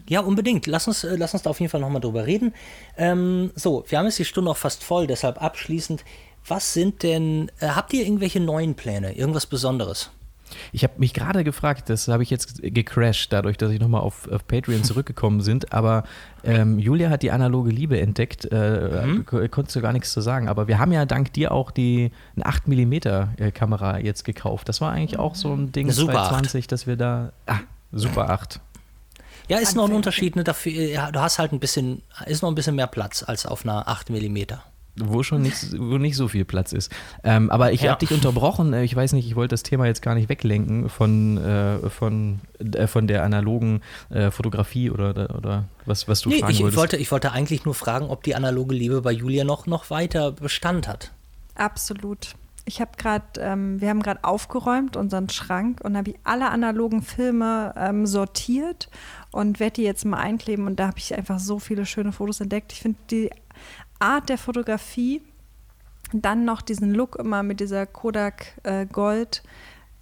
ja. 0.08 0.20
unbedingt. 0.20 0.66
Lass 0.66 0.86
uns, 0.86 1.04
äh, 1.04 1.16
lass 1.16 1.34
uns 1.34 1.42
da 1.42 1.50
auf 1.50 1.60
jeden 1.60 1.70
Fall 1.70 1.80
nochmal 1.80 2.00
drüber 2.00 2.26
reden. 2.26 2.54
Ähm, 2.96 3.50
so, 3.54 3.84
wir 3.88 3.98
haben 3.98 4.06
jetzt 4.06 4.18
die 4.18 4.24
Stunde 4.24 4.50
auch 4.50 4.56
fast 4.56 4.84
voll, 4.84 5.06
deshalb 5.06 5.42
abschließend. 5.42 6.04
Was 6.46 6.72
sind 6.72 7.02
denn, 7.02 7.50
äh, 7.60 7.68
habt 7.68 7.92
ihr 7.92 8.04
irgendwelche 8.04 8.40
neuen 8.40 8.74
Pläne, 8.74 9.16
irgendwas 9.16 9.46
Besonderes? 9.46 10.10
Ich 10.72 10.82
habe 10.82 10.94
mich 10.98 11.14
gerade 11.14 11.44
gefragt, 11.44 11.90
das 11.90 12.08
habe 12.08 12.22
ich 12.22 12.30
jetzt 12.30 12.60
gecrashed, 12.62 13.32
dadurch, 13.32 13.56
dass 13.56 13.70
ich 13.70 13.80
nochmal 13.80 14.00
auf, 14.00 14.28
auf 14.30 14.46
Patreon 14.46 14.84
zurückgekommen 14.84 15.40
sind. 15.40 15.72
Aber 15.72 16.04
ähm, 16.44 16.78
Julia 16.78 17.10
hat 17.10 17.22
die 17.22 17.30
analoge 17.30 17.70
Liebe 17.70 18.00
entdeckt, 18.00 18.48
äh, 18.50 19.06
mhm. 19.06 19.24
konntest 19.50 19.76
du 19.76 19.80
gar 19.80 19.92
nichts 19.92 20.12
zu 20.12 20.20
sagen. 20.20 20.48
Aber 20.48 20.68
wir 20.68 20.78
haben 20.78 20.92
ja 20.92 21.04
dank 21.04 21.32
dir 21.32 21.52
auch 21.52 21.70
die 21.70 22.10
eine 22.36 22.46
8 22.46 22.68
mm 22.68 22.92
äh, 22.92 23.50
Kamera 23.52 23.98
jetzt 23.98 24.24
gekauft. 24.24 24.68
Das 24.68 24.80
war 24.80 24.92
eigentlich 24.92 25.18
auch 25.18 25.34
so 25.34 25.52
ein 25.52 25.72
Ding 25.72 25.90
Super 25.90 26.12
2020, 26.12 26.66
dass 26.66 26.86
wir 26.86 26.96
da. 26.96 27.32
Ah, 27.46 27.58
Super 27.92 28.30
8. 28.30 28.60
Ja, 29.48 29.58
ist 29.58 29.74
noch 29.74 29.88
ein 29.88 29.94
Unterschied. 29.94 30.36
Ne, 30.36 30.44
dafür, 30.44 30.72
ja, 30.72 31.10
du 31.10 31.20
hast 31.20 31.38
halt 31.38 31.52
ein 31.52 31.60
bisschen, 31.60 32.02
ist 32.26 32.42
noch 32.42 32.50
ein 32.50 32.54
bisschen 32.54 32.76
mehr 32.76 32.86
Platz 32.86 33.24
als 33.26 33.46
auf 33.46 33.64
einer 33.64 33.88
8 33.88 34.10
mm 34.10 34.38
wo 35.04 35.22
schon 35.22 35.42
nicht, 35.42 35.78
wo 35.78 35.98
nicht 35.98 36.16
so 36.16 36.28
viel 36.28 36.44
Platz 36.44 36.72
ist. 36.72 36.92
Ähm, 37.24 37.50
aber 37.50 37.72
ich 37.72 37.82
ja. 37.82 37.90
habe 37.90 38.00
dich 38.00 38.12
unterbrochen. 38.12 38.72
Äh, 38.72 38.84
ich 38.84 38.94
weiß 38.94 39.12
nicht, 39.12 39.26
ich 39.26 39.36
wollte 39.36 39.52
das 39.52 39.62
Thema 39.62 39.86
jetzt 39.86 40.02
gar 40.02 40.14
nicht 40.14 40.28
weglenken 40.28 40.88
von, 40.88 41.38
äh, 41.38 41.90
von, 41.90 42.40
äh, 42.58 42.86
von 42.86 43.06
der 43.06 43.24
analogen 43.24 43.82
äh, 44.10 44.30
Fotografie 44.30 44.90
oder, 44.90 45.34
oder 45.36 45.64
was, 45.86 46.08
was 46.08 46.20
du 46.20 46.30
nee, 46.30 46.40
fragen 46.40 46.52
ich, 46.52 46.60
wolltest. 46.60 46.74
Ich 46.74 46.78
wollte, 46.78 46.96
ich 46.96 47.12
wollte 47.12 47.32
eigentlich 47.32 47.64
nur 47.64 47.74
fragen, 47.74 48.06
ob 48.06 48.22
die 48.22 48.34
analoge 48.34 48.74
Liebe 48.74 49.02
bei 49.02 49.12
Julia 49.12 49.44
noch, 49.44 49.66
noch 49.66 49.90
weiter 49.90 50.32
Bestand 50.32 50.88
hat. 50.88 51.12
Absolut. 51.54 52.34
Ich 52.68 52.82
habe 52.82 52.90
gerade, 52.98 53.24
ähm, 53.38 53.80
wir 53.80 53.88
haben 53.88 54.02
gerade 54.02 54.24
aufgeräumt 54.24 54.94
unseren 54.94 55.30
Schrank 55.30 55.80
und 55.82 55.96
habe 55.96 56.10
ich 56.10 56.16
alle 56.24 56.50
analogen 56.50 57.00
Filme 57.00 57.72
ähm, 57.78 58.04
sortiert 58.04 58.90
und 59.30 59.58
werde 59.58 59.74
die 59.76 59.84
jetzt 59.84 60.04
mal 60.04 60.18
einkleben 60.18 60.66
und 60.66 60.78
da 60.78 60.88
habe 60.88 60.98
ich 60.98 61.14
einfach 61.14 61.38
so 61.38 61.58
viele 61.58 61.86
schöne 61.86 62.12
Fotos 62.12 62.42
entdeckt. 62.42 62.74
Ich 62.74 62.80
finde 62.80 62.98
die 63.10 63.30
Art 63.98 64.28
der 64.28 64.38
Fotografie, 64.38 65.22
dann 66.12 66.44
noch 66.44 66.62
diesen 66.62 66.94
Look 66.94 67.16
immer 67.16 67.42
mit 67.42 67.60
dieser 67.60 67.86
Kodak 67.86 68.58
äh, 68.62 68.86
Gold 68.86 69.42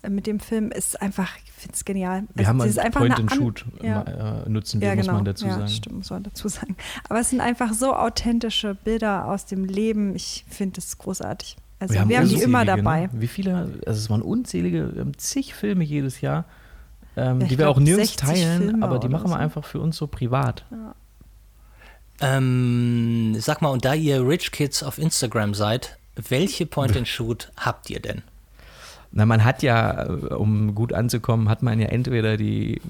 äh, 0.03 0.11
mit 0.11 0.27
dem 0.27 0.41
Film 0.41 0.71
ist 0.71 1.01
einfach, 1.01 1.37
ich 1.45 1.53
finde 1.53 1.75
es 1.75 1.85
genial. 1.85 2.25
Wir 2.35 2.49
also, 2.49 2.81
haben 2.81 2.87
ein 2.87 2.93
Point 2.93 3.19
and 3.19 3.35
Shoot 3.35 3.65
ja. 3.83 4.03
äh, 4.03 4.49
nutzen 4.49 4.81
wir, 4.81 4.89
ja, 4.89 4.95
genau. 4.95 5.07
muss 5.07 5.15
man 5.15 5.25
dazu 5.25 5.47
ja, 5.47 5.55
sagen. 5.55 5.69
Stimmt, 5.69 5.97
muss 5.97 6.11
man 6.11 6.23
dazu 6.23 6.49
sagen. 6.49 6.77
Aber 7.09 7.21
es 7.21 7.31
sind 7.31 7.41
einfach 7.41 7.73
so 7.73 7.95
authentische 7.95 8.75
Bilder 8.75 9.27
aus 9.27 9.47
dem 9.47 9.65
Leben. 9.65 10.15
Ich 10.15 10.45
finde 10.49 10.81
es 10.81 10.97
großartig. 10.99 11.57
Also 11.79 11.95
wir 11.95 12.01
haben, 12.01 12.09
wir 12.09 12.19
haben 12.19 12.29
die 12.29 12.41
immer 12.41 12.65
dabei. 12.65 13.03
Ne? 13.03 13.11
Wie 13.15 13.27
viele, 13.27 13.81
also 13.87 14.01
es 14.01 14.09
waren 14.09 14.23
unzählige, 14.23 15.13
zig 15.19 15.55
Filme 15.55 15.85
jedes 15.85 16.23
Jahr, 16.23 16.47
ähm, 17.17 17.41
die 17.41 17.51
wir 17.51 17.57
glaub, 17.59 17.77
auch 17.77 17.81
nirgends 17.81 18.17
teilen, 18.17 18.63
Filme 18.63 18.85
aber 18.85 18.99
die 18.99 19.09
machen 19.09 19.25
wir 19.25 19.35
so. 19.35 19.35
einfach 19.35 19.65
für 19.65 19.81
uns 19.81 19.97
so 19.97 20.07
privat. 20.07 20.65
Ja. 20.71 20.95
Ähm, 22.21 23.37
sag 23.39 23.63
mal, 23.63 23.69
und 23.69 23.85
da 23.85 23.95
ihr 23.95 24.27
Rich 24.27 24.53
Kids 24.53 24.83
auf 24.83 24.99
Instagram 24.99 25.55
seid, 25.55 25.99
welche 26.29 26.67
Point-and-Shoot 26.67 27.53
habt 27.57 27.91
ihr 27.91 28.01
denn? 28.01 28.23
Na, 29.13 29.25
man 29.25 29.45
hat 29.45 29.63
ja, 29.63 30.05
äh, 30.05 30.35
um 30.35 30.75
gut 30.75 30.93
anzukommen, 30.93 31.49
hat 31.49 31.63
man 31.63 31.81
ja 31.81 31.89
entweder 31.89 32.37
die, 32.37 32.75
äh, 32.75 32.81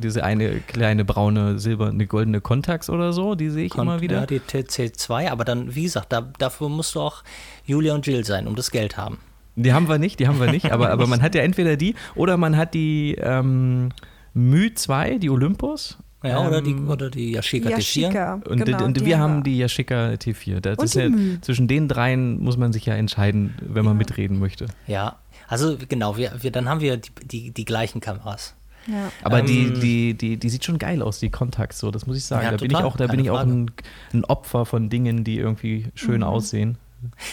diese 0.00 0.22
eine 0.22 0.60
kleine 0.60 1.04
braune, 1.04 1.58
silberne, 1.58 2.06
goldene 2.06 2.40
Contax 2.40 2.90
oder 2.90 3.12
so, 3.12 3.34
die 3.34 3.50
sehe 3.50 3.66
ich 3.66 3.72
Kon 3.72 3.82
immer 3.82 4.00
wieder. 4.00 4.20
Ja, 4.20 4.26
die 4.26 4.40
TC2, 4.40 5.30
aber 5.30 5.44
dann, 5.44 5.74
wie 5.74 5.84
gesagt, 5.84 6.12
da, 6.12 6.20
dafür 6.38 6.68
musst 6.68 6.94
du 6.94 7.00
auch 7.00 7.24
Julia 7.64 7.94
und 7.94 8.06
Jill 8.06 8.24
sein, 8.24 8.46
um 8.46 8.54
das 8.54 8.70
Geld 8.70 8.96
haben. 8.96 9.18
Die 9.56 9.72
haben 9.72 9.88
wir 9.88 9.98
nicht, 9.98 10.20
die 10.20 10.28
haben 10.28 10.40
wir 10.40 10.50
nicht, 10.50 10.70
aber, 10.72 10.90
aber 10.90 11.06
man 11.06 11.22
hat 11.22 11.34
ja 11.34 11.42
entweder 11.42 11.76
die 11.76 11.94
oder 12.14 12.36
man 12.36 12.56
hat 12.56 12.74
die 12.74 13.16
ähm, 13.20 13.90
Mü 14.32 14.72
2, 14.74 15.18
die 15.18 15.30
Olympus, 15.30 15.98
ja, 16.24 16.40
ähm, 16.40 16.46
oder, 16.46 16.62
die, 16.62 16.70
ähm, 16.70 16.88
oder 16.88 17.10
die 17.10 17.32
Yashica, 17.32 17.70
Yashica 17.70 18.34
T4. 18.36 18.48
Und, 18.48 18.64
genau, 18.64 18.84
und 18.84 19.04
wir 19.04 19.18
haben 19.18 19.42
die 19.42 19.58
Yashica 19.58 20.10
T4. 20.10 20.60
Das 20.60 20.78
und 20.78 20.84
ist 20.84 20.94
ja, 20.94 21.08
zwischen 21.42 21.68
den 21.68 21.88
dreien 21.88 22.42
muss 22.42 22.56
man 22.56 22.72
sich 22.72 22.86
ja 22.86 22.94
entscheiden, 22.94 23.54
wenn 23.60 23.84
man 23.84 23.96
mitreden 23.96 24.38
möchte. 24.38 24.66
Ja, 24.86 25.18
also 25.48 25.76
genau, 25.88 26.16
wir, 26.16 26.32
wir, 26.40 26.50
dann 26.50 26.68
haben 26.68 26.80
wir 26.80 26.96
die, 26.96 27.10
die, 27.22 27.50
die 27.50 27.64
gleichen 27.64 28.00
Kameras. 28.00 28.54
Ja. 28.86 29.10
Aber 29.22 29.40
ähm, 29.40 29.46
die, 29.46 29.72
die, 29.72 30.14
die, 30.14 30.36
die 30.36 30.50
sieht 30.50 30.64
schon 30.64 30.78
geil 30.78 31.02
aus, 31.02 31.18
die 31.18 31.30
Kontakt 31.30 31.74
so, 31.74 31.90
das 31.90 32.06
muss 32.06 32.16
ich 32.16 32.24
sagen. 32.24 32.44
Ja, 32.44 32.50
da 32.52 32.56
total, 32.56 32.68
bin 32.68 32.78
ich 32.78 32.84
auch, 32.84 32.96
da 32.96 33.06
bin 33.06 33.20
ich 33.20 33.30
auch 33.30 33.40
ein, 33.40 33.70
ein, 34.12 34.24
Opfer 34.24 34.66
von 34.66 34.90
Dingen, 34.90 35.24
die 35.24 35.38
irgendwie 35.38 35.86
schön 35.94 36.18
mhm. 36.18 36.24
aussehen. 36.24 36.78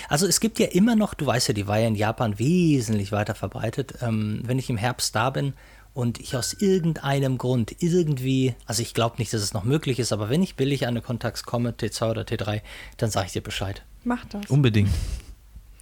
Also 0.09 0.27
es 0.27 0.39
gibt 0.39 0.59
ja 0.59 0.67
immer 0.67 0.95
noch, 0.95 1.13
du 1.13 1.25
weißt 1.25 1.49
ja, 1.49 1.53
die 1.53 1.67
war 1.67 1.79
ja 1.79 1.87
in 1.87 1.95
Japan 1.95 2.39
wesentlich 2.39 3.11
weiter 3.11 3.35
verbreitet. 3.35 3.95
Ähm, 4.01 4.41
wenn 4.43 4.59
ich 4.59 4.69
im 4.69 4.77
Herbst 4.77 5.15
da 5.15 5.29
bin 5.29 5.53
und 5.93 6.19
ich 6.19 6.35
aus 6.35 6.53
irgendeinem 6.53 7.37
Grund 7.37 7.75
irgendwie, 7.79 8.55
also 8.65 8.81
ich 8.81 8.93
glaube 8.93 9.17
nicht, 9.17 9.33
dass 9.33 9.41
es 9.41 9.53
noch 9.53 9.63
möglich 9.63 9.99
ist, 9.99 10.13
aber 10.13 10.29
wenn 10.29 10.41
ich 10.41 10.55
billig 10.55 10.83
an 10.83 10.89
eine 10.89 11.01
Kontax 11.01 11.43
komme, 11.43 11.71
T2 11.71 12.11
oder 12.11 12.21
T3, 12.21 12.61
dann 12.97 13.11
sage 13.11 13.27
ich 13.27 13.33
dir 13.33 13.41
Bescheid. 13.41 13.83
Mach 14.03 14.25
das. 14.25 14.49
Unbedingt. 14.49 14.89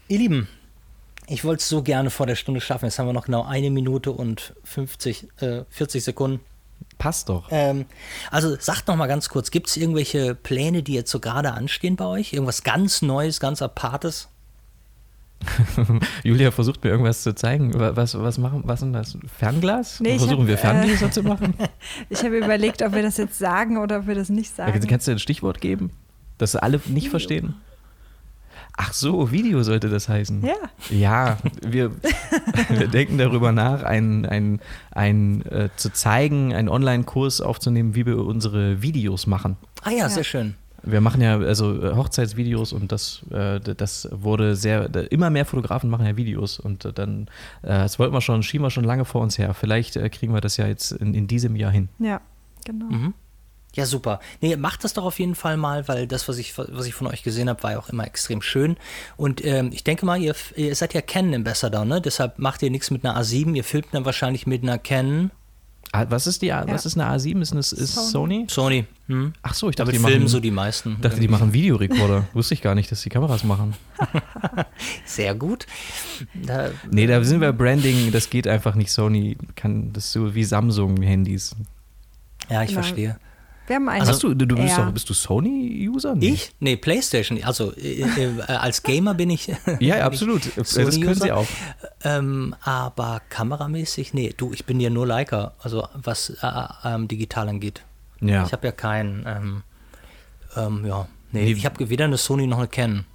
Ihr 0.07 0.18
Lieben, 0.18 0.47
ich 1.28 1.43
wollte 1.43 1.62
es 1.62 1.70
so 1.70 1.84
gerne 1.84 2.10
vor 2.10 2.26
der 2.26 2.36
Stunde 2.36 2.60
schaffen. 2.60 2.86
Jetzt 2.86 2.97
haben 2.97 3.05
wir 3.05 3.14
noch 3.14 3.26
genau 3.26 3.43
eine 3.43 3.70
Minute 3.70 4.12
und 4.12 4.55
50, 4.64 5.28
äh, 5.41 5.64
40 5.70 6.03
Sekunden. 6.03 6.39
Passt 6.97 7.30
doch. 7.30 7.47
Ähm, 7.51 7.86
also 8.32 8.57
sagt 8.60 8.88
noch 8.88 8.95
mal 8.95 9.07
ganz 9.07 9.30
kurz, 9.30 9.51
gibt 9.51 9.68
es 9.68 9.78
irgendwelche 9.78 10.34
Pläne, 10.34 10.82
die 10.82 10.93
jetzt 10.93 11.12
so 11.12 11.20
gerade 11.20 11.53
anstehen 11.53 11.95
bei 11.95 12.05
euch? 12.05 12.34
Irgendwas 12.34 12.64
ganz 12.64 13.01
Neues, 13.01 13.39
ganz 13.39 13.62
Apartes? 13.62 14.28
Julia 16.23 16.51
versucht 16.51 16.83
mir 16.83 16.89
irgendwas 16.89 17.23
zu 17.23 17.33
zeigen. 17.33 17.73
Was, 17.75 18.17
was 18.17 18.37
machen, 18.37 18.63
was 18.65 18.81
ist 18.81 18.93
das? 18.93 19.17
Fernglas? 19.37 19.99
Nee, 19.99 20.17
Versuchen 20.17 20.41
hab, 20.41 20.47
wir 20.47 20.57
Ferngläser 20.57 21.07
äh, 21.07 21.11
zu 21.11 21.23
machen? 21.23 21.53
ich 22.09 22.23
habe 22.23 22.37
überlegt, 22.37 22.81
ob 22.81 22.93
wir 22.93 23.01
das 23.01 23.17
jetzt 23.17 23.37
sagen 23.37 23.77
oder 23.77 23.99
ob 23.99 24.07
wir 24.07 24.15
das 24.15 24.29
nicht 24.29 24.55
sagen. 24.55 24.73
Ja, 24.73 24.87
kannst 24.87 25.07
du 25.07 25.11
ein 25.11 25.19
Stichwort 25.19 25.61
geben, 25.61 25.91
das 26.37 26.55
alle 26.55 26.77
nicht 26.77 26.87
Video. 26.95 27.09
verstehen? 27.11 27.55
Ach 28.81 28.93
so, 28.93 29.29
Video 29.31 29.61
sollte 29.63 29.89
das 29.89 30.07
heißen. 30.07 30.41
Ja. 30.41 30.55
Ja, 30.89 31.37
wir, 31.61 31.91
wir 32.69 32.87
denken 32.87 33.17
darüber 33.17 33.51
nach, 33.51 33.83
ein, 33.83 34.25
ein, 34.25 34.61
ein, 34.91 35.45
äh, 35.47 35.69
zu 35.75 35.91
zeigen, 35.91 36.53
einen 36.53 36.69
Online-Kurs 36.69 37.41
aufzunehmen, 37.41 37.93
wie 37.93 38.05
wir 38.05 38.17
unsere 38.19 38.81
Videos 38.81 39.27
machen. 39.27 39.57
Ah 39.83 39.89
ja, 39.89 39.97
ja. 39.97 40.09
sehr 40.09 40.23
schön. 40.23 40.55
Wir 40.91 41.01
machen 41.01 41.21
ja 41.21 41.37
also 41.37 41.81
äh, 41.81 41.95
Hochzeitsvideos 41.95 42.73
und 42.73 42.91
das, 42.91 43.21
äh, 43.31 43.59
das 43.59 44.07
wurde 44.11 44.55
sehr, 44.55 44.89
immer 45.11 45.29
mehr 45.29 45.45
Fotografen 45.45 45.89
machen 45.89 46.05
ja 46.05 46.17
Videos 46.17 46.59
und 46.59 46.85
äh, 46.85 46.93
dann, 46.93 47.27
äh, 47.61 47.67
das 47.67 47.99
wollten 47.99 48.13
wir 48.13 48.21
schon, 48.21 48.43
schieben 48.43 48.65
wir 48.65 48.71
schon 48.71 48.83
lange 48.83 49.05
vor 49.05 49.21
uns 49.21 49.37
her. 49.37 49.53
Vielleicht 49.53 49.95
äh, 49.95 50.09
kriegen 50.09 50.33
wir 50.33 50.41
das 50.41 50.57
ja 50.57 50.67
jetzt 50.67 50.91
in, 50.91 51.13
in 51.13 51.27
diesem 51.27 51.55
Jahr 51.55 51.71
hin. 51.71 51.89
Ja, 51.99 52.21
genau. 52.65 52.85
Mhm. 52.85 53.13
Ja, 53.75 53.85
super. 53.85 54.19
Nee, 54.41 54.55
macht 54.55 54.83
das 54.83 54.93
doch 54.93 55.05
auf 55.05 55.19
jeden 55.19 55.35
Fall 55.35 55.55
mal, 55.55 55.87
weil 55.87 56.07
das, 56.07 56.27
was 56.27 56.37
ich, 56.37 56.57
was 56.57 56.87
ich 56.87 56.95
von 56.95 57.07
euch 57.07 57.21
gesehen 57.21 57.49
habe, 57.49 57.61
war 57.61 57.73
ja 57.73 57.79
auch 57.79 57.89
immer 57.89 58.05
extrem 58.05 58.41
schön. 58.41 58.77
Und 59.15 59.45
ähm, 59.45 59.69
ich 59.71 59.83
denke 59.83 60.05
mal, 60.05 60.19
ihr, 60.19 60.35
ihr 60.55 60.75
seid 60.75 60.93
ja 60.95 61.01
Canon 61.01 61.35
Ambassador, 61.35 61.85
ne? 61.85 62.01
Deshalb 62.01 62.39
macht 62.39 62.63
ihr 62.63 62.71
nichts 62.71 62.89
mit 62.89 63.05
einer 63.05 63.19
A7, 63.19 63.55
ihr 63.55 63.63
filmt 63.63 63.87
dann 63.91 64.05
wahrscheinlich 64.05 64.47
mit 64.47 64.63
einer 64.63 64.79
Canon. 64.79 65.31
Was 65.91 66.27
ist 66.27 66.41
die 66.41 66.51
A, 66.53 66.65
was 66.67 66.85
ist 66.85 66.99
eine 66.99 67.09
A7? 67.17 67.41
Ist, 67.41 67.51
eine, 67.51 67.59
ist 67.61 67.77
Sony? 68.11 68.45
Sony. 68.49 68.85
Hm? 69.07 69.33
Ach 69.41 69.53
so, 69.55 69.69
ich 69.69 69.75
dachte, 69.75 69.91
Damit 69.91 70.01
die 70.01 70.05
filmen 70.05 70.23
machen, 70.23 70.27
so 70.29 70.39
die 70.39 70.51
meisten. 70.51 70.97
dachte, 71.01 71.19
die 71.19 71.27
machen 71.27 71.51
Videorekorder. 71.51 72.27
Wusste 72.33 72.53
ich 72.53 72.61
gar 72.61 72.75
nicht, 72.75 72.91
dass 72.91 73.01
die 73.01 73.09
Kameras 73.09 73.43
machen. 73.43 73.73
Sehr 75.05 75.33
gut. 75.33 75.65
Da, 76.33 76.69
Nee, 76.91 77.07
da 77.07 77.23
sind 77.23 77.41
wir 77.41 77.51
Branding, 77.53 78.11
das 78.11 78.29
geht 78.29 78.47
einfach 78.47 78.75
nicht. 78.75 78.91
Sony 78.91 79.37
kann 79.55 79.91
das 79.93 80.11
so 80.11 80.35
wie 80.35 80.43
Samsung-Handys. 80.43 81.55
ja, 82.49 82.61
ich 82.63 82.69
Genau. 82.69 82.81
verstehe. 82.81 83.19
Wir 83.70 83.76
haben 83.76 83.88
einen. 83.88 84.07
Hast 84.07 84.24
du, 84.24 84.34
du 84.34 84.55
bist, 84.55 84.78
Ja. 84.78 84.86
doch, 84.86 84.91
bist 84.91 85.07
du 85.09 85.13
Sony-User? 85.13 86.15
Nee. 86.15 86.30
Ich? 86.30 86.51
Nee, 86.59 86.76
Playstation. 86.76 87.41
Also 87.43 87.72
äh, 87.76 88.01
äh, 88.01 88.41
als 88.47 88.82
Gamer 88.82 89.13
bin 89.13 89.30
ich. 89.30 89.51
Ja, 89.80 90.03
absolut. 90.05 90.41
Das 90.57 90.74
können 90.74 91.13
sie 91.13 91.32
auch. 91.32 91.45
Ähm, 92.03 92.55
aber 92.63 93.22
kameramäßig, 93.30 94.13
nee, 94.15 94.34
du, 94.36 94.51
ich 94.53 94.65
bin 94.65 94.80
ja 94.80 94.89
nur 94.89 95.05
Leica, 95.05 95.53
also 95.59 95.88
was 95.93 96.32
äh, 96.41 96.67
ähm, 96.84 97.07
digital 97.07 97.47
angeht. 97.47 97.84
Ja. 98.22 98.43
Ich 98.45 98.51
habe 98.53 98.65
ja 98.65 98.72
keinen, 98.72 99.24
ähm, 99.28 99.63
ähm, 100.57 100.86
ja, 100.88 101.07
nee, 101.32 101.45
Nee. 101.45 101.51
ich 101.51 101.65
habe 101.65 101.89
weder 101.89 102.05
eine 102.05 102.17
Sony 102.17 102.47
noch 102.47 102.57
eine 102.57 102.67
Canon. 102.67 103.05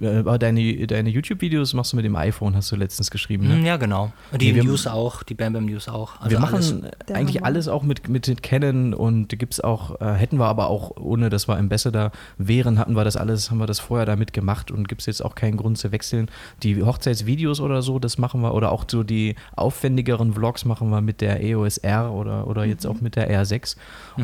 Äh, 0.00 0.18
Aber 0.18 0.38
deine, 0.38 0.86
deine 0.86 1.10
YouTube-Videos 1.10 1.74
machst 1.74 1.92
du 1.92 1.96
mit 1.96 2.04
dem 2.04 2.16
iPhone, 2.16 2.56
hast 2.56 2.70
du 2.72 2.76
letztens 2.76 3.10
geschrieben. 3.10 3.46
Ne? 3.48 3.54
Hm, 3.56 3.64
Ja, 3.66 3.76
genau. 3.76 4.12
Und 4.32 4.40
die 4.42 4.50
Nee, 4.52 4.56
wir- 4.56 4.64
News 4.64 4.86
auch, 4.86 5.22
die 5.22 5.34
Bam 5.34 5.52
Bam 5.52 5.66
News 5.66 5.88
auch. 5.88 6.20
Also 6.20 6.30
wir 6.30 6.40
machen 6.40 6.54
alles. 6.56 6.74
Eigentlich 7.12 7.36
Hammer. 7.36 7.46
alles 7.46 7.68
auch 7.68 7.82
mit, 7.82 8.08
mit 8.08 8.42
Canon 8.42 8.94
und 8.94 9.28
gibt 9.38 9.54
es 9.54 9.60
auch, 9.60 10.00
äh, 10.00 10.14
hätten 10.14 10.38
wir 10.38 10.46
aber 10.46 10.68
auch, 10.68 10.96
ohne 10.96 11.28
dass 11.30 11.48
wir 11.48 11.56
Ambassador 11.56 12.12
wären, 12.38 12.78
hatten 12.78 12.94
wir 12.96 13.04
das 13.04 13.16
alles, 13.16 13.50
haben 13.50 13.58
wir 13.58 13.66
das 13.66 13.80
vorher 13.80 14.06
damit 14.06 14.32
gemacht 14.32 14.70
und 14.70 14.88
gibt 14.88 15.00
es 15.02 15.06
jetzt 15.06 15.24
auch 15.24 15.34
keinen 15.34 15.56
Grund 15.56 15.78
zu 15.78 15.92
wechseln. 15.92 16.30
Die 16.62 16.82
Hochzeitsvideos 16.82 17.60
oder 17.60 17.82
so, 17.82 17.98
das 17.98 18.18
machen 18.18 18.40
wir, 18.42 18.54
oder 18.54 18.72
auch 18.72 18.84
so 18.90 19.02
die 19.02 19.34
aufwendigeren 19.56 20.32
Vlogs 20.34 20.64
machen 20.64 20.90
wir 20.90 21.00
mit 21.00 21.20
der 21.20 21.42
EOS 21.42 21.78
R 21.78 22.12
oder, 22.12 22.46
oder 22.46 22.64
jetzt 22.64 22.84
Mhm. 22.84 22.90
auch 22.90 23.00
mit 23.00 23.16
der 23.16 23.30
R6. 23.30 23.76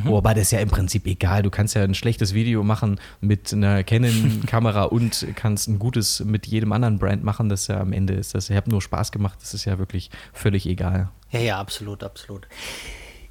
Wobei 0.05 0.35
das 0.35 0.45
ist 0.45 0.51
ja 0.53 0.61
im 0.61 0.69
Prinzip 0.69 1.07
egal. 1.07 1.43
Du 1.43 1.51
kannst 1.51 1.75
ja 1.75 1.83
ein 1.83 1.95
schlechtes 1.95 2.35
Video 2.35 2.63
machen 2.63 2.99
mit 3.21 3.53
einer 3.53 3.83
Canon-Kamera 3.85 4.85
und 4.97 5.27
kannst 5.37 5.66
ein 5.67 5.79
gutes 5.79 6.21
mit 6.21 6.47
jedem 6.47 6.73
anderen 6.73 6.99
Brand 6.99 7.25
machen. 7.25 7.49
Das 7.49 7.67
ja 7.67 7.81
am 7.81 7.93
Ende 7.93 8.15
ist 8.15 8.35
das, 8.35 8.51
ich 8.51 8.57
habe 8.57 8.71
nur 8.71 8.83
Spaß 8.83 9.13
gemacht, 9.13 9.39
das 9.41 9.55
ist 9.55 9.65
ja 9.65 9.79
wirklich 9.79 10.11
völlig 10.33 10.67
egal. 10.67 11.11
Ja, 11.31 11.41
ja, 11.41 11.61
absolut, 11.61 12.03
absolut. 12.03 12.47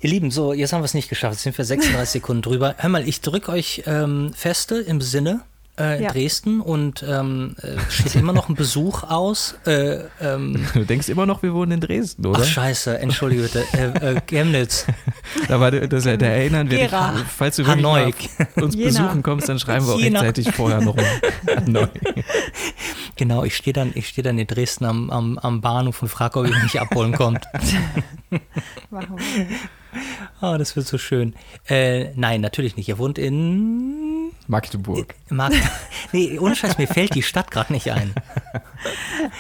Ihr 0.02 0.10
Lieben, 0.10 0.30
so, 0.30 0.54
jetzt 0.54 0.74
haben 0.74 0.82
wir 0.82 0.86
es 0.86 0.94
nicht 0.94 1.10
geschafft. 1.10 1.34
Jetzt 1.36 1.44
sind 1.44 1.58
wir 1.58 1.66
36 1.66 2.12
Sekunden 2.22 2.42
drüber. 2.42 2.76
Hör 2.78 2.90
mal, 2.90 3.08
ich 3.08 3.22
drücke 3.22 3.52
euch 3.52 3.84
ähm, 3.86 4.34
feste 4.34 4.76
im 4.76 5.02
Sinne 5.02 5.42
äh, 5.80 5.98
in 5.98 6.04
Ja. 6.04 6.12
Dresden 6.12 6.62
und 6.62 7.04
ähm, 7.08 7.56
äh, 7.62 7.80
steht 7.90 8.16
immer 8.16 8.34
noch 8.34 8.50
ein 8.50 8.56
Besuch 8.56 9.04
aus. 9.04 9.56
Äh, 9.66 10.00
ähm, 10.22 10.66
Du 10.74 10.86
denkst 10.86 11.10
immer 11.10 11.26
noch, 11.26 11.44
wir 11.44 11.54
wohnen 11.54 11.74
in 11.74 11.82
Dresden, 11.82 12.26
oder? 12.26 12.40
ach, 12.42 12.46
scheiße, 12.46 12.98
entschuldige 13.00 13.44
bitte. 13.44 13.64
Äh, 13.74 14.16
äh, 14.16 14.22
Chemnitz. 14.26 14.88
da 15.48 15.60
war 15.60 15.72
das, 15.72 16.04
da 16.04 16.10
erinnern 16.12 16.70
wir 16.70 16.80
dich, 16.80 16.92
falls 17.36 17.56
du 17.58 17.66
Hanoi. 17.68 18.14
uns 18.56 18.76
Jena. 18.76 18.88
besuchen 18.88 19.24
kommst, 19.24 19.50
dann 19.50 19.60
schreiben 19.60 19.86
wir 19.88 19.94
auch 19.94 20.00
Jena. 20.00 20.22
rechtzeitig 20.22 20.54
vorher 20.54 20.82
noch 20.82 20.96
um. 20.96 21.04
Hanoi. 21.56 21.88
Genau, 23.16 23.44
ich 23.44 23.56
stehe 23.56 23.74
dann, 23.74 23.92
ich 23.96 24.10
stehe 24.10 24.24
dann 24.24 24.38
in 24.38 24.48
Dresden 24.48 24.86
am, 24.86 25.10
am, 25.10 25.38
am 25.38 25.62
Bahnhof 25.62 26.02
und 26.02 26.10
frage, 26.10 26.40
ob 26.40 26.48
ihr 26.48 26.58
mich 26.64 26.80
abholen 26.80 27.14
kommt. 27.14 27.46
Wir. 28.30 29.48
Oh, 30.42 30.56
das 30.58 30.76
wird 30.76 30.86
so 30.88 30.98
schön. 30.98 31.36
Äh, 31.68 32.14
nein, 32.16 32.42
natürlich 32.42 32.76
nicht. 32.76 32.90
Ihr 32.90 32.98
wohnt 32.98 33.18
in 33.18 34.15
Magdeburg. 34.48 35.16
Mark 35.30 35.54
Nee, 36.12 36.38
ohne 36.40 36.56
Scheiß, 36.56 36.78
mir 36.78 36.88
fällt 36.88 37.16
die 37.16 37.24
Stadt 37.24 37.50
gerade 37.52 37.74
nicht 37.74 37.92
ein. 37.92 38.14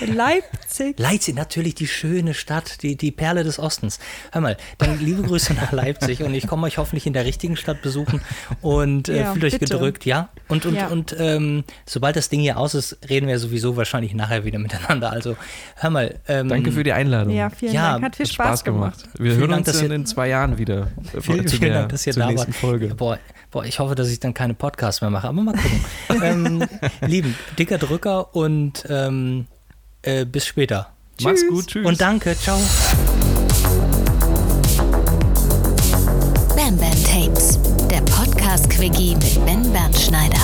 Leipzig. 0.01 0.97
Leipzig, 0.99 1.36
natürlich 1.36 1.76
die 1.76 1.88
schöne 1.88 2.34
Stadt, 2.34 2.82
die, 2.82 2.95
die 2.95 3.12
Perle 3.12 3.43
des 3.43 3.60
Ostens. 3.60 3.99
Hör 4.32 4.41
mal, 4.41 4.58
dann 4.78 4.99
liebe 4.99 5.22
Grüße 5.24 5.53
nach 5.53 5.72
Leipzig 5.72 6.24
und 6.24 6.34
ich 6.34 6.47
komme 6.47 6.68
euch 6.68 6.78
hoffentlich 6.78 7.06
in 7.06 7.14
der 7.14 7.26
richtigen 7.26 7.56
Stadt 7.56 7.82
besuchen 7.82 8.22
und 8.62 9.10
äh, 9.10 9.20
Ja, 9.22 9.34
fühlt 9.34 9.45
euch 9.45 9.53
bitte. 9.60 9.74
gedrückt, 9.74 10.06
ja? 10.06 10.30
Und, 10.47 10.66
und, 10.66 10.76
Ja. 10.76 10.88
und 10.88 11.16
ähm, 11.20 11.64
sobald 11.86 12.16
das 12.16 12.30
Ding 12.30 12.39
hier 12.41 12.58
aus 12.58 12.74
ist, 12.74 12.97
reden 13.10 13.28
wir 13.28 13.39
sowieso 13.39 13.78
wahrscheinlich 13.78 14.14
nachher 14.14 14.43
wieder 14.45 14.60
miteinander. 14.60 15.12
Also 15.12 15.36
hör 15.76 15.89
mal. 15.89 16.20
Ähm, 16.28 16.49
Danke 16.49 16.72
für 16.72 16.84
die 16.84 16.93
Einladung. 16.93 17.34
Ja, 17.34 17.49
vielen 17.49 17.74
Ja, 17.74 17.93
Dank. 17.93 18.06
Hat 18.06 18.16
viel 18.16 18.26
Hat 18.26 18.34
Spaß, 18.34 18.64
gemacht. 18.64 19.03
Wir 19.18 19.32
Vielen 19.32 19.38
hören 19.41 19.49
Dank, 19.51 19.68
uns 19.68 19.82
in, 19.82 19.89
ihr- 19.89 19.95
in 19.95 20.06
zwei 20.06 20.30
Jahren 20.30 20.58
wieder. 20.58 20.88
äh, 21.14 21.22
Vielen, 21.22 21.47
vielen 21.47 21.62
der, 21.62 21.74
Dank, 21.74 21.89
dass 21.89 22.06
ihr 22.08 22.14
zur 22.14 22.24
da 22.24 22.30
nächsten 22.30 22.47
wart. 22.53 22.56
Folge. 22.60 22.88
Boah, 22.95 23.20
boah, 23.51 23.64
ich 23.66 23.80
hoffe, 23.80 23.95
dass 23.95 24.10
ich 24.10 24.20
dann 24.20 24.34
keine 24.34 24.53
Podcasts 24.53 24.95
mehr 25.02 25.10
mache, 25.10 25.28
aber 25.28 25.41
mal 25.41 25.54
gucken. 25.54 25.86
ähm, 26.24 26.68
Lieben, 27.02 27.36
dicker 27.58 27.78
Drücker 27.78 28.36
und 28.36 28.86
ähm, 28.89 29.48
äh, 30.02 30.26
bis 30.26 30.46
später. 30.46 30.89
Mach's 31.22 31.41
Tschüss. 31.41 31.50
gut, 31.50 31.68
tschüss. 31.68 31.86
Und 31.86 32.02
danke, 32.02 32.36
ciao. 32.38 32.60
Bam 36.56 36.78
Bam 36.78 37.04
Tapes, 37.04 37.60
der 37.89 38.02
Podcast-Quickie 38.02 39.16
mit 39.16 39.46
Ben 39.46 39.72
Bernschneider. 39.72 40.39